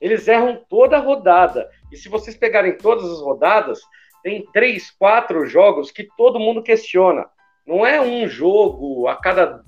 Eles 0.00 0.28
erram 0.28 0.64
toda 0.68 0.96
a 0.96 1.00
rodada. 1.00 1.68
E 1.90 1.96
se 1.96 2.08
vocês 2.08 2.36
pegarem 2.36 2.78
todas 2.78 3.10
as 3.10 3.20
rodadas, 3.20 3.80
tem 4.22 4.46
três, 4.52 4.90
quatro 4.92 5.44
jogos 5.46 5.90
que 5.90 6.04
todo 6.16 6.38
mundo 6.38 6.62
questiona. 6.62 7.26
Não 7.68 7.84
é 7.84 8.00
um 8.00 8.26
jogo 8.26 9.06
a 9.08 9.16
cada 9.16 9.62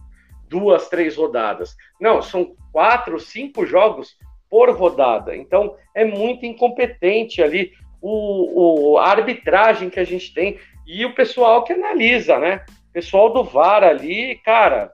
duas, 0.48 0.88
três 0.88 1.16
rodadas. 1.16 1.76
Não, 2.00 2.22
são 2.22 2.56
quatro, 2.72 3.20
cinco 3.20 3.66
jogos 3.66 4.16
por 4.48 4.70
rodada. 4.70 5.36
Então 5.36 5.76
é 5.94 6.02
muito 6.02 6.46
incompetente 6.46 7.42
ali 7.42 7.72
o, 8.00 8.92
o, 8.92 8.98
a 8.98 9.10
arbitragem 9.10 9.90
que 9.90 10.00
a 10.00 10.04
gente 10.04 10.32
tem 10.32 10.58
e 10.86 11.04
o 11.04 11.14
pessoal 11.14 11.62
que 11.62 11.74
analisa, 11.74 12.38
né? 12.38 12.64
O 12.88 12.92
pessoal 12.94 13.30
do 13.34 13.44
VAR 13.44 13.84
ali, 13.84 14.36
cara, 14.36 14.90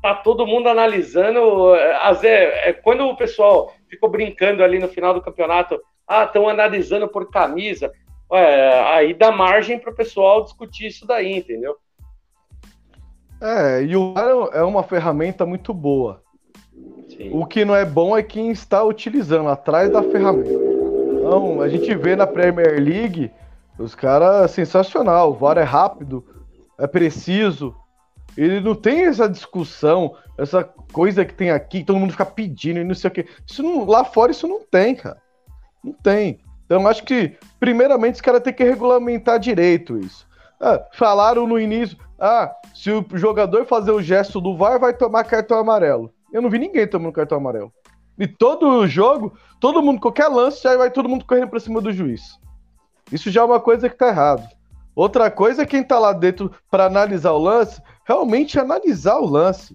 tá 0.00 0.14
todo 0.14 0.46
mundo 0.46 0.68
analisando. 0.68 1.74
É, 1.74 2.68
é, 2.68 2.72
quando 2.72 3.08
o 3.08 3.16
pessoal 3.16 3.74
ficou 3.88 4.08
brincando 4.08 4.62
ali 4.62 4.78
no 4.78 4.88
final 4.88 5.12
do 5.12 5.20
campeonato, 5.20 5.80
ah, 6.06 6.22
estão 6.22 6.48
analisando 6.48 7.08
por 7.08 7.28
camisa, 7.28 7.92
é, 8.32 8.80
aí 8.84 9.14
dá 9.14 9.32
margem 9.32 9.80
para 9.80 9.90
o 9.90 9.96
pessoal 9.96 10.44
discutir 10.44 10.86
isso 10.86 11.04
daí, 11.04 11.32
entendeu? 11.32 11.76
É, 13.40 13.82
e 13.82 13.96
o 13.96 14.12
VAR 14.12 14.50
é 14.52 14.62
uma 14.62 14.82
ferramenta 14.82 15.46
muito 15.46 15.72
boa. 15.72 16.22
Sim. 17.08 17.30
O 17.32 17.46
que 17.46 17.64
não 17.64 17.74
é 17.74 17.84
bom 17.84 18.16
é 18.16 18.22
quem 18.22 18.50
está 18.50 18.84
utilizando 18.84 19.48
atrás 19.48 19.90
da 19.90 20.02
ferramenta. 20.02 20.50
Então, 20.50 21.60
a 21.60 21.68
gente 21.68 21.94
vê 21.94 22.14
na 22.14 22.26
Premier 22.26 22.80
League 22.80 23.30
os 23.78 23.94
caras 23.94 24.50
sensacional. 24.50 25.30
O 25.30 25.34
VAR 25.34 25.58
é 25.58 25.62
rápido, 25.62 26.24
é 26.78 26.86
preciso. 26.86 27.74
Ele 28.36 28.60
não 28.60 28.74
tem 28.74 29.06
essa 29.06 29.28
discussão, 29.28 30.14
essa 30.38 30.62
coisa 30.92 31.24
que 31.24 31.34
tem 31.34 31.50
aqui, 31.50 31.82
todo 31.82 31.98
mundo 31.98 32.12
fica 32.12 32.26
pedindo 32.26 32.80
e 32.80 32.84
não 32.84 32.94
sei 32.94 33.08
o 33.08 33.12
quê. 33.12 33.26
Isso 33.46 33.62
não, 33.62 33.84
lá 33.84 34.04
fora 34.04 34.30
isso 34.30 34.46
não 34.46 34.60
tem, 34.60 34.94
cara. 34.94 35.18
Não 35.82 35.92
tem. 35.92 36.40
Então 36.64 36.86
acho 36.86 37.02
que, 37.04 37.36
primeiramente, 37.58 38.14
os 38.14 38.20
caras 38.20 38.42
têm 38.42 38.52
que 38.52 38.62
regulamentar 38.62 39.38
direito 39.38 39.98
isso. 39.98 40.29
Ah, 40.60 40.84
falaram 40.92 41.46
no 41.46 41.58
início, 41.58 41.96
ah, 42.18 42.54
se 42.74 42.90
o 42.90 43.04
jogador 43.14 43.64
fazer 43.64 43.92
o 43.92 44.02
gesto 44.02 44.40
do 44.40 44.56
VAR, 44.56 44.78
vai 44.78 44.92
tomar 44.92 45.24
cartão 45.24 45.58
amarelo. 45.58 46.12
Eu 46.30 46.42
não 46.42 46.50
vi 46.50 46.58
ninguém 46.58 46.86
tomando 46.86 47.14
cartão 47.14 47.38
amarelo. 47.38 47.72
E 48.18 48.28
todo 48.28 48.86
jogo, 48.86 49.32
todo 49.58 49.82
mundo, 49.82 50.00
qualquer 50.00 50.28
lance, 50.28 50.62
já 50.62 50.76
vai 50.76 50.90
todo 50.90 51.08
mundo 51.08 51.24
correndo 51.24 51.48
pra 51.48 51.58
cima 51.58 51.80
do 51.80 51.90
juiz. 51.90 52.38
Isso 53.10 53.30
já 53.30 53.40
é 53.40 53.44
uma 53.44 53.58
coisa 53.58 53.88
que 53.88 53.96
tá 53.96 54.08
errado. 54.08 54.46
Outra 54.94 55.30
coisa 55.30 55.62
é 55.62 55.66
quem 55.66 55.82
tá 55.82 55.98
lá 55.98 56.12
dentro 56.12 56.52
para 56.70 56.84
analisar 56.84 57.32
o 57.32 57.38
lance, 57.38 57.80
realmente 58.04 58.58
analisar 58.58 59.18
o 59.18 59.26
lance. 59.26 59.74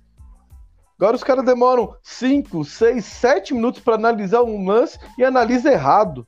Agora 0.99 1.15
os 1.15 1.23
caras 1.23 1.43
demoram 1.43 1.95
5, 2.03 2.63
6, 2.63 3.03
7 3.03 3.53
minutos 3.55 3.81
para 3.81 3.95
analisar 3.95 4.43
um 4.43 4.65
lance 4.65 4.99
e 5.17 5.23
analisa 5.23 5.71
errado. 5.71 6.27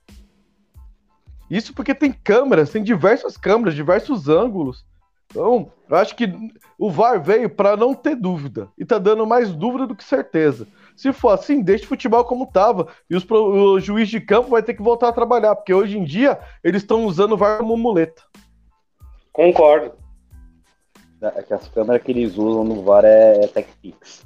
Isso 1.50 1.74
porque 1.74 1.96
tem 1.96 2.12
câmeras, 2.12 2.70
tem 2.70 2.84
diversas 2.84 3.38
câmeras, 3.38 3.74
diversos 3.74 4.28
ângulos. 4.28 4.86
Então, 5.30 5.72
eu 5.90 5.98
acho 5.98 6.16
que 6.16 6.32
o 6.78 6.90
VAR 6.90 7.22
veio 7.22 7.50
para 7.50 7.76
não 7.76 7.94
ter 7.94 8.16
dúvida. 8.16 8.70
E 8.78 8.86
tá 8.86 8.98
dando 8.98 9.26
mais 9.26 9.54
dúvida 9.54 9.86
do 9.86 9.96
que 9.96 10.04
certeza. 10.04 10.68
Se 10.96 11.12
for 11.14 11.30
assim, 11.30 11.62
deixa 11.62 11.86
o 11.86 11.88
futebol 11.88 12.24
como 12.26 12.48
tava. 12.48 12.88
E 13.10 13.16
os, 13.16 13.26
o 13.30 13.80
juiz 13.80 14.10
de 14.10 14.20
campo 14.20 14.50
vai 14.50 14.64
ter 14.64 14.74
que 14.74 14.82
voltar 14.82 15.10
a 15.10 15.14
trabalhar, 15.14 15.56
porque 15.56 15.74
hoje 15.74 15.98
em 15.98 16.04
dia 16.04 16.40
eles 16.64 16.82
estão 16.82 17.06
usando 17.06 17.34
o 17.34 17.38
VAR 17.38 17.60
como 17.60 17.78
muleta. 17.78 18.24
Concordo. 19.32 19.94
É 21.22 21.44
que 21.44 21.54
as 21.54 21.68
câmeras 21.68 22.04
que 22.04 22.12
eles 22.12 22.38
usam 22.38 22.64
no 22.64 22.84
VAR 22.84 23.06
é, 23.06 23.44
é 23.44 23.48
TechPix. 23.48 24.26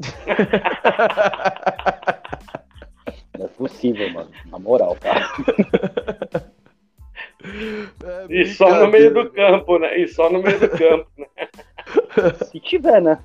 Não 3.40 3.46
é 3.46 3.48
possível, 3.48 4.12
mano. 4.12 4.30
Na 4.46 4.58
moral, 4.58 4.94
tá? 4.96 5.32
É 8.04 8.26
e 8.28 8.46
só 8.46 8.68
no 8.68 8.88
meio 8.88 9.14
do 9.14 9.30
campo, 9.30 9.78
né? 9.78 9.98
E 9.98 10.06
só 10.06 10.28
no 10.28 10.42
meio 10.42 10.60
do 10.60 10.68
campo, 10.68 11.08
né? 11.16 11.48
Se 12.44 12.60
tiver, 12.60 13.00
né? 13.00 13.18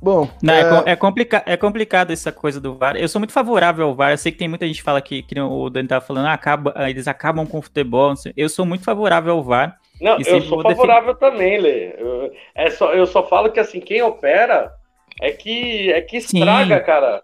Bom, 0.00 0.30
Não, 0.40 0.54
é, 0.54 0.60
é, 0.60 0.92
é, 0.92 0.96
complica 0.96 1.42
é 1.44 1.56
complicado 1.56 2.12
essa 2.12 2.30
coisa 2.30 2.60
do 2.60 2.76
VAR. 2.76 2.96
Eu 2.96 3.08
sou 3.08 3.18
muito 3.18 3.32
favorável 3.32 3.86
ao 3.86 3.94
VAR. 3.96 4.12
Eu 4.12 4.18
sei 4.18 4.30
que 4.30 4.38
tem 4.38 4.46
muita 4.46 4.68
gente 4.68 4.76
que 4.76 4.84
fala 4.84 5.02
que, 5.02 5.20
que 5.20 5.40
o 5.40 5.68
Dani 5.68 5.88
tava 5.88 6.04
falando, 6.06 6.26
ah, 6.26 6.32
acaba, 6.34 6.72
eles 6.88 7.08
acabam 7.08 7.44
com 7.44 7.58
o 7.58 7.62
futebol. 7.62 8.14
Eu 8.36 8.48
sou 8.48 8.64
muito 8.64 8.84
favorável 8.84 9.32
ao 9.32 9.42
VAR. 9.42 9.76
Não, 10.00 10.16
eu 10.20 10.40
sou 10.42 10.62
favorável 10.62 11.16
também, 11.16 11.58
Lê. 11.58 11.92
Eu, 11.98 12.32
é 12.54 12.70
só, 12.70 12.94
eu 12.94 13.04
só 13.04 13.26
falo 13.26 13.50
que 13.50 13.58
assim, 13.58 13.80
quem 13.80 14.00
opera 14.00 14.72
é 15.20 15.32
que, 15.32 15.90
é 15.92 16.00
que 16.00 16.18
estraga, 16.18 16.78
Sim. 16.78 16.84
cara. 16.84 17.22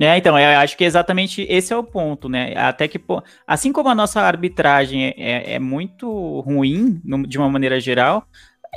É, 0.00 0.16
então, 0.16 0.38
eu 0.38 0.58
acho 0.58 0.76
que 0.76 0.84
exatamente 0.84 1.46
esse 1.48 1.72
é 1.72 1.76
o 1.76 1.84
ponto, 1.84 2.28
né? 2.28 2.54
Até 2.56 2.88
que, 2.88 3.00
assim 3.46 3.72
como 3.72 3.90
a 3.90 3.94
nossa 3.94 4.22
arbitragem 4.22 5.04
é, 5.04 5.14
é, 5.16 5.54
é 5.54 5.58
muito 5.58 6.40
ruim, 6.40 7.00
de 7.28 7.36
uma 7.36 7.48
maneira 7.50 7.78
geral, 7.78 8.26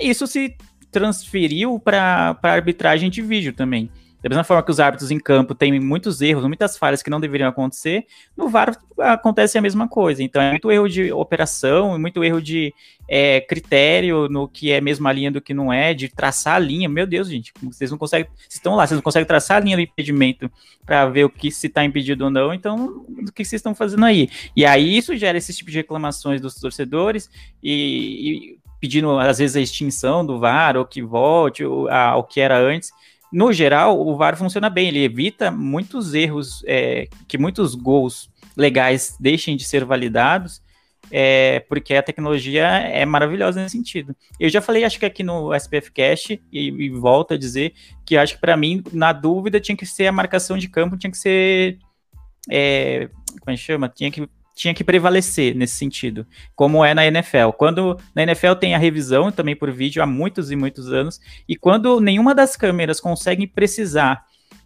isso 0.01 0.27
se 0.27 0.55
transferiu 0.91 1.79
para 1.79 2.37
a 2.41 2.49
arbitragem 2.49 3.09
de 3.09 3.21
vídeo 3.21 3.53
também. 3.53 3.89
Da 4.25 4.29
mesma 4.29 4.43
forma 4.43 4.63
que 4.63 4.71
os 4.71 4.79
árbitros 4.79 5.11
em 5.11 5.19
campo 5.19 5.53
têm 5.53 5.79
muitos 5.79 6.19
erros, 6.19 6.43
muitas 6.45 6.75
falhas 6.75 7.03
que 7.03 7.11
não 7.11 7.19
deveriam 7.19 7.47
acontecer, 7.47 8.07
no 8.35 8.49
VAR 8.49 8.75
acontece 8.97 9.55
a 9.55 9.61
mesma 9.61 9.87
coisa. 9.87 10.23
Então 10.23 10.41
é 10.41 10.49
muito 10.49 10.71
erro 10.71 10.89
de 10.89 11.11
operação, 11.11 11.99
muito 11.99 12.23
erro 12.23 12.41
de 12.41 12.73
é, 13.07 13.39
critério 13.39 14.27
no 14.27 14.47
que 14.47 14.71
é 14.71 14.81
mesmo 14.81 15.07
a 15.07 15.13
linha 15.13 15.31
do 15.31 15.39
que 15.39 15.53
não 15.53 15.71
é, 15.71 15.93
de 15.93 16.09
traçar 16.09 16.55
a 16.55 16.59
linha. 16.59 16.89
Meu 16.89 17.05
Deus, 17.05 17.29
gente, 17.29 17.53
vocês 17.61 17.91
não 17.91 17.99
conseguem. 17.99 18.27
Vocês 18.35 18.55
estão 18.55 18.73
lá, 18.73 18.87
vocês 18.87 18.97
não 18.97 19.03
conseguem 19.03 19.27
traçar 19.27 19.57
a 19.57 19.59
linha 19.59 19.77
do 19.77 19.83
impedimento 19.83 20.49
para 20.83 21.05
ver 21.05 21.25
o 21.25 21.29
que 21.29 21.51
se 21.51 21.67
está 21.67 21.85
impedido 21.85 22.23
ou 22.23 22.31
não, 22.31 22.51
então 22.51 23.05
o 23.07 23.31
que 23.31 23.45
vocês 23.45 23.59
estão 23.59 23.75
fazendo 23.75 24.05
aí? 24.05 24.27
E 24.55 24.65
aí 24.65 24.97
isso 24.97 25.15
gera 25.15 25.37
esse 25.37 25.53
tipo 25.53 25.69
de 25.69 25.77
reclamações 25.77 26.41
dos 26.41 26.55
torcedores 26.55 27.29
e, 27.61 28.55
e 28.55 28.59
pedindo 28.79 29.19
às 29.19 29.37
vezes 29.37 29.55
a 29.55 29.61
extinção 29.61 30.25
do 30.25 30.39
VAR 30.39 30.77
ou 30.77 30.83
que 30.83 31.03
volte 31.03 31.63
ao 31.63 32.23
que 32.23 32.41
era 32.41 32.57
antes 32.57 32.91
no 33.35 33.51
geral, 33.51 33.99
o 33.99 34.15
VAR 34.15 34.37
funciona 34.37 34.69
bem, 34.69 34.87
ele 34.87 35.03
evita 35.03 35.51
muitos 35.51 36.13
erros, 36.13 36.63
é, 36.65 37.09
que 37.27 37.37
muitos 37.37 37.75
gols 37.75 38.29
legais 38.55 39.17
deixem 39.19 39.57
de 39.57 39.65
ser 39.65 39.83
validados, 39.83 40.61
é, 41.11 41.59
porque 41.67 41.95
a 41.95 42.01
tecnologia 42.01 42.65
é 42.65 43.05
maravilhosa 43.05 43.61
nesse 43.61 43.75
sentido. 43.75 44.15
Eu 44.39 44.47
já 44.47 44.61
falei, 44.61 44.85
acho 44.85 44.97
que 44.97 45.05
aqui 45.05 45.21
no 45.21 45.53
SPF 45.53 45.91
Cast, 45.91 46.41
e, 46.49 46.69
e 46.69 46.89
volto 46.89 47.33
a 47.33 47.37
dizer, 47.37 47.73
que 48.05 48.15
acho 48.15 48.35
que 48.35 48.39
para 48.39 48.55
mim, 48.55 48.81
na 48.93 49.11
dúvida, 49.11 49.59
tinha 49.59 49.75
que 49.75 49.85
ser 49.85 50.07
a 50.07 50.13
marcação 50.13 50.57
de 50.57 50.69
campo, 50.69 50.95
tinha 50.95 51.11
que 51.11 51.17
ser. 51.17 51.77
É, 52.49 53.09
como 53.41 53.51
é 53.51 53.55
que 53.55 53.57
chama? 53.57 53.89
Tinha 53.89 54.09
que 54.11 54.29
tinha 54.55 54.73
que 54.73 54.83
prevalecer 54.83 55.53
nesse 55.53 55.75
sentido, 55.75 56.25
como 56.55 56.83
é 56.83 56.93
na 56.93 57.05
NFL. 57.05 57.51
Quando 57.57 57.99
na 58.15 58.23
NFL 58.23 58.53
tem 58.53 58.73
a 58.73 58.77
revisão 58.77 59.31
também 59.31 59.55
por 59.55 59.69
vídeo 59.71 60.01
há 60.01 60.05
muitos 60.05 60.49
e 60.49 60.55
muitos 60.55 60.91
anos, 60.91 61.19
e 61.47 61.55
quando 61.55 61.99
nenhuma 61.99 62.33
das 62.33 62.55
câmeras 62.55 63.01
consegue 63.01 63.45
precisar 63.45 64.23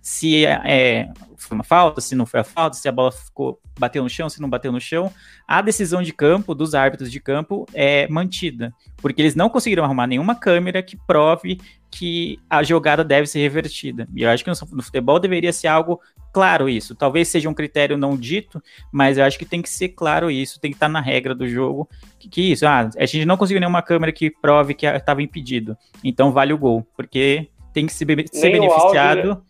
se 0.10 0.43
é, 0.43 1.08
foi 1.38 1.54
uma 1.54 1.63
falta, 1.63 2.02
se 2.02 2.15
não 2.15 2.26
foi 2.26 2.39
a 2.39 2.43
falta, 2.43 2.76
se 2.76 2.89
a 2.89 2.91
bola 2.91 3.12
ficou 3.12 3.62
bateu 3.78 4.02
no 4.02 4.10
chão, 4.10 4.28
se 4.28 4.41
não 4.41 4.50
bateu 4.50 4.72
no 4.72 4.82
chão, 4.82 5.13
a 5.48 5.62
decisão 5.62 6.02
de 6.02 6.12
campo 6.12 6.56
dos 6.56 6.74
árbitros 6.74 7.12
de 7.12 7.19
campo 7.19 7.67
é 7.76 8.08
mantida, 8.08 8.74
porque 8.98 9.22
eles 9.22 9.36
não 9.36 9.52
conseguiram 9.52 9.84
arrumar 9.84 10.08
nenhuma 10.08 10.34
câmera 10.34 10.82
que 10.82 10.98
prove 10.98 11.62
que 11.91 12.39
a 12.50 12.63
jogada 12.63 13.04
deve 13.04 13.28
ser 13.28 13.38
revertida. 13.39 14.08
E 14.15 14.24
eu 14.24 14.32
acho 14.32 14.43
que 14.43 14.50
no, 14.50 14.82
futebol 14.82 15.19
deveria 15.19 15.54
ser 15.54 15.67
algo 15.67 16.02
claro 16.34 16.67
isso. 16.67 16.95
Talvez 16.95 17.28
seja 17.28 17.48
um 17.48 17.54
critério 17.54 17.95
não 17.95 18.17
dito, 18.17 18.60
mas 18.91 19.19
eu 19.19 19.24
acho 19.24 19.38
que 19.38 19.45
tem 19.45 19.62
que 19.62 19.69
ser 19.69 19.89
claro 19.89 20.32
isso, 20.32 20.60
tem 20.60 20.72
que 20.72 20.76
estar 20.76 20.89
na 20.89 21.02
regra 21.02 21.36
do 21.36 21.48
jogo. 21.48 21.88
Que, 22.17 22.28
que 22.28 22.52
isso, 22.52 22.65
ah, 22.65 22.89
a 22.98 23.06
gente 23.06 23.26
não 23.26 23.38
conseguiu 23.38 23.60
nenhuma 23.60 23.84
câmera 23.84 24.12
que 24.12 24.32
prove 24.32 24.74
que 24.74 24.88
estava 24.88 25.22
impedido. 25.22 25.78
Então 26.04 26.32
vale 26.32 26.52
o 26.52 26.58
gol, 26.58 26.84
porque 26.98 27.48
tem 27.72 27.86
que 27.86 27.93
ser, 27.93 28.08
ser 28.32 28.52
beneficiado. 28.52 29.30
Áudio, 29.30 29.48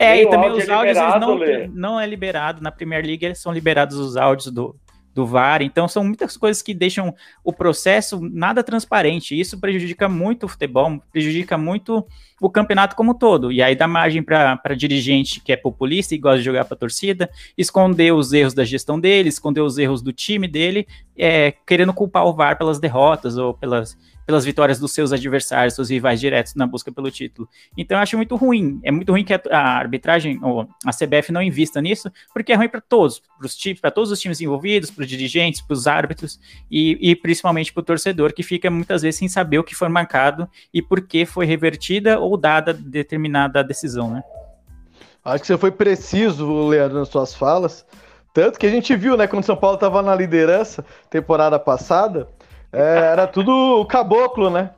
é, 0.00 0.14
Nem 0.14 0.22
e 0.22 0.30
também 0.30 0.50
os 0.50 0.66
é 0.66 0.72
áudios 0.72 0.96
não, 0.96 1.68
não 1.74 2.00
é 2.00 2.06
liberado. 2.06 2.62
Na 2.62 2.72
Premier 2.72 3.04
League 3.04 3.34
são 3.34 3.52
liberados 3.52 3.98
os 3.98 4.16
áudios 4.16 4.50
do, 4.50 4.74
do 5.14 5.26
VAR. 5.26 5.60
Então 5.60 5.86
são 5.86 6.02
muitas 6.02 6.38
coisas 6.38 6.62
que 6.62 6.72
deixam 6.72 7.14
o 7.44 7.52
processo 7.52 8.18
nada 8.32 8.64
transparente. 8.64 9.38
Isso 9.38 9.60
prejudica 9.60 10.08
muito 10.08 10.46
o 10.46 10.48
futebol, 10.48 11.02
prejudica 11.12 11.58
muito 11.58 12.06
o 12.40 12.48
campeonato 12.48 12.96
como 12.96 13.12
um 13.12 13.14
todo. 13.14 13.52
E 13.52 13.62
aí 13.62 13.76
dá 13.76 13.86
margem 13.86 14.22
para 14.22 14.74
dirigente 14.74 15.40
que 15.40 15.52
é 15.52 15.56
populista 15.56 16.14
e 16.14 16.18
gosta 16.18 16.38
de 16.38 16.44
jogar 16.44 16.64
para 16.64 16.78
torcida, 16.78 17.28
esconder 17.58 18.14
os 18.14 18.32
erros 18.32 18.54
da 18.54 18.64
gestão 18.64 18.98
dele, 18.98 19.28
esconder 19.28 19.60
os 19.60 19.76
erros 19.76 20.00
do 20.00 20.14
time 20.14 20.48
dele, 20.48 20.88
é, 21.20 21.52
querendo 21.66 21.92
culpar 21.92 22.24
o 22.24 22.32
VAR 22.32 22.56
pelas 22.56 22.78
derrotas 22.78 23.36
ou 23.36 23.52
pelas 23.52 23.96
pelas 24.30 24.44
vitórias 24.44 24.78
dos 24.78 24.92
seus 24.92 25.12
adversários, 25.12 25.74
seus 25.74 25.90
rivais 25.90 26.20
diretos 26.20 26.54
na 26.54 26.64
busca 26.64 26.92
pelo 26.92 27.10
título. 27.10 27.48
Então 27.76 27.96
eu 27.98 28.02
acho 28.02 28.16
muito 28.16 28.36
ruim. 28.36 28.78
É 28.84 28.90
muito 28.92 29.10
ruim 29.10 29.24
que 29.24 29.34
a, 29.34 29.40
a 29.50 29.78
arbitragem, 29.78 30.38
ou 30.40 30.68
a 30.86 30.92
CBF 30.92 31.32
não 31.32 31.42
invista 31.42 31.80
nisso, 31.80 32.08
porque 32.32 32.52
é 32.52 32.54
ruim 32.54 32.68
para 32.68 32.80
todos, 32.80 33.20
para 33.80 33.90
todos 33.90 34.12
os 34.12 34.20
times 34.20 34.40
envolvidos, 34.40 34.88
para 34.88 35.02
os 35.02 35.08
dirigentes, 35.08 35.60
para 35.60 35.74
os 35.74 35.88
árbitros 35.88 36.38
e, 36.70 36.96
e 37.10 37.16
principalmente 37.16 37.72
para 37.72 37.80
o 37.80 37.84
torcedor, 37.84 38.32
que 38.32 38.44
fica 38.44 38.70
muitas 38.70 39.02
vezes 39.02 39.18
sem 39.18 39.26
saber 39.26 39.58
o 39.58 39.64
que 39.64 39.74
foi 39.74 39.88
marcado 39.88 40.48
e 40.72 40.80
por 40.80 41.00
que 41.00 41.26
foi 41.26 41.44
revertida 41.44 42.20
ou 42.20 42.36
dada 42.36 42.72
determinada 42.72 43.64
decisão, 43.64 44.12
né? 44.12 44.22
Acho 45.24 45.40
que 45.40 45.46
você 45.48 45.58
foi 45.58 45.72
preciso, 45.72 46.68
Leandro, 46.68 47.00
nas 47.00 47.08
suas 47.08 47.34
falas. 47.34 47.84
Tanto 48.32 48.58
que 48.58 48.66
a 48.66 48.70
gente 48.70 48.94
viu, 48.94 49.16
né, 49.16 49.26
quando 49.26 49.42
o 49.42 49.46
São 49.46 49.56
Paulo 49.56 49.74
estava 49.74 50.02
na 50.02 50.14
liderança 50.14 50.84
temporada 51.08 51.58
passada, 51.58 52.28
é, 52.72 52.98
era 53.12 53.26
tudo 53.26 53.84
caboclo, 53.86 54.50
né? 54.50 54.70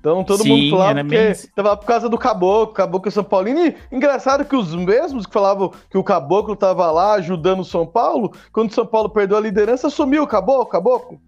Então 0.00 0.22
todo 0.22 0.42
Sim, 0.44 0.48
mundo 0.48 0.76
falava 0.76 1.04
que 1.04 1.48
tava 1.54 1.76
por 1.76 1.86
causa 1.86 2.08
do 2.08 2.16
caboclo, 2.16 2.74
caboclo 2.74 3.10
São 3.10 3.24
Paulino. 3.24 3.60
E 3.60 3.76
engraçado 3.90 4.44
que 4.44 4.54
os 4.54 4.72
mesmos 4.74 5.26
que 5.26 5.32
falavam 5.32 5.72
que 5.90 5.98
o 5.98 6.04
caboclo 6.04 6.54
tava 6.54 6.90
lá 6.92 7.14
ajudando 7.14 7.60
o 7.60 7.64
São 7.64 7.84
Paulo, 7.84 8.32
quando 8.52 8.70
o 8.70 8.74
São 8.74 8.86
Paulo 8.86 9.10
perdeu 9.10 9.36
a 9.36 9.40
liderança, 9.40 9.90
sumiu 9.90 10.22
o 10.22 10.26
caboclo, 10.26 10.66
caboclo. 10.66 11.20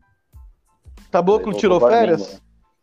Caboclo 1.10 1.54
tirou 1.54 1.80
férias. 1.80 2.40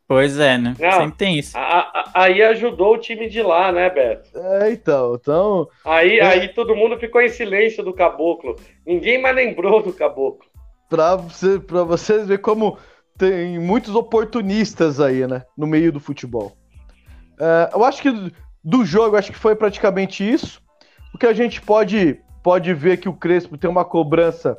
Pois 0.07 0.39
é, 0.39 0.57
né? 0.57 0.75
Não, 0.79 0.91
Sempre 0.91 1.17
tem 1.17 1.39
isso. 1.39 1.57
A, 1.57 1.79
a, 1.79 2.11
aí 2.13 2.41
ajudou 2.43 2.93
o 2.93 2.97
time 2.99 3.27
de 3.27 3.41
lá, 3.41 3.71
né, 3.71 3.89
Beto? 3.89 4.29
É, 4.37 4.71
então. 4.71 5.15
então 5.19 5.67
aí, 5.83 6.19
é... 6.19 6.25
aí 6.25 6.47
todo 6.49 6.75
mundo 6.75 6.97
ficou 6.99 7.21
em 7.21 7.29
silêncio 7.29 7.83
do 7.83 7.93
caboclo. 7.93 8.55
Ninguém 8.85 9.19
mais 9.19 9.35
lembrou 9.35 9.81
do 9.81 9.91
caboclo. 9.91 10.45
Pra, 10.87 11.15
você, 11.15 11.59
pra 11.59 11.83
vocês 11.83 12.27
verem 12.27 12.41
como 12.41 12.77
tem 13.17 13.57
muitos 13.57 13.95
oportunistas 13.95 14.99
aí, 14.99 15.25
né? 15.25 15.43
No 15.57 15.65
meio 15.65 15.91
do 15.91 15.99
futebol. 15.99 16.55
É, 17.39 17.71
eu 17.73 17.83
acho 17.83 18.01
que 18.01 18.31
do 18.63 18.85
jogo, 18.85 19.15
acho 19.15 19.31
que 19.31 19.37
foi 19.37 19.55
praticamente 19.55 20.27
isso. 20.27 20.61
O 21.13 21.17
que 21.17 21.25
a 21.25 21.33
gente 21.33 21.61
pode, 21.61 22.19
pode 22.43 22.73
ver 22.73 22.97
que 22.97 23.09
o 23.09 23.13
Crespo 23.13 23.57
tem 23.57 23.69
uma 23.69 23.85
cobrança 23.85 24.57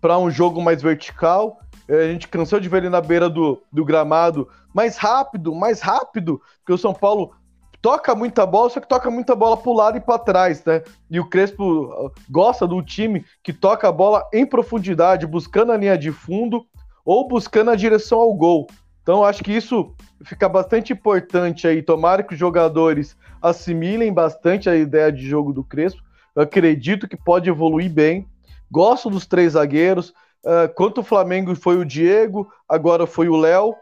para 0.00 0.18
um 0.18 0.30
jogo 0.30 0.62
mais 0.62 0.82
vertical. 0.82 1.58
É, 1.88 2.04
a 2.04 2.12
gente 2.12 2.28
cansou 2.28 2.60
de 2.60 2.68
ver 2.68 2.78
ele 2.78 2.88
na 2.90 3.00
beira 3.00 3.28
do, 3.28 3.62
do 3.72 3.84
gramado 3.84 4.48
mais 4.74 4.96
rápido, 4.96 5.54
mais 5.54 5.80
rápido, 5.80 6.42
porque 6.58 6.72
o 6.72 6.78
São 6.78 6.92
Paulo 6.92 7.32
toca 7.80 8.14
muita 8.14 8.46
bola, 8.46 8.70
só 8.70 8.80
que 8.80 8.88
toca 8.88 9.10
muita 9.10 9.36
bola 9.36 9.56
para 9.56 9.70
o 9.70 9.74
lado 9.74 9.98
e 9.98 10.00
para 10.00 10.18
trás, 10.18 10.64
né? 10.64 10.82
E 11.10 11.20
o 11.20 11.28
Crespo 11.28 11.84
uh, 11.84 12.10
gosta 12.30 12.66
do 12.66 12.82
time 12.82 13.24
que 13.42 13.52
toca 13.52 13.86
a 13.86 13.92
bola 13.92 14.26
em 14.32 14.46
profundidade, 14.46 15.26
buscando 15.26 15.70
a 15.70 15.76
linha 15.76 15.96
de 15.96 16.10
fundo 16.10 16.64
ou 17.04 17.28
buscando 17.28 17.70
a 17.70 17.76
direção 17.76 18.18
ao 18.18 18.32
gol. 18.32 18.66
Então, 19.02 19.22
acho 19.22 19.44
que 19.44 19.52
isso 19.52 19.94
fica 20.24 20.48
bastante 20.48 20.94
importante 20.94 21.68
aí. 21.68 21.82
Tomara 21.82 22.22
que 22.22 22.32
os 22.32 22.40
jogadores 22.40 23.14
assimilem 23.42 24.10
bastante 24.10 24.70
a 24.70 24.74
ideia 24.74 25.12
de 25.12 25.28
jogo 25.28 25.52
do 25.52 25.62
Crespo. 25.62 26.02
Eu 26.34 26.42
acredito 26.42 27.06
que 27.06 27.18
pode 27.18 27.50
evoluir 27.50 27.92
bem. 27.92 28.26
Gosto 28.70 29.10
dos 29.10 29.26
três 29.26 29.52
zagueiros. 29.52 30.08
Uh, 30.42 30.72
quanto 30.74 31.02
o 31.02 31.04
Flamengo 31.04 31.54
foi 31.54 31.76
o 31.76 31.84
Diego, 31.84 32.50
agora 32.66 33.06
foi 33.06 33.28
o 33.28 33.36
Léo. 33.36 33.74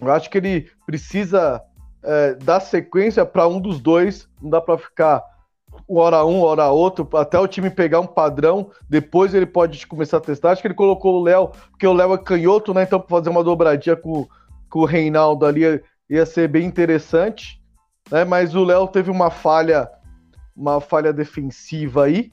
Eu 0.00 0.10
acho 0.10 0.30
que 0.30 0.38
ele 0.38 0.70
precisa 0.86 1.62
uh, 2.02 2.44
dar 2.44 2.60
sequência 2.60 3.24
para 3.24 3.46
um 3.46 3.60
dos 3.60 3.80
dois. 3.80 4.28
Não 4.40 4.50
dá 4.50 4.60
para 4.60 4.78
ficar 4.78 5.22
hora 5.88 6.24
um, 6.24 6.40
hora 6.42 6.68
outro, 6.68 7.08
até 7.16 7.38
o 7.38 7.48
time 7.48 7.70
pegar 7.70 8.00
um 8.00 8.06
padrão, 8.06 8.70
depois 8.88 9.34
ele 9.34 9.46
pode 9.46 9.86
começar 9.86 10.18
a 10.18 10.20
testar. 10.20 10.52
Acho 10.52 10.62
que 10.62 10.68
ele 10.68 10.74
colocou 10.74 11.20
o 11.20 11.22
Léo, 11.22 11.48
porque 11.70 11.86
o 11.86 11.92
Léo 11.92 12.14
é 12.14 12.18
canhoto, 12.18 12.72
né? 12.72 12.82
Então, 12.82 13.04
fazer 13.08 13.30
uma 13.30 13.44
dobradinha 13.44 13.96
com, 13.96 14.26
com 14.68 14.80
o 14.80 14.84
Reinaldo 14.84 15.46
ali 15.46 15.82
ia 16.08 16.26
ser 16.26 16.48
bem 16.48 16.66
interessante, 16.66 17.60
né? 18.10 18.24
Mas 18.24 18.54
o 18.54 18.64
Léo 18.64 18.86
teve 18.88 19.10
uma 19.10 19.30
falha, 19.30 19.88
uma 20.56 20.80
falha 20.80 21.12
defensiva 21.12 22.04
aí, 22.04 22.30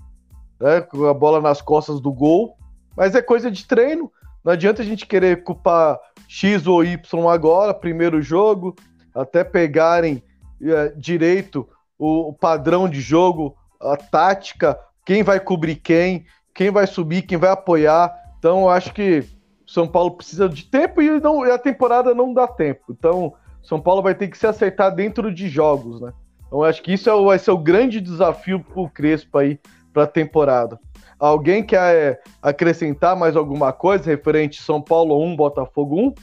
né? 0.60 0.81
Com 0.81 1.05
a 1.05 1.13
bola 1.13 1.41
nas 1.41 1.62
costas 1.62 1.99
do 1.99 2.12
gol, 2.12 2.55
mas 2.95 3.15
é 3.15 3.21
coisa 3.21 3.49
de 3.49 3.65
treino. 3.65 4.12
Não 4.47 4.53
adianta 4.53 4.81
a 4.81 4.86
gente 4.86 5.05
querer 5.05 5.43
culpar 5.43 5.99
X 6.25 6.65
ou 6.67 6.81
Y 6.81 7.29
agora, 7.29 7.73
primeiro 7.73 8.21
jogo, 8.21 8.77
até 9.13 9.43
pegarem 9.43 10.23
é, 10.63 10.93
direito 10.95 11.67
o, 11.99 12.29
o 12.29 12.33
padrão 12.33 12.88
de 12.88 13.01
jogo, 13.01 13.57
a 13.77 13.97
tática, 13.97 14.79
quem 15.05 15.21
vai 15.21 15.38
cobrir 15.38 15.75
quem, 15.75 16.25
quem 16.55 16.71
vai 16.71 16.88
subir, 16.88 17.23
quem 17.23 17.38
vai 17.38 17.49
apoiar. 17.49 18.10
Então, 18.39 18.62
eu 18.62 18.69
acho 18.69 18.93
que 18.93 19.25
o 19.67 19.69
São 19.69 19.86
Paulo 19.86 20.12
precisa 20.12 20.47
de 20.47 20.63
tempo 20.63 21.01
e, 21.01 21.19
não, 21.19 21.45
e 21.45 21.51
a 21.51 21.57
temporada 21.57 22.15
não 22.15 22.33
dá 22.33 22.47
tempo. 22.47 22.86
Então, 22.91 23.33
São 23.62 23.81
Paulo 23.81 24.01
vai 24.01 24.15
ter 24.15 24.29
que 24.29 24.38
se 24.38 24.47
aceitar 24.47 24.91
dentro 24.91 25.29
de 25.29 25.49
jogos, 25.49 25.99
né? 25.99 26.13
Então 26.47 26.63
acho 26.63 26.81
que 26.81 26.93
isso 26.93 27.10
é 27.10 27.23
vai 27.25 27.38
ser 27.38 27.51
o 27.51 27.57
grande 27.57 27.99
desafio 27.99 28.62
pro 28.62 28.88
Crespo 28.88 29.38
aí 29.38 29.60
para 29.91 30.03
a 30.03 30.07
temporada. 30.07 30.79
Alguém 31.19 31.63
quer 31.63 31.95
é, 31.95 32.21
acrescentar 32.41 33.15
mais 33.15 33.36
alguma 33.36 33.73
coisa 33.73 34.10
referente 34.10 34.62
São 34.62 34.82
Paulo 34.82 35.23
1, 35.23 35.36
Botafogo 35.36 35.99
1? 35.99 36.13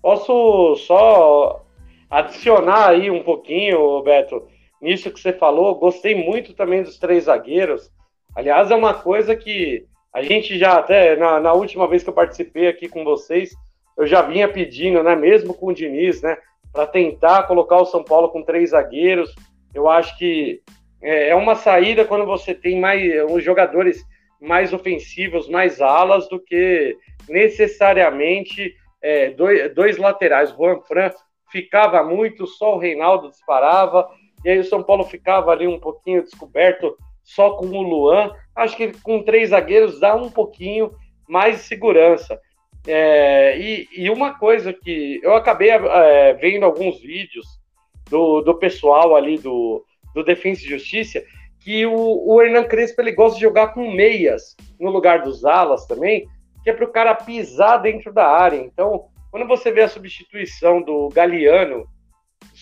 Posso 0.00 0.76
só 0.76 1.64
adicionar 2.08 2.90
aí 2.90 3.10
um 3.10 3.22
pouquinho, 3.22 4.02
Beto, 4.02 4.46
nisso 4.80 5.10
que 5.10 5.20
você 5.20 5.32
falou. 5.32 5.74
Gostei 5.74 6.14
muito 6.14 6.54
também 6.54 6.82
dos 6.82 6.98
três 6.98 7.24
zagueiros. 7.24 7.90
Aliás, 8.34 8.70
é 8.70 8.74
uma 8.76 8.94
coisa 8.94 9.34
que 9.34 9.84
a 10.12 10.22
gente 10.22 10.58
já 10.58 10.78
até 10.78 11.16
na, 11.16 11.40
na 11.40 11.52
última 11.52 11.88
vez 11.88 12.02
que 12.02 12.08
eu 12.08 12.14
participei 12.14 12.68
aqui 12.68 12.88
com 12.88 13.04
vocês, 13.04 13.50
eu 13.96 14.06
já 14.06 14.22
vinha 14.22 14.48
pedindo, 14.48 15.02
né, 15.02 15.14
mesmo 15.14 15.52
com 15.54 15.66
o 15.66 15.74
Diniz, 15.74 16.22
né, 16.22 16.36
para 16.72 16.86
tentar 16.86 17.44
colocar 17.44 17.76
o 17.76 17.84
São 17.84 18.02
Paulo 18.02 18.28
com 18.28 18.42
três 18.42 18.70
zagueiros. 18.70 19.34
Eu 19.74 19.88
acho 19.88 20.16
que 20.16 20.62
é, 21.02 21.30
é 21.30 21.34
uma 21.34 21.54
saída 21.54 22.04
quando 22.04 22.26
você 22.26 22.54
tem 22.54 22.80
mais 22.80 23.02
os 23.30 23.42
jogadores 23.42 24.04
mais 24.40 24.72
ofensivos, 24.72 25.48
mais 25.48 25.80
alas 25.80 26.28
do 26.28 26.40
que 26.40 26.96
necessariamente 27.28 28.74
é, 29.02 29.30
dois, 29.30 29.74
dois 29.74 29.96
laterais. 29.98 30.50
Juan 30.50 30.80
Fran 30.80 31.10
ficava 31.50 32.02
muito, 32.02 32.46
só 32.46 32.74
o 32.74 32.78
Reinaldo 32.78 33.28
disparava, 33.28 34.08
e 34.44 34.50
aí 34.50 34.58
o 34.58 34.64
São 34.64 34.82
Paulo 34.82 35.04
ficava 35.04 35.50
ali 35.50 35.66
um 35.66 35.78
pouquinho 35.78 36.22
descoberto 36.22 36.96
só 37.22 37.50
com 37.50 37.66
o 37.66 37.82
Luan. 37.82 38.32
Acho 38.56 38.76
que 38.76 38.92
com 39.02 39.22
três 39.22 39.50
zagueiros 39.50 40.00
dá 40.00 40.14
um 40.14 40.30
pouquinho 40.30 40.92
mais 41.28 41.56
de 41.56 41.62
segurança. 41.62 42.40
É, 42.86 43.58
e, 43.58 43.88
e, 43.94 44.08
uma 44.08 44.38
coisa 44.38 44.72
que 44.72 45.20
eu 45.22 45.34
acabei 45.34 45.68
é, 45.68 46.32
vendo 46.32 46.64
alguns 46.64 46.98
vídeos 47.00 47.46
do, 48.08 48.40
do 48.40 48.54
pessoal 48.54 49.14
ali 49.14 49.36
do, 49.36 49.84
do 50.14 50.24
Defensa 50.24 50.62
e 50.62 50.68
Justiça, 50.68 51.22
que 51.60 51.84
o, 51.86 51.94
o 51.94 52.42
Hernan 52.42 52.64
Crespo 52.64 53.00
ele 53.00 53.12
gosta 53.12 53.36
de 53.36 53.42
jogar 53.42 53.68
com 53.68 53.92
meias 53.92 54.56
no 54.78 54.90
lugar 54.90 55.22
dos 55.22 55.44
alas 55.44 55.86
também, 55.86 56.26
que 56.64 56.70
é 56.70 56.72
para 56.72 56.84
o 56.84 56.92
cara 56.92 57.14
pisar 57.14 57.78
dentro 57.78 58.12
da 58.12 58.26
área. 58.26 58.58
Então, 58.58 59.06
quando 59.30 59.46
você 59.46 59.70
vê 59.70 59.82
a 59.82 59.88
substituição 59.88 60.82
do 60.82 61.08
Galeano 61.10 61.86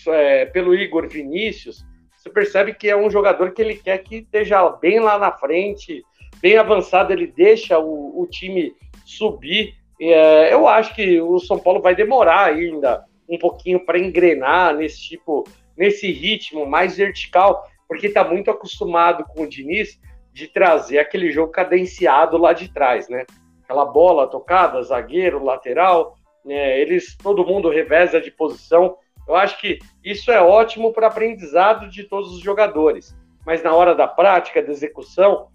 é, 0.07 0.45
pelo 0.45 0.75
Igor 0.75 1.07
Vinícius, 1.07 1.85
você 2.15 2.29
percebe 2.29 2.73
que 2.73 2.89
é 2.89 2.95
um 2.95 3.09
jogador 3.09 3.53
que 3.53 3.61
ele 3.61 3.75
quer 3.75 3.97
que 3.99 4.17
esteja 4.17 4.69
bem 4.69 4.99
lá 4.99 5.17
na 5.17 5.31
frente, 5.31 6.03
bem 6.41 6.57
avançado, 6.57 7.13
ele 7.13 7.27
deixa 7.27 7.79
o, 7.79 8.21
o 8.21 8.27
time 8.27 8.73
subir. 9.05 9.73
É, 9.99 10.53
eu 10.53 10.67
acho 10.67 10.93
que 10.93 11.19
o 11.21 11.39
São 11.39 11.57
Paulo 11.57 11.81
vai 11.81 11.95
demorar 11.95 12.45
ainda 12.45 13.03
um 13.27 13.37
pouquinho 13.37 13.85
para 13.85 13.99
engrenar 13.99 14.75
nesse 14.75 15.01
tipo, 15.01 15.43
nesse 15.79 16.11
ritmo 16.11 16.65
mais 16.65 16.97
vertical, 16.97 17.65
porque 17.87 18.07
está 18.07 18.21
muito 18.21 18.51
acostumado 18.51 19.23
com 19.23 19.43
o 19.43 19.47
Diniz 19.47 19.97
de 20.33 20.45
trazer 20.47 20.99
aquele 20.99 21.31
jogo 21.31 21.53
cadenciado 21.53 22.37
lá 22.37 22.51
de 22.51 22.71
trás, 22.71 23.07
né? 23.07 23.25
aquela 23.63 23.85
bola 23.85 24.27
tocada, 24.27 24.83
zagueiro, 24.83 25.43
lateral, 25.43 26.15
né, 26.43 26.79
eles, 26.81 27.15
todo 27.15 27.45
mundo 27.45 27.69
reveza 27.69 28.19
de 28.19 28.29
posição. 28.29 28.97
Eu 29.27 29.35
acho 29.35 29.57
que 29.59 29.79
isso 30.03 30.31
é 30.31 30.41
ótimo 30.41 30.91
para 30.91 31.07
aprendizado 31.07 31.87
de 31.87 32.03
todos 32.03 32.33
os 32.33 32.41
jogadores. 32.41 33.15
Mas 33.45 33.63
na 33.63 33.73
hora 33.73 33.95
da 33.95 34.07
prática, 34.07 34.61
da 34.61 34.71
execução, 34.71 35.47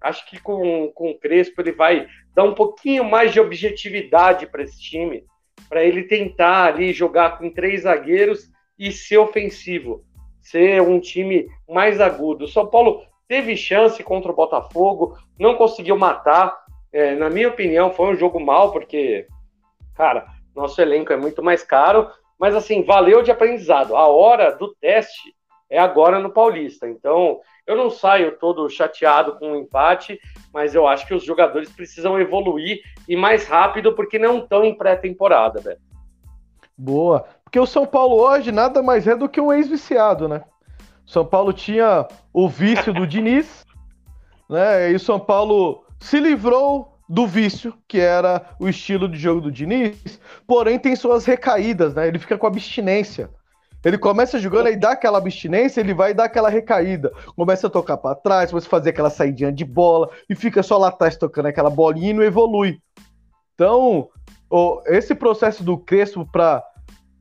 acho 0.00 0.28
que 0.28 0.38
com, 0.38 0.92
com 0.94 1.10
o 1.10 1.18
Crespo 1.18 1.60
ele 1.60 1.72
vai 1.72 2.06
dar 2.34 2.44
um 2.44 2.54
pouquinho 2.54 3.04
mais 3.04 3.32
de 3.32 3.40
objetividade 3.40 4.46
para 4.46 4.62
esse 4.62 4.80
time, 4.80 5.24
para 5.68 5.82
ele 5.82 6.04
tentar 6.04 6.66
ali 6.66 6.92
jogar 6.92 7.38
com 7.38 7.50
três 7.50 7.82
zagueiros 7.82 8.52
e 8.78 8.90
ser 8.90 9.18
ofensivo, 9.18 10.04
ser 10.40 10.82
um 10.82 10.98
time 10.98 11.48
mais 11.68 12.00
agudo. 12.00 12.44
O 12.44 12.48
São 12.48 12.66
Paulo 12.66 13.02
teve 13.28 13.56
chance 13.56 14.02
contra 14.02 14.30
o 14.30 14.34
Botafogo, 14.34 15.16
não 15.38 15.54
conseguiu 15.54 15.96
matar, 15.96 16.56
é, 16.92 17.14
na 17.14 17.30
minha 17.30 17.48
opinião, 17.48 17.90
foi 17.90 18.12
um 18.12 18.16
jogo 18.16 18.38
mal, 18.38 18.72
porque, 18.72 19.26
cara, 19.94 20.26
nosso 20.54 20.80
elenco 20.80 21.12
é 21.12 21.16
muito 21.16 21.42
mais 21.42 21.62
caro, 21.62 22.10
mas 22.38 22.54
assim, 22.54 22.82
valeu 22.82 23.22
de 23.22 23.30
aprendizado. 23.30 23.96
A 23.96 24.06
hora 24.06 24.50
do 24.50 24.74
teste 24.74 25.34
é 25.70 25.78
agora 25.78 26.18
no 26.18 26.30
Paulista. 26.30 26.86
Então, 26.86 27.40
eu 27.66 27.74
não 27.74 27.88
saio 27.88 28.36
todo 28.36 28.68
chateado 28.68 29.38
com 29.38 29.52
o 29.52 29.52
um 29.52 29.56
empate, 29.56 30.20
mas 30.52 30.74
eu 30.74 30.86
acho 30.86 31.06
que 31.06 31.14
os 31.14 31.24
jogadores 31.24 31.72
precisam 31.72 32.20
evoluir 32.20 32.82
e 33.08 33.16
mais 33.16 33.46
rápido, 33.46 33.94
porque 33.94 34.18
não 34.18 34.38
estão 34.38 34.64
em 34.64 34.76
pré-temporada, 34.76 35.60
velho. 35.60 35.80
Boa. 36.76 37.26
Porque 37.52 37.60
o 37.60 37.66
São 37.66 37.84
Paulo 37.84 38.16
hoje 38.16 38.50
nada 38.50 38.82
mais 38.82 39.06
é 39.06 39.14
do 39.14 39.28
que 39.28 39.38
um 39.38 39.52
ex-viciado, 39.52 40.26
né? 40.26 40.42
São 41.06 41.22
Paulo 41.22 41.52
tinha 41.52 42.08
o 42.32 42.48
vício 42.48 42.94
do 42.94 43.06
Diniz, 43.06 43.66
né? 44.48 44.90
E 44.90 44.94
o 44.94 44.98
São 44.98 45.20
Paulo 45.20 45.84
se 46.00 46.18
livrou 46.18 46.96
do 47.06 47.26
vício, 47.26 47.74
que 47.86 48.00
era 48.00 48.56
o 48.58 48.70
estilo 48.70 49.06
de 49.06 49.18
jogo 49.18 49.42
do 49.42 49.52
Diniz, 49.52 50.18
porém 50.46 50.78
tem 50.78 50.96
suas 50.96 51.26
recaídas, 51.26 51.94
né? 51.94 52.08
Ele 52.08 52.18
fica 52.18 52.38
com 52.38 52.46
abstinência. 52.46 53.28
Ele 53.84 53.98
começa 53.98 54.38
jogando 54.38 54.70
e 54.70 54.76
dá 54.76 54.92
aquela 54.92 55.18
abstinência, 55.18 55.80
ele 55.80 55.92
vai 55.92 56.14
dar 56.14 56.24
aquela 56.24 56.48
recaída. 56.48 57.12
Começa 57.36 57.66
a 57.66 57.70
tocar 57.70 57.98
para 57.98 58.14
trás, 58.14 58.48
começa 58.48 58.66
a 58.66 58.70
fazer 58.70 58.90
aquela 58.90 59.10
saidinha 59.10 59.52
de 59.52 59.66
bola 59.66 60.08
e 60.26 60.34
fica 60.34 60.62
só 60.62 60.78
lá 60.78 60.88
atrás 60.88 61.18
tocando 61.18 61.48
aquela 61.48 61.68
bolinha 61.68 62.12
e 62.12 62.14
não 62.14 62.22
evolui. 62.22 62.80
Então, 63.54 64.08
esse 64.86 65.14
processo 65.14 65.62
do 65.62 65.76
Crespo 65.76 66.26
para 66.32 66.64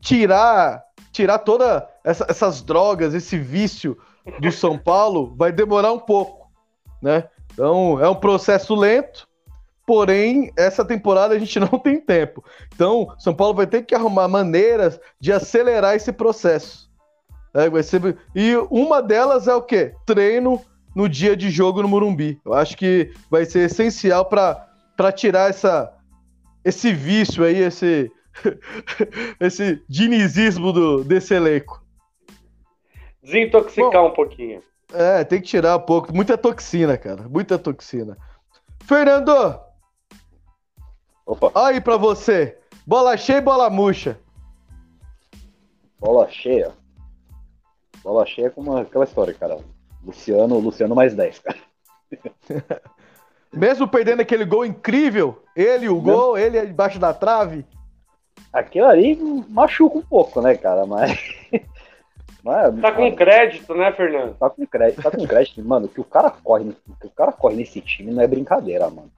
tirar 0.01 0.83
tirar 1.11 1.39
toda 1.39 1.87
essa, 2.03 2.25
essas 2.29 2.61
drogas, 2.61 3.13
esse 3.13 3.37
vício 3.37 3.97
do 4.39 4.51
São 4.51 4.77
Paulo 4.77 5.35
vai 5.37 5.51
demorar 5.51 5.91
um 5.91 5.99
pouco, 5.99 6.49
né? 7.01 7.27
Então, 7.53 7.99
é 7.99 8.09
um 8.09 8.15
processo 8.15 8.73
lento, 8.73 9.27
porém, 9.85 10.51
essa 10.57 10.85
temporada 10.85 11.35
a 11.35 11.39
gente 11.39 11.59
não 11.59 11.77
tem 11.79 11.99
tempo. 11.99 12.43
Então, 12.73 13.13
São 13.19 13.33
Paulo 13.33 13.53
vai 13.53 13.67
ter 13.67 13.83
que 13.83 13.93
arrumar 13.93 14.27
maneiras 14.27 14.99
de 15.19 15.33
acelerar 15.33 15.95
esse 15.95 16.11
processo. 16.11 16.89
É, 17.53 17.69
vai 17.69 17.83
ser... 17.83 18.17
E 18.33 18.55
uma 18.69 19.01
delas 19.01 19.47
é 19.47 19.53
o 19.53 19.61
quê? 19.61 19.93
Treino 20.05 20.61
no 20.95 21.09
dia 21.09 21.35
de 21.35 21.49
jogo 21.49 21.81
no 21.81 21.87
Morumbi. 21.89 22.39
Eu 22.45 22.53
acho 22.53 22.77
que 22.77 23.11
vai 23.29 23.43
ser 23.43 23.65
essencial 23.65 24.25
para 24.25 25.11
tirar 25.13 25.49
essa, 25.49 25.91
esse 26.63 26.93
vício 26.93 27.43
aí, 27.43 27.57
esse, 27.57 28.09
esse 29.39 29.83
dinizismo 29.87 30.71
do, 30.71 31.03
desse 31.03 31.33
elenco. 31.33 31.83
Desintoxicar 33.21 33.91
Bom, 33.91 34.07
um 34.07 34.13
pouquinho. 34.13 34.63
É, 34.93 35.23
tem 35.23 35.41
que 35.41 35.47
tirar 35.47 35.77
um 35.77 35.81
pouco. 35.81 36.13
Muita 36.13 36.37
toxina, 36.37 36.97
cara. 36.97 37.27
Muita 37.29 37.57
toxina. 37.57 38.17
Fernando! 38.83 39.59
Opa. 41.25 41.51
Aí 41.55 41.79
pra 41.79 41.97
você. 41.97 42.57
Bola 42.85 43.15
cheia 43.15 43.37
e 43.37 43.41
bola 43.41 43.69
murcha. 43.69 44.19
Bola 45.99 46.27
cheia. 46.29 46.71
Bola 48.03 48.25
cheia 48.25 48.47
é 48.47 48.49
como 48.49 48.75
aquela 48.75 49.05
história, 49.05 49.33
cara. 49.33 49.59
Luciano, 50.03 50.57
Luciano 50.57 50.95
mais 50.95 51.13
10, 51.13 51.39
cara. 51.39 51.57
Mesmo 53.53 53.87
perdendo 53.87 54.21
aquele 54.21 54.45
gol 54.45 54.65
incrível, 54.65 55.43
ele, 55.55 55.89
o 55.89 56.01
gol, 56.01 56.37
ele 56.37 56.59
embaixo 56.59 56.97
da 56.97 57.13
trave. 57.13 57.65
Aquilo 58.53 58.87
ali 58.87 59.15
machuca 59.49 59.97
um 59.97 60.01
pouco, 60.01 60.41
né, 60.41 60.55
cara? 60.55 60.85
Mas 60.85 61.17
É, 62.45 62.71
tá 62.81 62.91
com 62.91 63.15
crédito, 63.15 63.75
né, 63.75 63.91
Fernando? 63.91 64.35
Tá 64.35 64.49
com 64.49 64.65
crédito, 64.65 65.01
tá 65.01 65.11
com 65.11 65.27
crédito. 65.27 65.61
mano, 65.63 65.87
que 65.87 66.01
o 66.01 66.03
cara 66.03 66.31
corre, 66.31 66.75
que 66.99 67.07
o 67.07 67.11
cara 67.11 67.31
corre 67.31 67.55
nesse 67.55 67.79
time 67.81 68.11
não 68.11 68.23
é 68.23 68.27
brincadeira, 68.27 68.89
mano. 68.89 69.11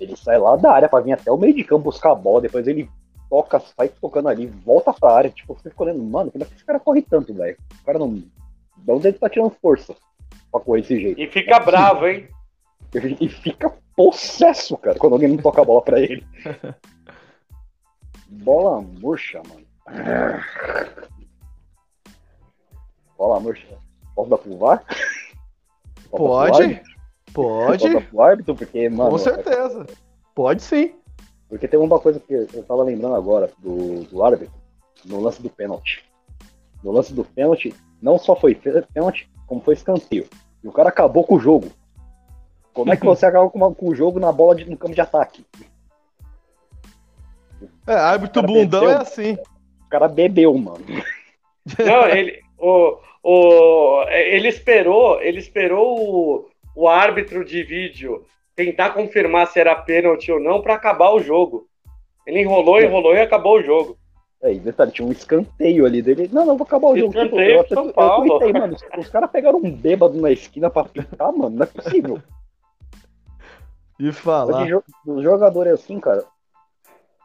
Ele 0.00 0.16
sai 0.16 0.38
lá 0.38 0.56
da 0.56 0.72
área 0.72 0.88
pra 0.88 1.00
vir 1.00 1.12
até 1.12 1.30
o 1.30 1.36
meio 1.36 1.54
de 1.54 1.64
campo 1.64 1.84
buscar 1.84 2.12
a 2.12 2.16
bola, 2.16 2.40
depois 2.40 2.66
ele 2.66 2.88
toca, 3.30 3.60
sai 3.60 3.88
tocando 3.88 4.28
ali, 4.28 4.46
volta 4.46 4.92
pra 4.92 5.14
área. 5.14 5.30
Tipo, 5.30 5.54
você 5.54 5.70
fica 5.70 5.82
olhando, 5.84 6.02
mano, 6.02 6.30
como 6.30 6.42
é 6.42 6.46
que 6.46 6.54
esse 6.54 6.64
cara 6.64 6.80
corre 6.80 7.02
tanto, 7.02 7.32
velho? 7.32 7.56
O 7.80 7.84
cara 7.84 7.98
não. 7.98 8.14
De 8.14 8.92
onde 8.92 9.08
ele 9.08 9.18
tá 9.18 9.28
tirando 9.28 9.50
força 9.50 9.94
pra 10.50 10.60
correr 10.60 10.82
desse 10.82 11.00
jeito? 11.00 11.20
E 11.20 11.26
fica 11.28 11.56
é 11.56 11.60
bravo, 11.60 12.06
hein? 12.06 12.28
E 13.20 13.28
fica 13.28 13.72
possesso, 13.94 14.76
cara, 14.78 14.98
quando 14.98 15.12
alguém 15.12 15.28
não 15.28 15.36
toca 15.36 15.60
a 15.60 15.64
bola 15.64 15.82
pra 15.82 16.00
ele. 16.00 16.24
Bola 18.28 18.80
murcha, 18.80 19.42
mano. 19.48 19.66
Bola 23.16 23.40
murcha. 23.40 23.66
Posso 24.14 24.30
dar 24.30 24.38
pro 24.38 24.56
VAR? 24.56 24.84
Pode. 26.10 26.82
Pode. 27.32 27.92
Posso 27.92 28.06
pro 28.06 28.22
árbitro? 28.22 28.54
Porque, 28.54 28.88
mano. 28.88 29.10
Com 29.10 29.18
certeza. 29.18 29.86
Pode 30.34 30.62
sim. 30.62 30.94
Porque 31.48 31.66
tem 31.66 31.80
uma 31.80 31.98
coisa 31.98 32.20
que 32.20 32.32
eu 32.32 32.62
tava 32.64 32.82
lembrando 32.82 33.14
agora 33.14 33.50
do, 33.58 34.04
do 34.04 34.22
árbitro, 34.22 34.54
no 35.04 35.20
lance 35.20 35.40
do 35.40 35.48
pênalti. 35.48 36.04
No 36.84 36.92
lance 36.92 37.12
do 37.12 37.24
pênalti, 37.24 37.74
não 38.00 38.18
só 38.18 38.36
foi 38.36 38.54
pênalti, 38.54 39.30
como 39.46 39.60
foi 39.60 39.74
escanteio. 39.74 40.28
E 40.62 40.68
o 40.68 40.72
cara 40.72 40.90
acabou 40.90 41.24
com 41.24 41.36
o 41.36 41.40
jogo. 41.40 41.68
Como 42.72 42.92
é 42.92 42.96
que 42.96 43.04
você 43.06 43.26
acaba 43.26 43.48
com, 43.48 43.58
uma, 43.58 43.74
com 43.74 43.88
o 43.88 43.94
jogo 43.94 44.20
na 44.20 44.30
bola 44.30 44.54
de, 44.54 44.68
no 44.68 44.76
campo 44.76 44.94
de 44.94 45.00
ataque? 45.00 45.44
É, 47.86 47.94
árbitro 47.94 48.42
bundão 48.42 48.88
é 48.88 48.96
assim. 48.96 49.34
O 49.34 49.88
cara 49.88 50.08
bebeu, 50.08 50.56
mano. 50.56 50.84
Não, 51.78 52.08
ele, 52.08 52.40
o, 52.58 52.98
o, 53.22 54.04
ele 54.08 54.48
esperou, 54.48 55.20
ele 55.20 55.38
esperou 55.38 55.98
o, 55.98 56.48
o 56.74 56.88
árbitro 56.88 57.44
de 57.44 57.62
vídeo 57.62 58.24
tentar 58.54 58.90
confirmar 58.90 59.46
se 59.46 59.60
era 59.60 59.74
pênalti 59.74 60.32
ou 60.32 60.40
não 60.40 60.60
para 60.60 60.74
acabar 60.74 61.12
o 61.12 61.20
jogo. 61.20 61.68
Ele 62.26 62.40
enrolou, 62.40 62.80
enrolou 62.80 63.14
e 63.14 63.20
acabou 63.20 63.58
o 63.58 63.62
jogo. 63.62 63.96
É, 64.42 64.52
e 64.52 64.58
detalhe, 64.58 64.92
tinha 64.92 65.06
um 65.06 65.12
escanteio 65.12 65.84
ali 65.84 66.00
dele. 66.00 66.28
Não, 66.32 66.46
não, 66.46 66.56
vou 66.56 66.66
acabar 66.66 66.88
o 66.88 66.96
jogo. 66.96 67.12
Escanteio 67.12 67.62
Tipo, 67.62 67.74
pro 67.74 67.74
São 67.74 67.92
Paulo. 67.92 68.26
Eu, 68.26 68.38
tuitei, 68.38 68.60
mano, 68.60 68.74
os, 68.74 68.82
os 68.98 69.08
caras 69.08 69.30
pegaram 69.30 69.58
um 69.58 69.70
bêbado 69.70 70.20
na 70.20 70.30
esquina 70.30 70.70
pra 70.70 70.84
picar, 70.84 71.32
mano. 71.32 71.56
Não 71.56 71.62
é 71.62 71.66
possível. 71.66 72.22
E 74.00 74.12
falar. 74.12 74.64
Os 75.04 75.22
jogadores 75.24 75.72
assim, 75.72 75.98
cara, 75.98 76.24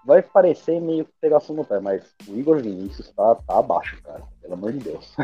vai 0.05 0.21
parecer 0.21 0.79
meio 0.79 1.07
pegação 1.19 1.55
no 1.55 1.65
pé, 1.65 1.79
mas 1.79 2.03
o 2.27 2.35
Igor 2.37 2.61
Vinícius 2.61 3.09
tá, 3.11 3.35
tá 3.35 3.59
abaixo, 3.59 4.01
cara. 4.03 4.23
Pelo 4.41 4.53
amor 4.53 4.73
de 4.73 4.79
Deus. 4.79 5.15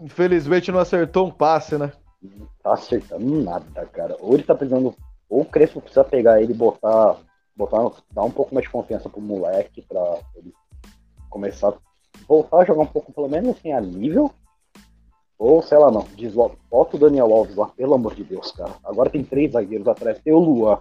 Infelizmente 0.00 0.72
não 0.72 0.78
acertou 0.80 1.26
um 1.26 1.30
passe, 1.30 1.76
né? 1.78 1.92
Não 2.20 2.48
tá 2.62 2.74
acertando 2.74 3.42
nada, 3.42 3.86
cara. 3.86 4.16
Ou 4.20 4.34
ele 4.34 4.42
tá 4.42 4.54
precisando. 4.54 4.94
Ou 5.28 5.42
o 5.42 5.44
Crespo 5.44 5.80
precisa 5.80 6.04
pegar 6.04 6.40
ele 6.40 6.52
e 6.52 6.56
botar. 6.56 7.16
botar 7.56 7.90
dar 8.12 8.22
um 8.22 8.30
pouco 8.30 8.54
mais 8.54 8.66
de 8.66 8.72
confiança 8.72 9.08
pro 9.08 9.20
moleque 9.20 9.82
pra 9.82 10.18
ele 10.36 10.52
começar 11.28 11.70
a 11.70 11.74
voltar 12.28 12.58
a 12.58 12.64
jogar 12.64 12.82
um 12.82 12.86
pouco, 12.86 13.12
pelo 13.12 13.28
menos 13.28 13.56
assim, 13.56 13.72
a 13.72 13.80
nível. 13.80 14.30
Ou, 15.38 15.60
sei 15.60 15.78
lá, 15.78 15.90
não. 15.90 16.06
Desloca, 16.16 16.56
bota 16.70 16.96
o 16.96 17.00
Daniel 17.00 17.32
Alves 17.32 17.56
lá, 17.56 17.68
pelo 17.68 17.94
amor 17.94 18.14
de 18.14 18.22
Deus, 18.22 18.52
cara. 18.52 18.74
Agora 18.84 19.10
tem 19.10 19.24
três 19.24 19.52
zagueiros 19.52 19.88
atrás. 19.88 20.20
Tem 20.20 20.32
o 20.32 20.38
Luan. 20.38 20.80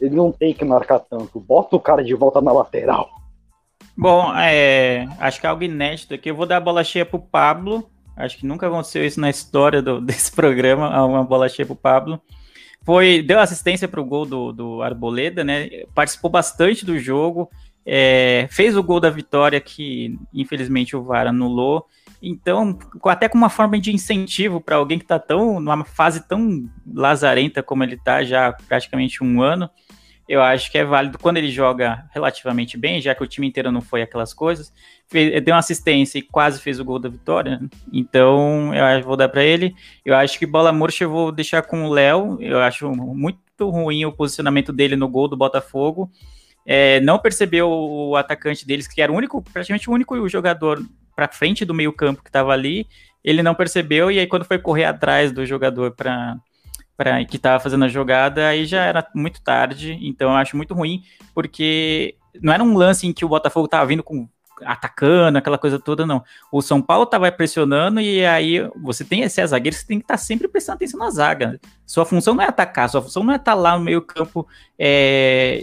Ele 0.00 0.14
não 0.14 0.30
tem 0.32 0.52
que 0.52 0.64
marcar 0.64 0.98
tanto. 0.98 1.40
Bota 1.40 1.76
o 1.76 1.80
cara 1.80 2.02
de 2.02 2.14
volta 2.14 2.40
na 2.40 2.52
lateral. 2.52 3.08
Bom, 3.96 4.34
é, 4.36 5.06
acho 5.20 5.40
que 5.40 5.46
é 5.46 5.50
algo 5.50 5.62
inédito 5.62 6.14
aqui. 6.14 6.30
Eu 6.30 6.34
vou 6.34 6.46
dar 6.46 6.56
a 6.56 6.60
bola 6.60 6.82
cheia 6.82 7.06
pro 7.06 7.18
Pablo. 7.18 7.88
Acho 8.16 8.38
que 8.38 8.46
nunca 8.46 8.66
aconteceu 8.66 9.04
isso 9.04 9.20
na 9.20 9.30
história 9.30 9.80
do- 9.80 10.00
desse 10.02 10.32
programa, 10.32 11.04
uma 11.04 11.24
bola 11.24 11.48
cheia 11.48 11.66
pro 11.66 11.76
Pablo. 11.76 12.20
Foi, 12.84 13.22
deu 13.22 13.40
assistência 13.40 13.88
para 13.88 14.00
o 14.00 14.04
gol 14.04 14.26
do, 14.26 14.52
do 14.52 14.82
Arboleda, 14.82 15.42
né? 15.42 15.70
Participou 15.94 16.30
bastante 16.30 16.84
do 16.84 16.98
jogo, 16.98 17.48
é, 17.86 18.46
fez 18.50 18.76
o 18.76 18.82
gol 18.82 19.00
da 19.00 19.08
vitória 19.08 19.58
que 19.60 20.18
infelizmente 20.34 20.94
o 20.94 21.02
VAR 21.02 21.26
anulou. 21.28 21.86
Então, 22.26 22.78
até 23.04 23.28
com 23.28 23.36
uma 23.36 23.50
forma 23.50 23.78
de 23.78 23.92
incentivo 23.92 24.60
para 24.60 24.76
alguém 24.76 24.98
que 24.98 25.04
está 25.04 25.18
tão 25.18 25.60
numa 25.60 25.84
fase 25.84 26.26
tão 26.26 26.68
lazarenta 26.92 27.62
como 27.62 27.84
ele 27.84 27.94
está 27.94 28.24
já 28.24 28.48
há 28.48 28.52
praticamente 28.52 29.22
um 29.22 29.42
ano, 29.42 29.68
eu 30.26 30.40
acho 30.40 30.72
que 30.72 30.78
é 30.78 30.84
válido 30.84 31.18
quando 31.18 31.36
ele 31.36 31.50
joga 31.50 32.06
relativamente 32.10 32.78
bem, 32.78 32.98
já 33.00 33.14
que 33.14 33.22
o 33.22 33.26
time 33.26 33.46
inteiro 33.46 33.70
não 33.70 33.82
foi 33.82 34.00
aquelas 34.00 34.32
coisas. 34.32 34.72
Fez- 35.06 35.44
deu 35.44 35.52
uma 35.52 35.58
assistência 35.58 36.18
e 36.18 36.22
quase 36.22 36.60
fez 36.60 36.80
o 36.80 36.84
gol 36.84 36.98
da 36.98 37.10
vitória. 37.10 37.60
Então, 37.92 38.74
eu 38.74 39.02
vou 39.02 39.18
dar 39.18 39.28
para 39.28 39.44
ele. 39.44 39.74
Eu 40.02 40.16
acho 40.16 40.38
que 40.38 40.46
bola 40.46 40.72
murcha 40.72 41.04
eu 41.04 41.10
vou 41.10 41.30
deixar 41.30 41.60
com 41.62 41.84
o 41.84 41.92
Léo. 41.92 42.38
Eu 42.40 42.58
acho 42.60 42.90
muito 42.90 43.38
ruim 43.68 44.06
o 44.06 44.12
posicionamento 44.12 44.72
dele 44.72 44.96
no 44.96 45.08
gol 45.08 45.28
do 45.28 45.36
Botafogo. 45.36 46.10
É, 46.64 47.00
não 47.00 47.18
percebeu 47.18 47.68
o 47.68 48.16
atacante 48.16 48.66
deles, 48.66 48.88
que 48.88 49.02
era 49.02 49.12
o 49.12 49.14
único, 49.14 49.42
praticamente 49.42 49.90
o 49.90 49.92
único 49.92 50.26
jogador 50.26 50.82
para 51.14 51.28
frente 51.28 51.64
do 51.64 51.74
meio-campo 51.74 52.22
que 52.22 52.28
estava 52.28 52.52
ali. 52.52 52.86
Ele 53.22 53.42
não 53.42 53.54
percebeu, 53.54 54.10
e 54.10 54.18
aí, 54.18 54.26
quando 54.26 54.44
foi 54.44 54.58
correr 54.58 54.84
atrás 54.84 55.32
do 55.32 55.46
jogador 55.46 55.92
para 55.92 56.36
para 56.96 57.24
que 57.24 57.36
estava 57.36 57.58
fazendo 57.58 57.84
a 57.84 57.88
jogada, 57.88 58.46
aí 58.46 58.66
já 58.66 58.84
era 58.84 59.04
muito 59.14 59.42
tarde, 59.42 59.98
então 60.00 60.30
eu 60.30 60.36
acho 60.36 60.56
muito 60.56 60.74
ruim, 60.74 61.02
porque 61.34 62.14
não 62.40 62.52
era 62.52 62.62
um 62.62 62.76
lance 62.76 63.04
em 63.04 63.12
que 63.12 63.24
o 63.24 63.28
Botafogo 63.28 63.64
estava 63.64 63.84
vindo 63.84 64.02
com 64.02 64.28
atacando, 64.62 65.38
aquela 65.38 65.58
coisa 65.58 65.78
toda, 65.78 66.06
não. 66.06 66.22
O 66.50 66.62
São 66.62 66.80
Paulo 66.80 67.04
estava 67.04 67.30
pressionando 67.32 68.00
e 68.00 68.24
aí 68.24 68.68
você 68.76 69.04
tem 69.04 69.22
esse 69.22 69.44
zagueiro, 69.46 69.76
você 69.76 69.86
tem 69.86 69.98
que 69.98 70.04
estar 70.04 70.16
sempre 70.16 70.48
prestando 70.48 70.76
atenção 70.76 71.00
na 71.00 71.10
zaga. 71.10 71.60
Sua 71.86 72.04
função 72.04 72.34
não 72.34 72.42
é 72.42 72.48
atacar, 72.48 72.88
sua 72.88 73.02
função 73.02 73.22
não 73.22 73.32
é 73.32 73.36
estar 73.36 73.54
lá 73.54 73.78
no 73.78 73.84
meio 73.84 74.02
campo, 74.02 74.46
é, 74.78 75.62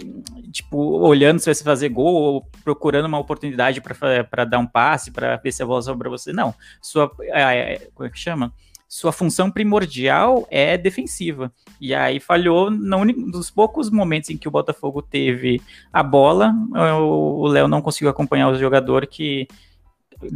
tipo, 0.50 0.78
olhando 0.78 1.38
se 1.38 1.46
vai 1.46 1.54
se 1.54 1.64
fazer 1.64 1.88
gol 1.88 2.14
ou 2.14 2.48
procurando 2.64 3.06
uma 3.06 3.18
oportunidade 3.18 3.80
para 3.80 4.44
dar 4.44 4.58
um 4.58 4.66
passe, 4.66 5.10
para 5.10 5.36
ver 5.36 5.52
se 5.52 5.62
a 5.62 5.66
bola 5.66 5.82
sobra 5.82 6.10
você. 6.10 6.32
Não. 6.32 6.54
Sua, 6.80 7.10
é, 7.20 7.88
como 7.94 8.06
é 8.06 8.10
que 8.10 8.18
chama? 8.18 8.52
Sua 8.92 9.10
função 9.10 9.50
primordial 9.50 10.46
é 10.50 10.76
defensiva. 10.76 11.50
E 11.80 11.94
aí 11.94 12.20
falhou 12.20 12.70
no 12.70 13.30
dos 13.30 13.50
poucos 13.50 13.88
momentos 13.88 14.28
em 14.28 14.36
que 14.36 14.46
o 14.46 14.50
Botafogo 14.50 15.00
teve 15.00 15.62
a 15.90 16.02
bola, 16.02 16.52
o 17.00 17.46
Léo 17.46 17.68
não 17.68 17.80
conseguiu 17.80 18.10
acompanhar 18.10 18.50
o 18.50 18.58
jogador 18.58 19.06
que 19.06 19.48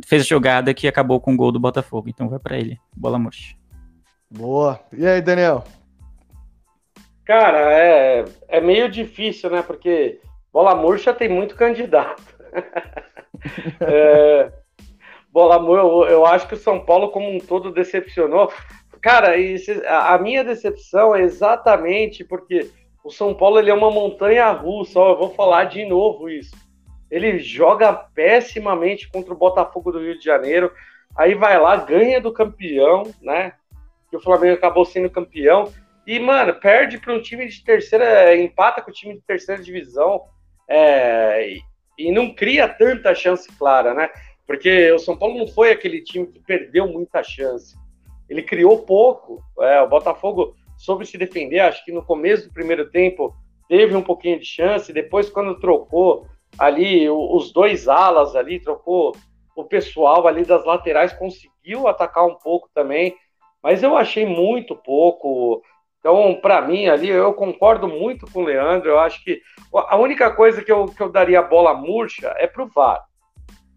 fez 0.07 0.23
a 0.23 0.25
jogada 0.25 0.73
que 0.73 0.89
acabou 0.89 1.21
com 1.21 1.35
o 1.35 1.37
gol 1.37 1.53
do 1.53 1.61
Botafogo. 1.61 2.09
Então 2.09 2.31
vai 2.31 2.39
para 2.39 2.57
ele. 2.57 2.79
Bola 2.97 3.19
murcha. 3.19 3.55
Boa. 4.31 4.81
E 4.91 5.07
aí, 5.07 5.21
Daniel? 5.21 5.63
Cara, 7.27 7.59
é, 7.75 8.25
é 8.49 8.59
meio 8.59 8.89
difícil, 8.89 9.51
né? 9.51 9.61
Porque 9.61 10.19
bola 10.51 10.75
murcha 10.75 11.13
tem 11.13 11.29
muito 11.29 11.55
candidato. 11.55 12.23
é, 13.83 14.51
bola 15.37 15.57
eu, 15.57 16.09
eu 16.09 16.25
acho 16.25 16.49
que 16.49 16.55
o 16.55 16.59
São 16.59 16.81
Paulo 16.81 17.11
como 17.11 17.31
um 17.31 17.39
todo 17.39 17.71
decepcionou. 17.71 18.51
Cara, 19.03 19.35
a 19.87 20.17
minha 20.17 20.43
decepção 20.43 21.15
é 21.15 21.21
exatamente 21.21 22.25
porque 22.25 22.71
o 23.05 23.11
São 23.11 23.35
Paulo 23.35 23.59
ele 23.59 23.71
é 23.71 23.75
uma 23.75 23.91
montanha 23.91 24.51
russa. 24.51 24.99
Ó, 24.99 25.11
eu 25.11 25.19
vou 25.19 25.35
falar 25.35 25.65
de 25.65 25.85
novo 25.85 26.31
isso. 26.31 26.57
Ele 27.11 27.39
joga 27.39 27.93
pessimamente 27.93 29.11
contra 29.11 29.35
o 29.35 29.37
Botafogo 29.37 29.93
do 29.93 30.01
Rio 30.01 30.19
de 30.19 30.25
Janeiro. 30.25 30.73
Aí 31.15 31.35
vai 31.35 31.61
lá, 31.61 31.77
ganha 31.77 32.19
do 32.19 32.33
campeão, 32.33 33.03
né? 33.21 33.53
Que 34.11 34.17
o 34.17 34.21
Flamengo 34.21 34.55
acabou 34.55 34.87
sendo 34.87 35.11
campeão. 35.11 35.71
E, 36.07 36.19
mano, 36.19 36.55
perde 36.55 36.97
para 36.97 37.13
um 37.13 37.21
time 37.21 37.47
de 37.47 37.63
terceira, 37.63 38.35
empata 38.35 38.81
com 38.81 38.91
o 38.91 38.95
time 38.95 39.15
de 39.15 39.21
terceira 39.21 39.63
divisão. 39.63 40.23
É, 40.67 41.51
e, 41.51 41.61
e 41.99 42.11
não 42.11 42.35
cria 42.35 42.67
tanta 42.67 43.15
chance 43.15 43.47
clara, 43.59 43.93
né? 43.93 44.09
Porque 44.47 44.93
o 44.93 44.99
São 44.99 45.17
Paulo 45.17 45.39
não 45.39 45.49
foi 45.49 45.73
aquele 45.73 46.01
time 46.03 46.27
que 46.27 46.39
perdeu 46.39 46.87
muita 46.87 47.23
chance. 47.23 47.77
Ele 48.29 48.43
criou 48.43 48.79
pouco. 48.79 49.43
É, 49.61 49.81
o 49.83 49.89
Botafogo 49.89 50.55
soube 50.77 51.05
se 51.05 51.19
defender. 51.19 51.61
Acho 51.61 51.85
que 51.85 51.93
no 51.93 52.05
começo 52.05 52.47
do 52.49 52.55
primeiro 52.55 52.89
tempo 52.91 53.35
teve 53.69 53.97
um 53.97 54.03
pouquinho 54.03 54.39
de 54.39 54.47
chance. 54.47 54.93
Depois, 54.93 55.29
quando 55.29 55.59
trocou 55.59 56.27
ali 56.59 57.09
os 57.11 57.53
dois 57.53 57.89
alas 57.89 58.37
ali, 58.37 58.61
trocou 58.61 59.17
o 59.57 59.65
pessoal 59.65 60.27
ali 60.27 60.45
das 60.45 60.65
laterais, 60.65 61.13
conseguiu 61.13 61.89
atacar 61.89 62.25
um 62.27 62.35
pouco 62.35 62.69
também. 62.73 63.17
Mas 63.63 63.83
eu 63.83 63.97
achei 63.97 64.25
muito 64.25 64.77
pouco. 64.77 65.63
Então, 65.99 66.39
para 66.41 66.61
mim, 66.61 66.87
ali, 66.87 67.09
eu 67.09 67.33
concordo 67.35 67.89
muito 67.89 68.31
com 68.31 68.43
o 68.43 68.45
Leandro. 68.45 68.91
Eu 68.91 69.01
acho 69.01 69.25
que 69.25 69.41
a 69.75 69.97
única 69.97 70.31
coisa 70.31 70.63
que 70.63 70.71
eu, 70.71 70.87
que 70.87 71.03
eu 71.03 71.11
daria 71.11 71.43
bola 71.43 71.75
murcha 71.75 72.33
é 72.39 72.47
pro 72.47 72.69
VAR. 72.69 73.05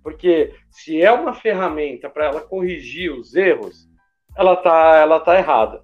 Porque 0.03 0.53
se 0.69 1.01
é 1.01 1.11
uma 1.11 1.33
ferramenta 1.33 2.09
para 2.09 2.25
ela 2.25 2.41
corrigir 2.41 3.11
os 3.11 3.35
erros, 3.35 3.87
ela 4.37 4.55
tá, 4.55 4.97
ela 4.97 5.19
tá 5.19 5.37
errada. 5.37 5.83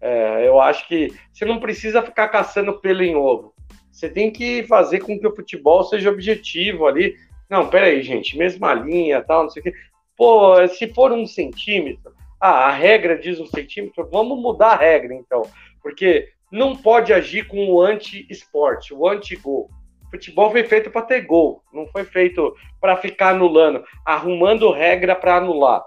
É, 0.00 0.46
eu 0.46 0.60
acho 0.60 0.86
que 0.88 1.12
você 1.32 1.44
não 1.44 1.60
precisa 1.60 2.02
ficar 2.02 2.28
caçando 2.28 2.80
pelo 2.80 3.02
em 3.02 3.14
ovo. 3.16 3.54
Você 3.90 4.08
tem 4.08 4.30
que 4.30 4.64
fazer 4.64 5.00
com 5.00 5.18
que 5.18 5.26
o 5.26 5.34
futebol 5.34 5.84
seja 5.84 6.10
objetivo 6.10 6.86
ali. 6.86 7.14
Não, 7.48 7.68
peraí, 7.68 8.02
gente, 8.02 8.36
mesma 8.36 8.74
linha, 8.74 9.22
tal, 9.22 9.44
não 9.44 9.50
sei 9.50 9.60
o 9.60 9.64
quê. 9.64 9.72
Pô, 10.16 10.66
se 10.68 10.92
for 10.92 11.12
um 11.12 11.26
centímetro, 11.26 12.12
ah, 12.40 12.66
a 12.66 12.70
regra 12.72 13.16
diz 13.16 13.40
um 13.40 13.46
centímetro, 13.46 14.08
vamos 14.10 14.38
mudar 14.38 14.72
a 14.72 14.76
regra, 14.76 15.14
então. 15.14 15.42
Porque 15.80 16.28
não 16.50 16.76
pode 16.76 17.12
agir 17.12 17.46
com 17.46 17.68
o 17.68 17.80
anti-esporte, 17.80 18.92
o 18.92 19.08
anti-gol 19.08 19.70
futebol 20.14 20.50
foi 20.50 20.64
feito 20.64 20.90
para 20.90 21.02
ter 21.02 21.22
gol, 21.22 21.62
não 21.72 21.86
foi 21.88 22.04
feito 22.04 22.54
para 22.80 22.96
ficar 22.96 23.30
anulando, 23.30 23.84
arrumando 24.04 24.70
regra 24.70 25.14
para 25.14 25.36
anular. 25.36 25.84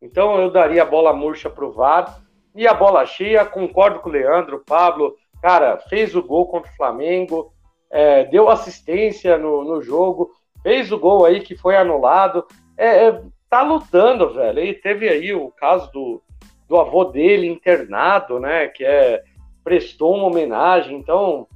Então 0.00 0.38
eu 0.40 0.50
daria 0.50 0.82
a 0.82 0.86
bola 0.86 1.12
murcha 1.12 1.48
pro 1.48 1.72
VAR 1.72 2.20
e 2.54 2.66
a 2.66 2.74
bola 2.74 3.06
cheia, 3.06 3.44
concordo 3.46 4.00
com 4.00 4.10
o 4.10 4.12
Leandro, 4.12 4.62
Pablo, 4.66 5.14
cara, 5.40 5.78
fez 5.88 6.14
o 6.14 6.22
gol 6.22 6.46
contra 6.46 6.70
o 6.70 6.76
Flamengo, 6.76 7.52
é, 7.90 8.24
deu 8.24 8.50
assistência 8.50 9.38
no, 9.38 9.64
no, 9.64 9.80
jogo, 9.80 10.30
fez 10.62 10.92
o 10.92 10.98
gol 10.98 11.24
aí 11.24 11.40
que 11.40 11.56
foi 11.56 11.76
anulado, 11.76 12.46
é, 12.76 13.06
é, 13.06 13.22
tá 13.48 13.62
lutando, 13.62 14.34
velho. 14.34 14.60
E 14.60 14.74
teve 14.74 15.08
aí 15.08 15.32
o 15.32 15.50
caso 15.50 15.90
do, 15.92 16.22
do 16.68 16.78
avô 16.78 17.04
dele 17.04 17.46
internado, 17.46 18.38
né, 18.38 18.68
que 18.68 18.84
é 18.84 19.22
prestou 19.64 20.16
uma 20.16 20.26
homenagem, 20.26 20.96
então 20.98 21.46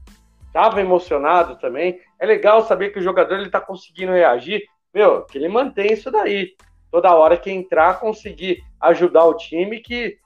estava 0.46 0.80
emocionado 0.80 1.56
também. 1.56 1.98
É 2.18 2.26
legal 2.26 2.64
saber 2.64 2.90
que 2.90 2.98
o 2.98 3.02
jogador 3.02 3.34
ele 3.34 3.46
está 3.46 3.60
conseguindo 3.60 4.12
reagir, 4.12 4.62
meu, 4.92 5.24
que 5.24 5.38
ele 5.38 5.48
mantém 5.48 5.92
isso 5.92 6.10
daí. 6.10 6.54
Toda 6.90 7.14
hora 7.14 7.36
que 7.36 7.50
entrar, 7.50 8.00
conseguir 8.00 8.62
ajudar 8.80 9.24
o 9.24 9.36
time, 9.36 9.80
que 9.80 10.16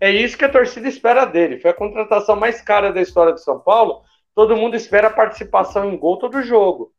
é 0.00 0.10
isso 0.10 0.36
que 0.36 0.44
a 0.44 0.48
torcida 0.48 0.88
espera 0.88 1.24
dele. 1.24 1.58
Foi 1.58 1.70
a 1.70 1.74
contratação 1.74 2.36
mais 2.36 2.60
cara 2.60 2.92
da 2.92 3.00
história 3.00 3.32
do 3.32 3.40
São 3.40 3.60
Paulo. 3.60 4.02
Todo 4.34 4.56
mundo 4.56 4.76
espera 4.76 5.08
a 5.08 5.12
participação 5.12 5.90
em 5.90 5.96
gol 5.96 6.18
todo 6.18 6.42
jogo. 6.42 6.92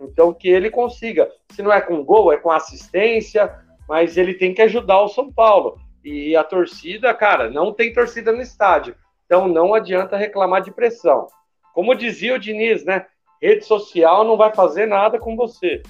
Então 0.00 0.34
que 0.34 0.48
ele 0.48 0.70
consiga. 0.70 1.30
Se 1.52 1.62
não 1.62 1.72
é 1.72 1.80
com 1.80 2.04
gol, 2.04 2.32
é 2.32 2.36
com 2.36 2.50
assistência, 2.50 3.54
mas 3.88 4.16
ele 4.16 4.34
tem 4.34 4.52
que 4.52 4.62
ajudar 4.62 5.00
o 5.00 5.08
São 5.08 5.32
Paulo. 5.32 5.78
E 6.04 6.34
a 6.34 6.42
torcida, 6.42 7.14
cara, 7.14 7.48
não 7.48 7.72
tem 7.72 7.92
torcida 7.92 8.32
no 8.32 8.42
estádio. 8.42 8.96
Então 9.24 9.48
não 9.48 9.72
adianta 9.72 10.16
reclamar 10.16 10.60
de 10.62 10.72
pressão. 10.72 11.28
Como 11.72 11.94
dizia 11.94 12.34
o 12.34 12.38
Diniz, 12.38 12.84
né? 12.84 13.06
Rede 13.42 13.64
social 13.64 14.24
não 14.24 14.36
vai 14.36 14.54
fazer 14.54 14.86
nada 14.86 15.18
com 15.18 15.34
você. 15.34 15.82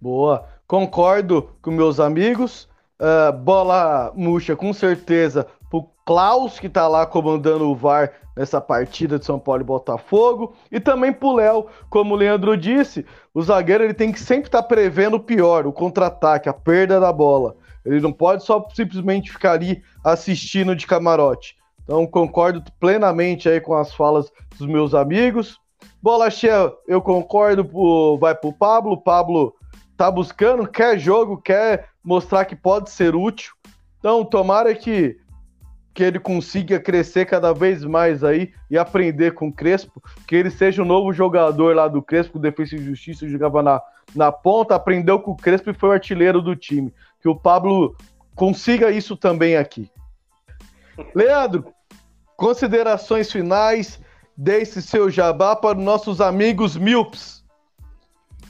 Boa. 0.00 0.46
Concordo 0.66 1.50
com 1.60 1.70
meus 1.70 2.00
amigos. 2.00 2.66
Uh, 2.98 3.32
bola 3.32 4.10
murcha, 4.16 4.56
com 4.56 4.72
certeza, 4.72 5.46
pro 5.68 5.90
Klaus, 6.06 6.58
que 6.58 6.70
tá 6.70 6.88
lá 6.88 7.04
comandando 7.04 7.68
o 7.68 7.74
VAR 7.74 8.12
nessa 8.34 8.60
partida 8.60 9.18
de 9.18 9.26
São 9.26 9.38
Paulo 9.38 9.60
e 9.60 9.64
Botafogo. 9.64 10.54
E 10.72 10.80
também 10.80 11.12
pro 11.12 11.34
Léo, 11.34 11.66
como 11.90 12.14
o 12.14 12.16
Leandro 12.16 12.56
disse, 12.56 13.04
o 13.34 13.42
zagueiro 13.42 13.84
ele 13.84 13.94
tem 13.94 14.10
que 14.10 14.20
sempre 14.20 14.48
estar 14.48 14.62
tá 14.62 14.68
prevendo 14.68 15.16
o 15.16 15.20
pior, 15.20 15.66
o 15.66 15.72
contra-ataque, 15.72 16.48
a 16.48 16.54
perda 16.54 16.98
da 16.98 17.12
bola. 17.12 17.56
Ele 17.84 18.00
não 18.00 18.12
pode 18.12 18.42
só 18.42 18.66
simplesmente 18.74 19.30
ficar 19.30 19.52
ali 19.52 19.82
assistindo 20.02 20.74
de 20.74 20.86
camarote. 20.86 21.56
Então 21.82 22.06
concordo 22.06 22.62
plenamente 22.78 23.48
aí 23.48 23.60
com 23.60 23.74
as 23.74 23.92
falas 23.92 24.32
dos 24.56 24.66
meus 24.66 24.94
amigos. 24.94 25.59
Bola 26.02 26.30
cheia, 26.30 26.72
eu 26.88 27.02
concordo, 27.02 27.64
pro, 27.64 28.18
vai 28.18 28.34
pro 28.34 28.52
Pablo. 28.52 29.00
Pablo 29.00 29.54
tá 29.96 30.10
buscando, 30.10 30.66
quer 30.66 30.98
jogo, 30.98 31.36
quer 31.36 31.90
mostrar 32.02 32.46
que 32.46 32.56
pode 32.56 32.90
ser 32.90 33.14
útil. 33.14 33.52
Então, 33.98 34.24
tomara 34.24 34.74
que, 34.74 35.18
que 35.92 36.02
ele 36.02 36.18
consiga 36.18 36.80
crescer 36.80 37.26
cada 37.26 37.52
vez 37.52 37.84
mais 37.84 38.24
aí 38.24 38.50
e 38.70 38.78
aprender 38.78 39.34
com 39.34 39.48
o 39.48 39.52
Crespo, 39.52 40.02
que 40.26 40.34
ele 40.34 40.50
seja 40.50 40.80
o 40.80 40.86
novo 40.86 41.12
jogador 41.12 41.76
lá 41.76 41.86
do 41.86 42.00
Crespo, 42.00 42.38
Defesa 42.38 42.76
e 42.76 42.82
Justiça, 42.82 43.28
jogava 43.28 43.62
na, 43.62 43.82
na 44.16 44.32
ponta, 44.32 44.74
aprendeu 44.74 45.20
com 45.20 45.32
o 45.32 45.36
Crespo 45.36 45.68
e 45.68 45.74
foi 45.74 45.90
o 45.90 45.92
artilheiro 45.92 46.40
do 46.40 46.56
time. 46.56 46.94
Que 47.20 47.28
o 47.28 47.36
Pablo 47.36 47.94
consiga 48.34 48.90
isso 48.90 49.18
também 49.18 49.58
aqui. 49.58 49.90
Leandro, 51.14 51.66
considerações 52.38 53.30
finais, 53.30 54.00
deixe 54.40 54.80
seu 54.80 55.10
jabá 55.10 55.54
para 55.54 55.76
os 55.76 55.84
nossos 55.84 56.18
amigos 56.18 56.74
Milps. 56.74 57.44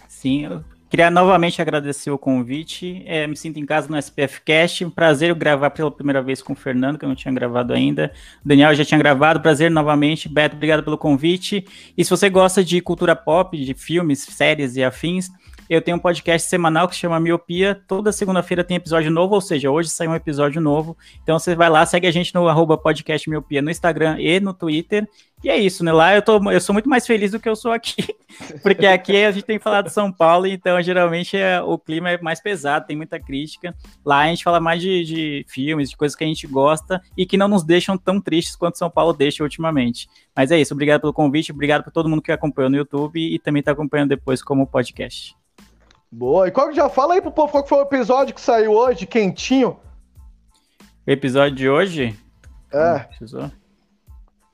Sim, 0.07 0.45
eu 0.45 0.65
Queria 0.91 1.09
novamente 1.09 1.63
agradecer 1.63 2.11
o 2.11 2.19
convite. 2.19 3.05
É, 3.07 3.25
me 3.25 3.37
sinto 3.37 3.61
em 3.61 3.65
casa 3.65 3.87
no 3.89 3.97
SPF 3.97 4.41
Cast. 4.41 4.85
Prazer 4.87 5.33
gravar 5.37 5.71
pela 5.71 5.89
primeira 5.89 6.21
vez 6.21 6.43
com 6.43 6.53
o 6.53 6.57
Fernando, 6.57 6.99
que 6.99 7.05
eu 7.05 7.09
não 7.09 7.15
tinha 7.15 7.33
gravado 7.33 7.73
ainda. 7.73 8.13
O 8.45 8.49
Daniel 8.49 8.75
já 8.75 8.85
tinha 8.85 8.99
gravado. 8.99 9.41
Prazer 9.41 9.71
novamente. 9.71 10.29
Beto, 10.29 10.57
obrigado 10.57 10.83
pelo 10.83 10.99
convite. 10.99 11.65
E 11.97 12.05
se 12.05 12.11
você 12.11 12.29
gosta 12.29 12.65
de 12.65 12.81
cultura 12.81 13.15
pop, 13.15 13.57
de 13.57 13.73
filmes, 13.73 14.19
séries 14.19 14.75
e 14.75 14.83
afins, 14.83 15.31
eu 15.71 15.81
tenho 15.81 15.97
um 15.97 16.01
podcast 16.01 16.49
semanal 16.49 16.89
que 16.89 16.97
se 16.97 17.01
chama 17.01 17.21
Miopia. 17.21 17.81
Toda 17.87 18.11
segunda-feira 18.11 18.65
tem 18.65 18.77
episódio 18.77 19.09
novo, 19.09 19.37
ou 19.37 19.41
seja, 19.41 19.71
hoje 19.71 19.89
sai 19.89 20.09
um 20.09 20.15
episódio 20.17 20.61
novo. 20.61 20.99
Então 21.23 21.39
você 21.39 21.55
vai 21.55 21.71
lá, 21.71 21.87
segue 21.87 22.09
a 22.09 22.11
gente 22.11 22.35
no 22.35 22.49
arroba 22.49 22.77
podcast 22.77 23.31
Miopia 23.31 23.63
no 23.63 23.71
Instagram 23.71 24.17
e 24.19 24.41
no 24.41 24.53
Twitter. 24.53 25.09
E 25.45 25.49
é 25.49 25.57
isso, 25.57 25.85
né? 25.85 25.93
Lá 25.93 26.13
eu, 26.13 26.23
tô, 26.23 26.51
eu 26.51 26.61
sou 26.61 26.73
muito 26.73 26.89
mais 26.89 27.07
feliz 27.07 27.31
do 27.31 27.39
que 27.39 27.49
eu 27.49 27.55
sou 27.55 27.71
aqui. 27.71 28.05
Porque 28.65 28.85
aqui 28.85 29.25
a 29.25 29.31
gente 29.31 29.45
tem 29.45 29.61
falado 29.61 29.87
de 29.87 29.93
São 29.93 30.11
Paulo, 30.11 30.49
então 30.49 30.83
geralmente 30.83 31.37
é, 31.37 31.63
o 31.63 31.79
clima 31.79 32.11
é 32.11 32.21
mais 32.21 32.41
pesado, 32.41 32.87
tem 32.89 32.97
muita 32.97 33.21
crítica. 33.21 33.73
Lá 34.05 34.23
a 34.23 34.27
gente 34.27 34.43
fala 34.43 34.59
mais 34.59 34.83
de, 34.83 35.05
de 35.05 35.47
filmes, 35.49 35.91
de 35.91 35.97
coisas 35.97 36.17
que 36.17 36.25
a 36.25 36.27
gente 36.27 36.49
gosta 36.49 37.01
e 37.17 37.25
que 37.25 37.37
não 37.37 37.47
nos 37.47 37.63
deixam 37.63 37.97
tão 37.97 38.21
tristes 38.21 38.57
quanto 38.57 38.77
São 38.77 38.91
Paulo 38.91 39.13
deixa 39.13 39.45
ultimamente. 39.45 40.09
Mas 40.35 40.51
é 40.51 40.61
isso, 40.61 40.75
obrigado 40.75 41.01
pelo 41.01 41.13
convite, 41.13 41.53
obrigado 41.53 41.85
por 41.85 41.93
todo 41.93 42.09
mundo 42.09 42.23
que 42.23 42.33
acompanhou 42.33 42.71
no 42.71 42.77
YouTube 42.77 43.21
e 43.21 43.39
também 43.39 43.61
está 43.61 43.71
acompanhando 43.71 44.09
depois 44.09 44.43
como 44.43 44.67
podcast. 44.67 45.40
Boa. 46.11 46.49
E 46.49 46.51
qual 46.51 46.69
que 46.69 46.75
já 46.75 46.89
fala 46.89 47.15
aí 47.15 47.23
pro 47.23 47.31
povo 47.31 47.53
qual 47.53 47.63
que 47.63 47.69
foi 47.69 47.79
o 47.79 47.83
episódio 47.83 48.35
que 48.35 48.41
saiu 48.41 48.73
hoje, 48.73 49.07
quentinho? 49.07 49.79
O 51.07 51.11
episódio 51.11 51.57
de 51.57 51.69
hoje? 51.69 52.19
É. 52.73 53.01
Precisou? 53.01 53.51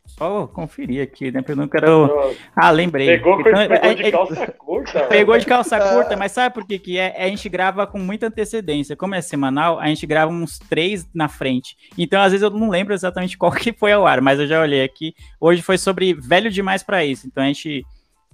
Só 0.06 0.46
conferir 0.46 1.02
aqui, 1.02 1.30
né? 1.30 1.44
Eu 1.46 1.56
não 1.56 1.68
quero. 1.68 2.08
Ah, 2.54 2.70
lembrei. 2.70 3.06
Pegou, 3.06 3.38
então, 3.40 3.52
pegou 3.52 3.90
é, 3.90 3.94
de 3.94 4.10
calça 4.10 4.46
curta. 4.52 5.04
Pegou 5.04 5.38
de 5.38 5.44
calça 5.44 5.78
curta, 5.92 6.16
mas 6.16 6.32
sabe 6.32 6.54
por 6.54 6.66
que, 6.66 6.78
que 6.78 6.98
é? 6.98 7.22
A 7.22 7.28
gente 7.28 7.48
grava 7.50 7.86
com 7.86 7.98
muita 7.98 8.28
antecedência. 8.28 8.96
Como 8.96 9.14
é 9.14 9.20
semanal, 9.20 9.78
a 9.78 9.88
gente 9.88 10.06
grava 10.06 10.32
uns 10.32 10.58
três 10.58 11.06
na 11.14 11.28
frente. 11.28 11.76
Então, 11.98 12.22
às 12.22 12.32
vezes, 12.32 12.42
eu 12.42 12.50
não 12.50 12.70
lembro 12.70 12.94
exatamente 12.94 13.36
qual 13.36 13.52
que 13.52 13.74
foi 13.74 13.92
ao 13.92 14.06
ar, 14.06 14.22
mas 14.22 14.40
eu 14.40 14.46
já 14.46 14.62
olhei 14.62 14.82
aqui. 14.82 15.14
Hoje 15.38 15.60
foi 15.60 15.76
sobre 15.76 16.14
velho 16.14 16.50
demais 16.50 16.82
para 16.82 17.04
isso. 17.04 17.26
Então 17.26 17.44
a 17.44 17.46
gente 17.46 17.84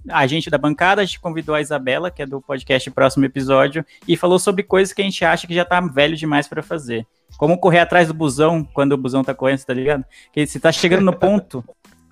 a 0.09 0.27
gente 0.27 0.49
da 0.49 0.57
bancada, 0.57 1.01
a 1.01 1.05
gente 1.05 1.19
convidou 1.19 1.55
a 1.55 1.61
Isabela, 1.61 2.11
que 2.11 2.21
é 2.21 2.25
do 2.25 2.41
podcast 2.41 2.89
Próximo 2.91 3.25
Episódio, 3.25 3.85
e 4.07 4.17
falou 4.17 4.39
sobre 4.39 4.63
coisas 4.63 4.93
que 4.93 5.01
a 5.01 5.05
gente 5.05 5.23
acha 5.23 5.47
que 5.47 5.53
já 5.53 5.65
tá 5.65 5.79
velho 5.81 6.15
demais 6.15 6.47
para 6.47 6.61
fazer. 6.61 7.05
Como 7.37 7.57
correr 7.57 7.79
atrás 7.79 8.07
do 8.07 8.13
busão 8.13 8.63
quando 8.63 8.93
o 8.93 8.97
busão 8.97 9.23
tá 9.23 9.33
correndo, 9.33 9.63
tá 9.63 9.73
ligado? 9.73 10.05
Que 10.31 10.45
você 10.45 10.59
tá 10.59 10.71
chegando 10.71 11.03
no 11.03 11.13
ponto, 11.13 11.63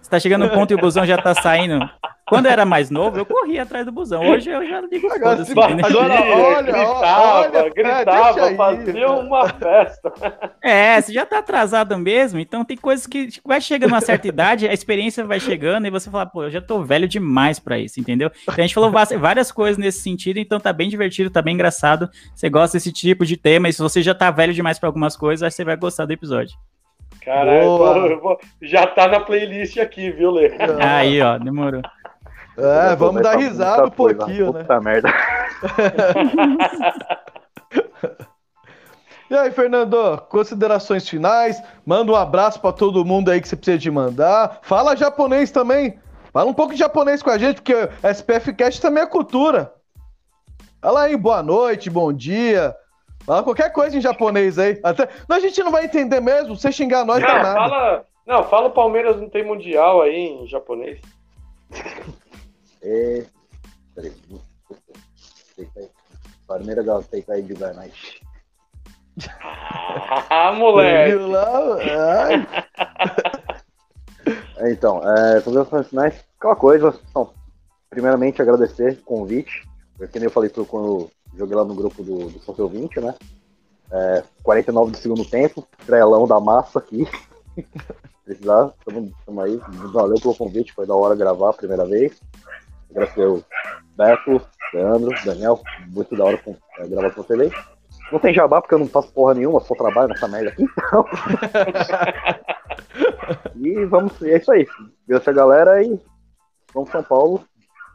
você 0.02 0.10
tá 0.10 0.20
chegando 0.20 0.46
no 0.46 0.52
ponto 0.52 0.72
e 0.72 0.76
o 0.76 0.80
busão 0.80 1.06
já 1.06 1.18
tá 1.18 1.34
saindo. 1.36 1.80
Quando 2.32 2.46
eu 2.46 2.52
era 2.54 2.64
mais 2.64 2.90
novo, 2.90 3.18
eu 3.18 3.26
corria 3.26 3.64
atrás 3.64 3.86
do 3.86 3.92
busão. 3.92 4.26
Hoje 4.26 4.50
eu 4.50 4.66
já 4.66 4.80
digo 4.88 5.12
agora, 5.12 5.44
se, 5.44 5.52
agora 5.52 6.14
olha, 6.24 6.62
gritava, 6.62 7.40
olha, 7.40 7.70
gritava, 7.70 8.56
fazia 8.56 9.12
uma 9.12 9.50
festa. 9.50 10.14
É, 10.62 11.02
você 11.02 11.12
já 11.12 11.26
tá 11.26 11.40
atrasado 11.40 11.98
mesmo, 11.98 12.40
então 12.40 12.64
tem 12.64 12.78
coisas 12.78 13.06
que 13.06 13.28
vai 13.46 13.60
chegando 13.60 13.92
a 13.92 13.96
uma 13.96 14.02
certa 14.02 14.30
idade, 14.30 14.66
a 14.66 14.72
experiência 14.72 15.26
vai 15.26 15.42
chegando 15.42 15.88
e 15.88 15.90
você 15.90 16.10
fala, 16.10 16.26
pô, 16.26 16.44
eu 16.44 16.50
já 16.50 16.62
tô 16.62 16.82
velho 16.82 17.06
demais 17.06 17.60
para 17.60 17.78
isso, 17.78 18.00
entendeu? 18.00 18.32
Então 18.44 18.56
a 18.56 18.62
gente 18.62 18.76
falou 18.76 18.90
várias 19.20 19.52
coisas 19.52 19.78
nesse 19.78 20.00
sentido, 20.00 20.38
então 20.38 20.58
tá 20.58 20.72
bem 20.72 20.88
divertido, 20.88 21.30
tá 21.30 21.42
bem 21.42 21.56
engraçado. 21.56 22.10
Você 22.34 22.50
gosta 22.50 22.78
desse 22.78 22.94
tipo 22.94 23.26
de 23.26 23.36
tema 23.36 23.68
e 23.68 23.74
se 23.74 23.82
você 23.82 24.02
já 24.02 24.16
tá 24.16 24.32
velho 24.32 24.54
demais 24.54 24.80
para 24.80 24.88
algumas 24.88 25.18
coisas, 25.18 25.44
acho 25.44 25.54
que 25.54 25.58
você 25.58 25.66
vai 25.66 25.76
gostar 25.76 26.06
do 26.06 26.14
episódio. 26.14 26.58
Caralho, 27.26 28.40
já 28.62 28.88
tá 28.88 29.08
na 29.08 29.20
playlist 29.20 29.78
aqui, 29.78 30.10
viu, 30.10 30.32
Lê? 30.32 30.52
Aí, 30.80 31.22
ó, 31.22 31.38
demorou. 31.38 31.82
É, 32.62 32.96
vamos 32.96 33.22
dar 33.22 33.38
risada 33.38 33.86
um 33.86 33.90
pouquinho, 33.90 34.54
né? 34.54 34.62
Puta 34.62 34.80
merda. 34.80 35.14
e 39.30 39.36
aí, 39.36 39.52
Fernando, 39.52 40.18
considerações 40.30 41.10
finais? 41.10 41.62
Manda 41.86 42.12
um 42.12 42.16
abraço 42.16 42.62
para 42.62 42.72
todo 42.72 43.04
mundo 43.04 43.32
aí 43.32 43.42
que 43.42 43.48
você 43.48 43.56
precisa 43.56 43.78
de 43.78 43.90
mandar. 43.90 44.60
Fala 44.62 44.96
japonês 44.96 45.50
também. 45.50 46.00
Fala 46.32 46.50
um 46.50 46.54
pouco 46.54 46.74
de 46.74 46.80
japonês 46.80 47.22
com 47.22 47.30
a 47.30 47.38
gente, 47.38 47.62
porque 47.62 47.90
SPF 48.04 48.54
Cast 48.54 48.82
também 48.82 49.04
é 49.04 49.08
cultura. 49.08 49.74
Fala 50.82 51.04
aí, 51.04 51.18
boa 51.18 51.44
noite, 51.44 51.90
bom 51.90 52.14
dia. 52.14 52.76
Fala 53.26 53.44
qualquer 53.44 53.72
coisa 53.72 53.98
em 53.98 54.02
japonês 54.02 54.58
aí. 54.58 54.80
Até... 54.84 55.10
Não, 55.28 55.38
a 55.38 55.40
gente 55.40 55.62
não 55.62 55.72
vai 55.72 55.86
entender 55.86 56.20
mesmo. 56.20 56.56
Você 56.56 56.72
xingar 56.72 57.06
nós, 57.06 57.22
não, 57.22 57.28
não 57.28 57.36
nada. 57.36 57.54
Fala... 57.54 58.06
Não, 58.26 58.44
fala 58.44 58.68
o 58.68 58.72
Palmeiras 58.72 59.20
não 59.20 59.30
tem 59.30 59.44
mundial 59.44 60.02
aí 60.02 60.16
em 60.16 60.48
japonês. 60.48 61.00
É. 62.82 63.26
Peraí. 63.96 64.14
Palmeiras 66.48 66.86
ga 66.86 67.02
Teikai 67.04 67.42
de 67.42 67.54
Ganai. 67.54 67.92
Ah, 70.30 70.52
moleque! 70.58 71.18
É, 74.58 74.72
então, 74.72 75.02
é, 75.04 75.42
sobre 75.42 75.62
as 75.62 75.88
finais, 75.88 76.24
aquela 76.38 76.56
coisa. 76.56 77.00
Então, 77.10 77.32
primeiramente, 77.90 78.42
agradecer 78.42 78.94
o 78.94 79.06
convite. 79.06 79.68
Porque 79.98 80.18
nem 80.18 80.26
eu 80.26 80.32
falei 80.32 80.50
pro, 80.50 80.66
quando 80.66 81.12
joguei 81.38 81.56
lá 81.56 81.64
no 81.64 81.76
grupo 81.76 82.04
do, 82.04 82.30
do 82.30 82.40
São 82.40 82.68
20, 82.68 83.00
né? 83.00 83.14
É, 83.92 84.24
49 84.42 84.92
do 84.92 84.98
segundo 84.98 85.26
tempo, 85.26 85.68
trelão 85.86 86.26
da 86.26 86.40
massa 86.40 86.80
aqui. 86.80 87.08
Precisar, 88.26 88.74
estamos 88.80 89.44
aí. 89.44 89.60
Valeu 89.92 90.20
pelo 90.20 90.36
convite, 90.36 90.74
foi 90.74 90.86
da 90.86 90.96
hora 90.96 91.16
gravar 91.16 91.50
a 91.50 91.54
primeira 91.54 91.86
vez. 91.86 92.20
Agradecer 92.92 93.28
o 93.28 93.44
Beto, 93.96 94.42
Leandro, 94.74 95.12
Daniel, 95.26 95.62
muito 95.88 96.16
da 96.16 96.26
hora 96.26 96.38
com, 96.38 96.56
é, 96.80 96.88
gravar 96.88 97.12
com 97.12 97.24
vocês 97.24 97.40
aí. 97.40 97.52
Não 98.12 98.20
tem 98.20 98.34
jabá 98.34 98.62
porque 98.62 98.76
eu 98.76 98.80
não 98.80 98.88
faço 98.88 99.14
porra 99.14 99.34
nenhuma, 99.34 99.60
só 99.62 99.74
trabalho 99.74 100.10
nessa 100.10 100.28
merda 100.28 100.50
aqui, 100.50 100.64
então. 100.64 101.06
e 103.56 103.86
vamos, 103.86 104.22
é 104.22 104.38
isso 104.38 104.52
aí. 104.52 104.68
Agradecer 105.06 105.30
a 105.30 105.34
galera 105.34 105.84
e 105.84 106.00
vamos 106.74 106.90
São 106.90 107.04
Paulo, 107.04 107.44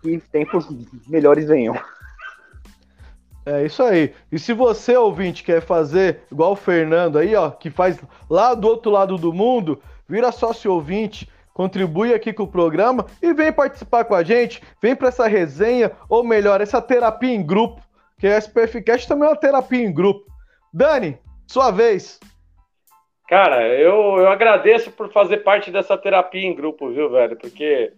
que 0.03 0.19
tempos 0.19 0.67
melhores 1.07 1.47
venham. 1.47 1.79
É 3.45 3.65
isso 3.65 3.83
aí. 3.83 4.13
E 4.33 4.39
se 4.39 4.53
você, 4.53 4.97
ouvinte, 4.97 5.45
quer 5.45 5.61
fazer 5.61 6.23
igual 6.33 6.53
o 6.53 6.57
Fernando 6.57 7.19
aí, 7.19 7.35
ó, 7.37 7.51
que 7.51 7.71
faz 7.71 7.97
lá 8.29 8.55
do 8.55 8.67
outro 8.67 8.91
lado 8.91 9.17
do 9.17 9.33
mundo, 9.33 9.81
vira 10.09 10.33
sócio 10.33 10.73
ouvinte, 10.73 11.31
contribui 11.57 12.13
aqui 12.13 12.35
com 12.35 12.43
o 12.43 12.47
programa 12.47 13.07
e 13.23 13.33
vem 13.33 13.51
participar 13.51 14.05
com 14.05 14.15
a 14.15 14.23
gente, 14.23 14.61
vem 14.83 14.95
para 14.95 15.09
essa 15.09 15.27
resenha, 15.27 15.91
ou 16.07 16.23
melhor, 16.23 16.61
essa 16.61 16.83
terapia 16.83 17.33
em 17.33 17.43
grupo, 17.43 17.81
que 18.21 18.27
a 18.27 18.37
SPFcast 18.37 19.09
também 19.09 19.27
é 19.27 19.31
uma 19.31 19.41
terapia 19.41 19.83
em 19.83 19.91
grupo. 19.91 20.27
Dani, 20.71 21.19
sua 21.47 21.71
vez. 21.71 22.21
Cara, 23.27 23.67
eu, 23.69 24.19
eu 24.19 24.29
agradeço 24.29 24.91
por 24.91 25.11
fazer 25.11 25.39
parte 25.39 25.71
dessa 25.71 25.97
terapia 25.97 26.47
em 26.47 26.55
grupo, 26.55 26.91
viu, 26.91 27.11
velho? 27.11 27.37
Porque 27.39 27.91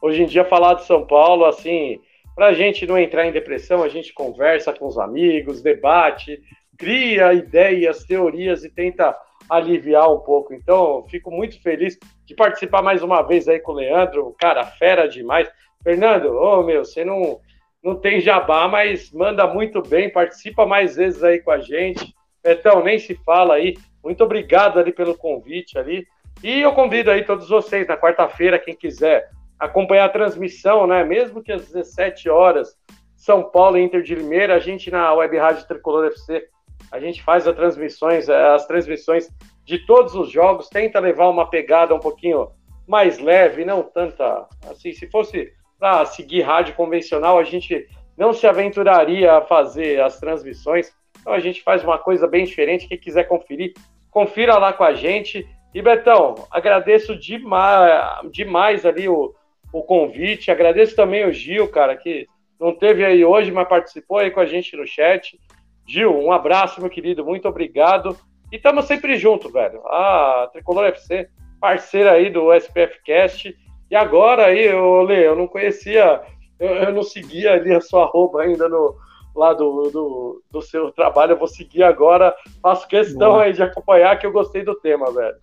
hoje 0.00 0.22
em 0.22 0.26
dia 0.26 0.44
falar 0.44 0.74
de 0.74 0.84
São 0.84 1.04
Paulo, 1.04 1.46
assim, 1.46 2.00
para 2.36 2.46
a 2.46 2.52
gente 2.52 2.86
não 2.86 2.96
entrar 2.96 3.26
em 3.26 3.32
depressão, 3.32 3.82
a 3.82 3.88
gente 3.88 4.14
conversa 4.14 4.72
com 4.72 4.86
os 4.86 4.96
amigos, 4.96 5.60
debate, 5.60 6.40
cria 6.78 7.34
ideias, 7.34 8.04
teorias 8.04 8.62
e 8.62 8.70
tenta 8.70 9.16
aliviar 9.50 10.10
um 10.12 10.20
pouco. 10.20 10.54
Então, 10.54 11.04
fico 11.10 11.30
muito 11.30 11.60
feliz 11.60 11.98
de 12.24 12.34
participar 12.34 12.82
mais 12.82 13.02
uma 13.02 13.22
vez 13.22 13.48
aí 13.48 13.58
com 13.58 13.72
o 13.72 13.74
Leandro, 13.74 14.34
cara, 14.38 14.64
fera 14.64 15.08
demais. 15.08 15.50
Fernando, 15.82 16.26
ô 16.26 16.60
oh, 16.60 16.62
meu, 16.62 16.84
você 16.84 17.04
não, 17.04 17.40
não 17.82 17.96
tem 17.96 18.20
jabá, 18.20 18.68
mas 18.68 19.10
manda 19.10 19.46
muito 19.46 19.82
bem, 19.82 20.10
participa 20.10 20.64
mais 20.64 20.96
vezes 20.96 21.24
aí 21.24 21.40
com 21.40 21.50
a 21.50 21.58
gente. 21.58 22.14
Betão, 22.42 22.82
nem 22.82 22.98
se 22.98 23.14
fala 23.16 23.54
aí. 23.54 23.76
Muito 24.02 24.22
obrigado 24.22 24.78
ali 24.78 24.92
pelo 24.92 25.16
convite 25.16 25.78
ali. 25.78 26.06
E 26.42 26.60
eu 26.60 26.72
convido 26.72 27.10
aí 27.10 27.24
todos 27.24 27.48
vocês 27.48 27.86
na 27.86 27.96
quarta-feira, 27.96 28.58
quem 28.58 28.74
quiser 28.74 29.28
acompanhar 29.58 30.06
a 30.06 30.10
transmissão, 30.10 30.86
né? 30.86 31.04
Mesmo 31.04 31.42
que 31.42 31.52
às 31.52 31.66
17 31.66 32.30
horas, 32.30 32.74
São 33.14 33.42
Paulo 33.42 33.76
e 33.76 33.82
Inter 33.82 34.02
de 34.02 34.14
Limeira, 34.14 34.54
a 34.54 34.58
gente 34.58 34.90
na 34.90 35.12
Web 35.12 35.36
Rádio 35.36 35.66
Tricolor 35.66 36.06
FC, 36.06 36.48
a 36.90 36.98
gente 36.98 37.22
faz 37.22 37.46
as 37.46 37.54
transmissões, 37.54 38.28
eh, 38.28 38.48
as 38.54 38.66
transmissões 38.66 39.28
de 39.64 39.78
todos 39.86 40.14
os 40.14 40.30
jogos, 40.30 40.68
tenta 40.68 40.98
levar 40.98 41.28
uma 41.28 41.48
pegada 41.48 41.94
um 41.94 42.00
pouquinho 42.00 42.50
mais 42.86 43.18
leve, 43.18 43.64
não 43.64 43.82
tanta 43.82 44.46
assim, 44.68 44.92
se 44.92 45.08
fosse 45.08 45.52
para 45.78 46.04
seguir 46.04 46.42
rádio 46.42 46.74
convencional, 46.74 47.38
a 47.38 47.44
gente 47.44 47.86
não 48.16 48.34
se 48.34 48.46
aventuraria 48.46 49.32
a 49.32 49.40
fazer 49.40 50.00
as 50.02 50.20
transmissões. 50.20 50.92
Então 51.20 51.32
a 51.32 51.38
gente 51.38 51.62
faz 51.62 51.82
uma 51.82 51.96
coisa 51.96 52.26
bem 52.26 52.44
diferente. 52.44 52.86
Quem 52.86 52.98
quiser 52.98 53.24
conferir, 53.24 53.72
confira 54.10 54.58
lá 54.58 54.72
com 54.72 54.84
a 54.84 54.92
gente. 54.92 55.48
E 55.72 55.80
Betão, 55.80 56.34
agradeço 56.50 57.16
demais, 57.16 58.30
demais 58.30 58.84
ali 58.84 59.08
o, 59.08 59.34
o 59.72 59.82
convite. 59.82 60.50
Agradeço 60.50 60.94
também 60.94 61.24
o 61.24 61.32
Gil, 61.32 61.68
cara, 61.68 61.96
que 61.96 62.26
não 62.60 62.74
teve 62.74 63.04
aí 63.04 63.24
hoje, 63.24 63.50
mas 63.50 63.68
participou 63.68 64.18
aí 64.18 64.30
com 64.30 64.40
a 64.40 64.46
gente 64.46 64.76
no 64.76 64.86
chat. 64.86 65.38
Gil, 65.86 66.16
um 66.16 66.32
abraço, 66.32 66.80
meu 66.80 66.90
querido, 66.90 67.24
muito 67.24 67.48
obrigado. 67.48 68.16
E 68.52 68.56
estamos 68.56 68.84
sempre 68.84 69.16
juntos, 69.16 69.52
velho. 69.52 69.80
A 69.86 70.48
Tricolor 70.52 70.84
FC, 70.86 71.28
parceira 71.60 72.12
aí 72.12 72.30
do 72.30 72.52
SPF 72.52 73.02
Cast. 73.04 73.56
E 73.90 73.96
agora 73.96 74.46
aí, 74.46 74.66
eu, 74.66 75.02
Lê, 75.02 75.26
eu 75.26 75.36
não 75.36 75.46
conhecia, 75.46 76.22
eu, 76.58 76.68
eu, 76.68 76.92
não 76.92 77.02
seguia 77.02 77.52
ali 77.52 77.72
a 77.72 77.80
sua 77.80 78.04
roupa 78.06 78.42
ainda 78.42 78.68
no, 78.68 78.96
lá 79.34 79.52
do, 79.52 79.90
do, 79.90 80.42
do 80.50 80.62
seu 80.62 80.90
trabalho. 80.92 81.32
Eu 81.32 81.38
vou 81.38 81.48
seguir 81.48 81.82
agora. 81.82 82.34
Faço 82.62 82.88
questão 82.88 83.32
Boa. 83.32 83.44
aí 83.44 83.52
de 83.52 83.62
acompanhar, 83.62 84.18
que 84.18 84.26
eu 84.26 84.32
gostei 84.32 84.62
do 84.62 84.74
tema, 84.74 85.12
velho. 85.12 85.36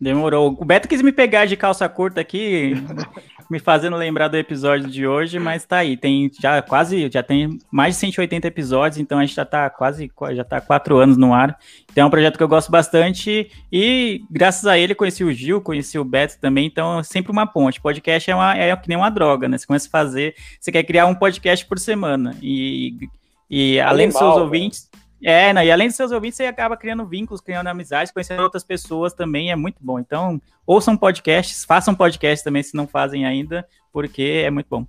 Demorou. 0.00 0.56
O 0.60 0.64
Beto 0.64 0.86
quis 0.86 1.02
me 1.02 1.10
pegar 1.10 1.46
de 1.46 1.56
calça 1.56 1.88
curta 1.88 2.20
aqui, 2.20 2.74
me 3.50 3.58
fazendo 3.58 3.96
lembrar 3.96 4.28
do 4.28 4.36
episódio 4.36 4.88
de 4.88 5.04
hoje, 5.04 5.40
mas 5.40 5.64
tá 5.64 5.78
aí. 5.78 5.96
Tem 5.96 6.30
já 6.40 6.62
quase, 6.62 7.10
já 7.10 7.20
tem 7.20 7.58
mais 7.68 7.94
de 7.94 8.00
180 8.02 8.46
episódios, 8.46 8.98
então 8.98 9.18
a 9.18 9.24
gente 9.24 9.34
já 9.34 9.44
tá 9.44 9.68
quase, 9.68 10.08
já 10.36 10.44
tá 10.44 10.60
quatro 10.60 10.98
anos 10.98 11.16
no 11.16 11.34
ar. 11.34 11.58
Então 11.90 12.04
é 12.04 12.06
um 12.06 12.10
projeto 12.10 12.36
que 12.36 12.42
eu 12.42 12.48
gosto 12.48 12.70
bastante 12.70 13.50
e 13.72 14.22
graças 14.30 14.66
a 14.66 14.78
ele 14.78 14.94
conheci 14.94 15.24
o 15.24 15.32
Gil, 15.32 15.60
conheci 15.60 15.98
o 15.98 16.04
Beto 16.04 16.38
também, 16.40 16.66
então 16.66 17.00
é 17.00 17.02
sempre 17.02 17.32
uma 17.32 17.46
ponte. 17.46 17.80
Podcast 17.80 18.30
é, 18.30 18.34
uma, 18.36 18.56
é 18.56 18.76
que 18.76 18.88
nem 18.88 18.96
uma 18.96 19.10
droga, 19.10 19.48
né? 19.48 19.58
Você 19.58 19.66
começa 19.66 19.88
a 19.88 19.90
fazer, 19.90 20.36
você 20.60 20.70
quer 20.70 20.84
criar 20.84 21.06
um 21.06 21.14
podcast 21.14 21.66
por 21.66 21.78
semana 21.80 22.36
e, 22.40 23.08
e 23.50 23.80
além 23.80 24.06
Animal, 24.06 24.22
dos 24.22 24.32
seus 24.32 24.42
ouvintes 24.44 24.88
é, 25.22 25.52
né? 25.52 25.66
e 25.66 25.70
além 25.70 25.88
dos 25.88 25.96
seus 25.96 26.12
ouvintes, 26.12 26.36
você 26.36 26.46
acaba 26.46 26.76
criando 26.76 27.06
vínculos, 27.06 27.40
criando 27.40 27.66
amizades, 27.66 28.12
conhecendo 28.12 28.42
outras 28.42 28.62
pessoas 28.62 29.12
também, 29.12 29.50
é 29.50 29.56
muito 29.56 29.78
bom. 29.80 29.98
Então, 29.98 30.40
ouçam 30.66 30.96
podcasts, 30.96 31.64
façam 31.64 31.94
podcast 31.94 32.44
também 32.44 32.62
se 32.62 32.76
não 32.76 32.86
fazem 32.86 33.26
ainda, 33.26 33.66
porque 33.92 34.42
é 34.44 34.50
muito 34.50 34.68
bom. 34.70 34.86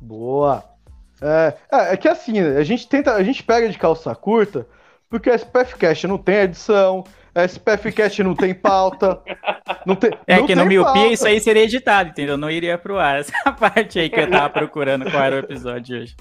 Boa! 0.00 0.64
É, 1.20 1.54
é, 1.72 1.92
é 1.92 1.96
que 1.96 2.08
assim, 2.08 2.38
a 2.38 2.64
gente 2.64 2.88
tenta, 2.88 3.14
a 3.14 3.22
gente 3.22 3.42
pega 3.42 3.68
de 3.68 3.78
calça 3.78 4.14
curta, 4.14 4.66
porque 5.08 5.30
a 5.30 5.34
SPFcast 5.34 6.06
não 6.06 6.18
tem 6.18 6.36
edição, 6.36 7.04
a 7.34 7.44
SPFcast 7.44 8.22
não 8.22 8.34
tem 8.34 8.54
pauta. 8.54 9.20
Não 9.84 9.96
tem, 9.96 10.10
é 10.26 10.38
não 10.38 10.46
que 10.46 10.54
no 10.54 10.64
Miopia 10.64 11.12
isso 11.12 11.26
aí 11.26 11.40
seria 11.40 11.64
editado, 11.64 12.10
entendeu? 12.10 12.36
Não 12.36 12.48
iria 12.48 12.78
pro 12.78 12.98
ar. 12.98 13.18
Essa 13.18 13.32
parte 13.52 13.98
aí 13.98 14.08
que 14.08 14.20
eu 14.20 14.30
tava 14.30 14.48
procurando 14.50 15.10
qual 15.10 15.22
era 15.22 15.36
o 15.36 15.38
episódio 15.40 16.00
hoje. 16.00 16.14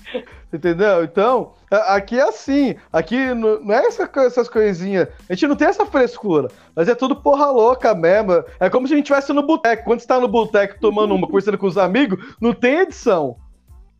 Entendeu? 0.52 1.04
Então, 1.04 1.54
aqui 1.70 2.20
é 2.20 2.24
assim. 2.24 2.76
Aqui 2.92 3.34
não 3.34 3.72
é 3.72 3.86
essa, 3.86 4.10
essas 4.18 4.50
coisinhas. 4.50 5.08
A 5.30 5.34
gente 5.34 5.48
não 5.48 5.56
tem 5.56 5.68
essa 5.68 5.86
frescura. 5.86 6.48
Mas 6.76 6.90
é 6.90 6.96
tudo 6.96 7.16
porra 7.16 7.52
louca 7.52 7.94
mesmo. 7.94 8.44
É 8.60 8.70
como 8.70 8.88
se 8.88 8.94
a 8.94 8.98
gente 8.98 9.06
estivesse 9.06 9.32
no 9.34 9.44
boteco. 9.44 9.84
Quando 9.84 10.00
você 10.00 10.08
tá 10.08 10.20
no 10.20 10.28
boteco 10.28 10.80
tomando 10.80 11.14
uma, 11.14 11.28
conversando 11.28 11.60
com 11.60 11.68
os 11.68 11.78
amigos, 11.78 12.36
não 12.42 12.54
tem 12.54 12.80
edição. 12.80 13.38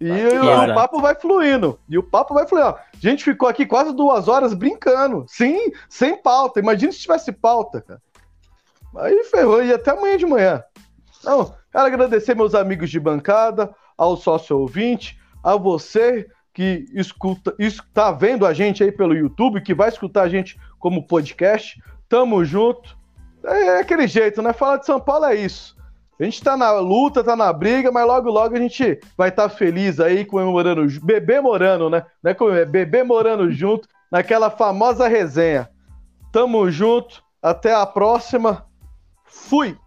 E 0.06 0.38
o, 0.38 0.72
o 0.72 0.76
papo 0.76 1.00
vai 1.00 1.16
fluindo. 1.16 1.80
E 1.88 1.98
o 1.98 2.04
papo 2.04 2.34
vai 2.34 2.46
fluindo. 2.46 2.68
A 2.68 2.82
gente 3.00 3.24
ficou 3.24 3.48
aqui 3.48 3.66
quase 3.66 3.94
duas 3.94 4.28
horas 4.28 4.54
brincando. 4.54 5.26
Sim, 5.28 5.72
sem 5.88 6.22
pauta. 6.22 6.60
Imagina 6.60 6.92
se 6.92 7.00
tivesse 7.00 7.32
pauta, 7.32 7.82
cara. 7.82 8.02
Aí 8.98 9.24
ferrou. 9.26 9.64
E 9.64 9.72
até 9.72 9.92
amanhã 9.92 10.18
de 10.18 10.26
manhã. 10.26 10.64
Então, 11.20 11.56
quero 11.72 11.86
agradecer 11.86 12.36
meus 12.36 12.54
amigos 12.54 12.90
de 12.90 13.00
bancada, 13.00 13.74
ao 13.98 14.18
sócio 14.18 14.58
ouvinte, 14.58 15.18
a 15.42 15.56
você 15.56 16.28
que 16.54 16.86
escuta, 16.94 17.56
está 17.58 18.12
vendo 18.12 18.46
a 18.46 18.54
gente 18.54 18.84
aí 18.84 18.92
pelo 18.92 19.16
YouTube, 19.16 19.62
que 19.62 19.74
vai 19.74 19.90
escutar 19.90 20.24
a 20.24 20.30
gente 20.30 20.60
como 20.78 21.08
podcast. 21.08 21.82
Tamo 22.10 22.44
junto. 22.44 22.98
É, 23.46 23.66
é 23.66 23.80
aquele 23.80 24.06
jeito, 24.06 24.42
né? 24.42 24.52
Falar 24.52 24.78
de 24.78 24.86
São 24.86 25.00
Paulo 25.00 25.26
é 25.26 25.36
isso. 25.36 25.76
A 26.20 26.24
gente 26.24 26.44
tá 26.44 26.56
na 26.56 26.72
luta, 26.74 27.24
tá 27.24 27.36
na 27.36 27.52
briga, 27.52 27.92
mas 27.92 28.06
logo, 28.06 28.30
logo 28.30 28.56
a 28.56 28.60
gente 28.60 29.00
vai 29.18 29.30
estar 29.30 29.50
tá 29.50 29.56
feliz 29.56 30.00
aí 30.00 30.24
comemorando, 30.24 30.86
bebê 31.02 31.42
morando, 31.42 31.90
né? 31.90 32.06
Não 32.22 32.32
é 32.32 32.66
bebê 32.66 33.04
morando 33.04 33.52
junto, 33.52 33.88
naquela 34.12 34.50
famosa 34.50 35.08
resenha. 35.08 35.70
Tamo 36.32 36.70
junto, 36.70 37.24
até 37.42 37.74
a 37.74 37.86
próxima. 37.86 38.66
Fui! 39.26 39.78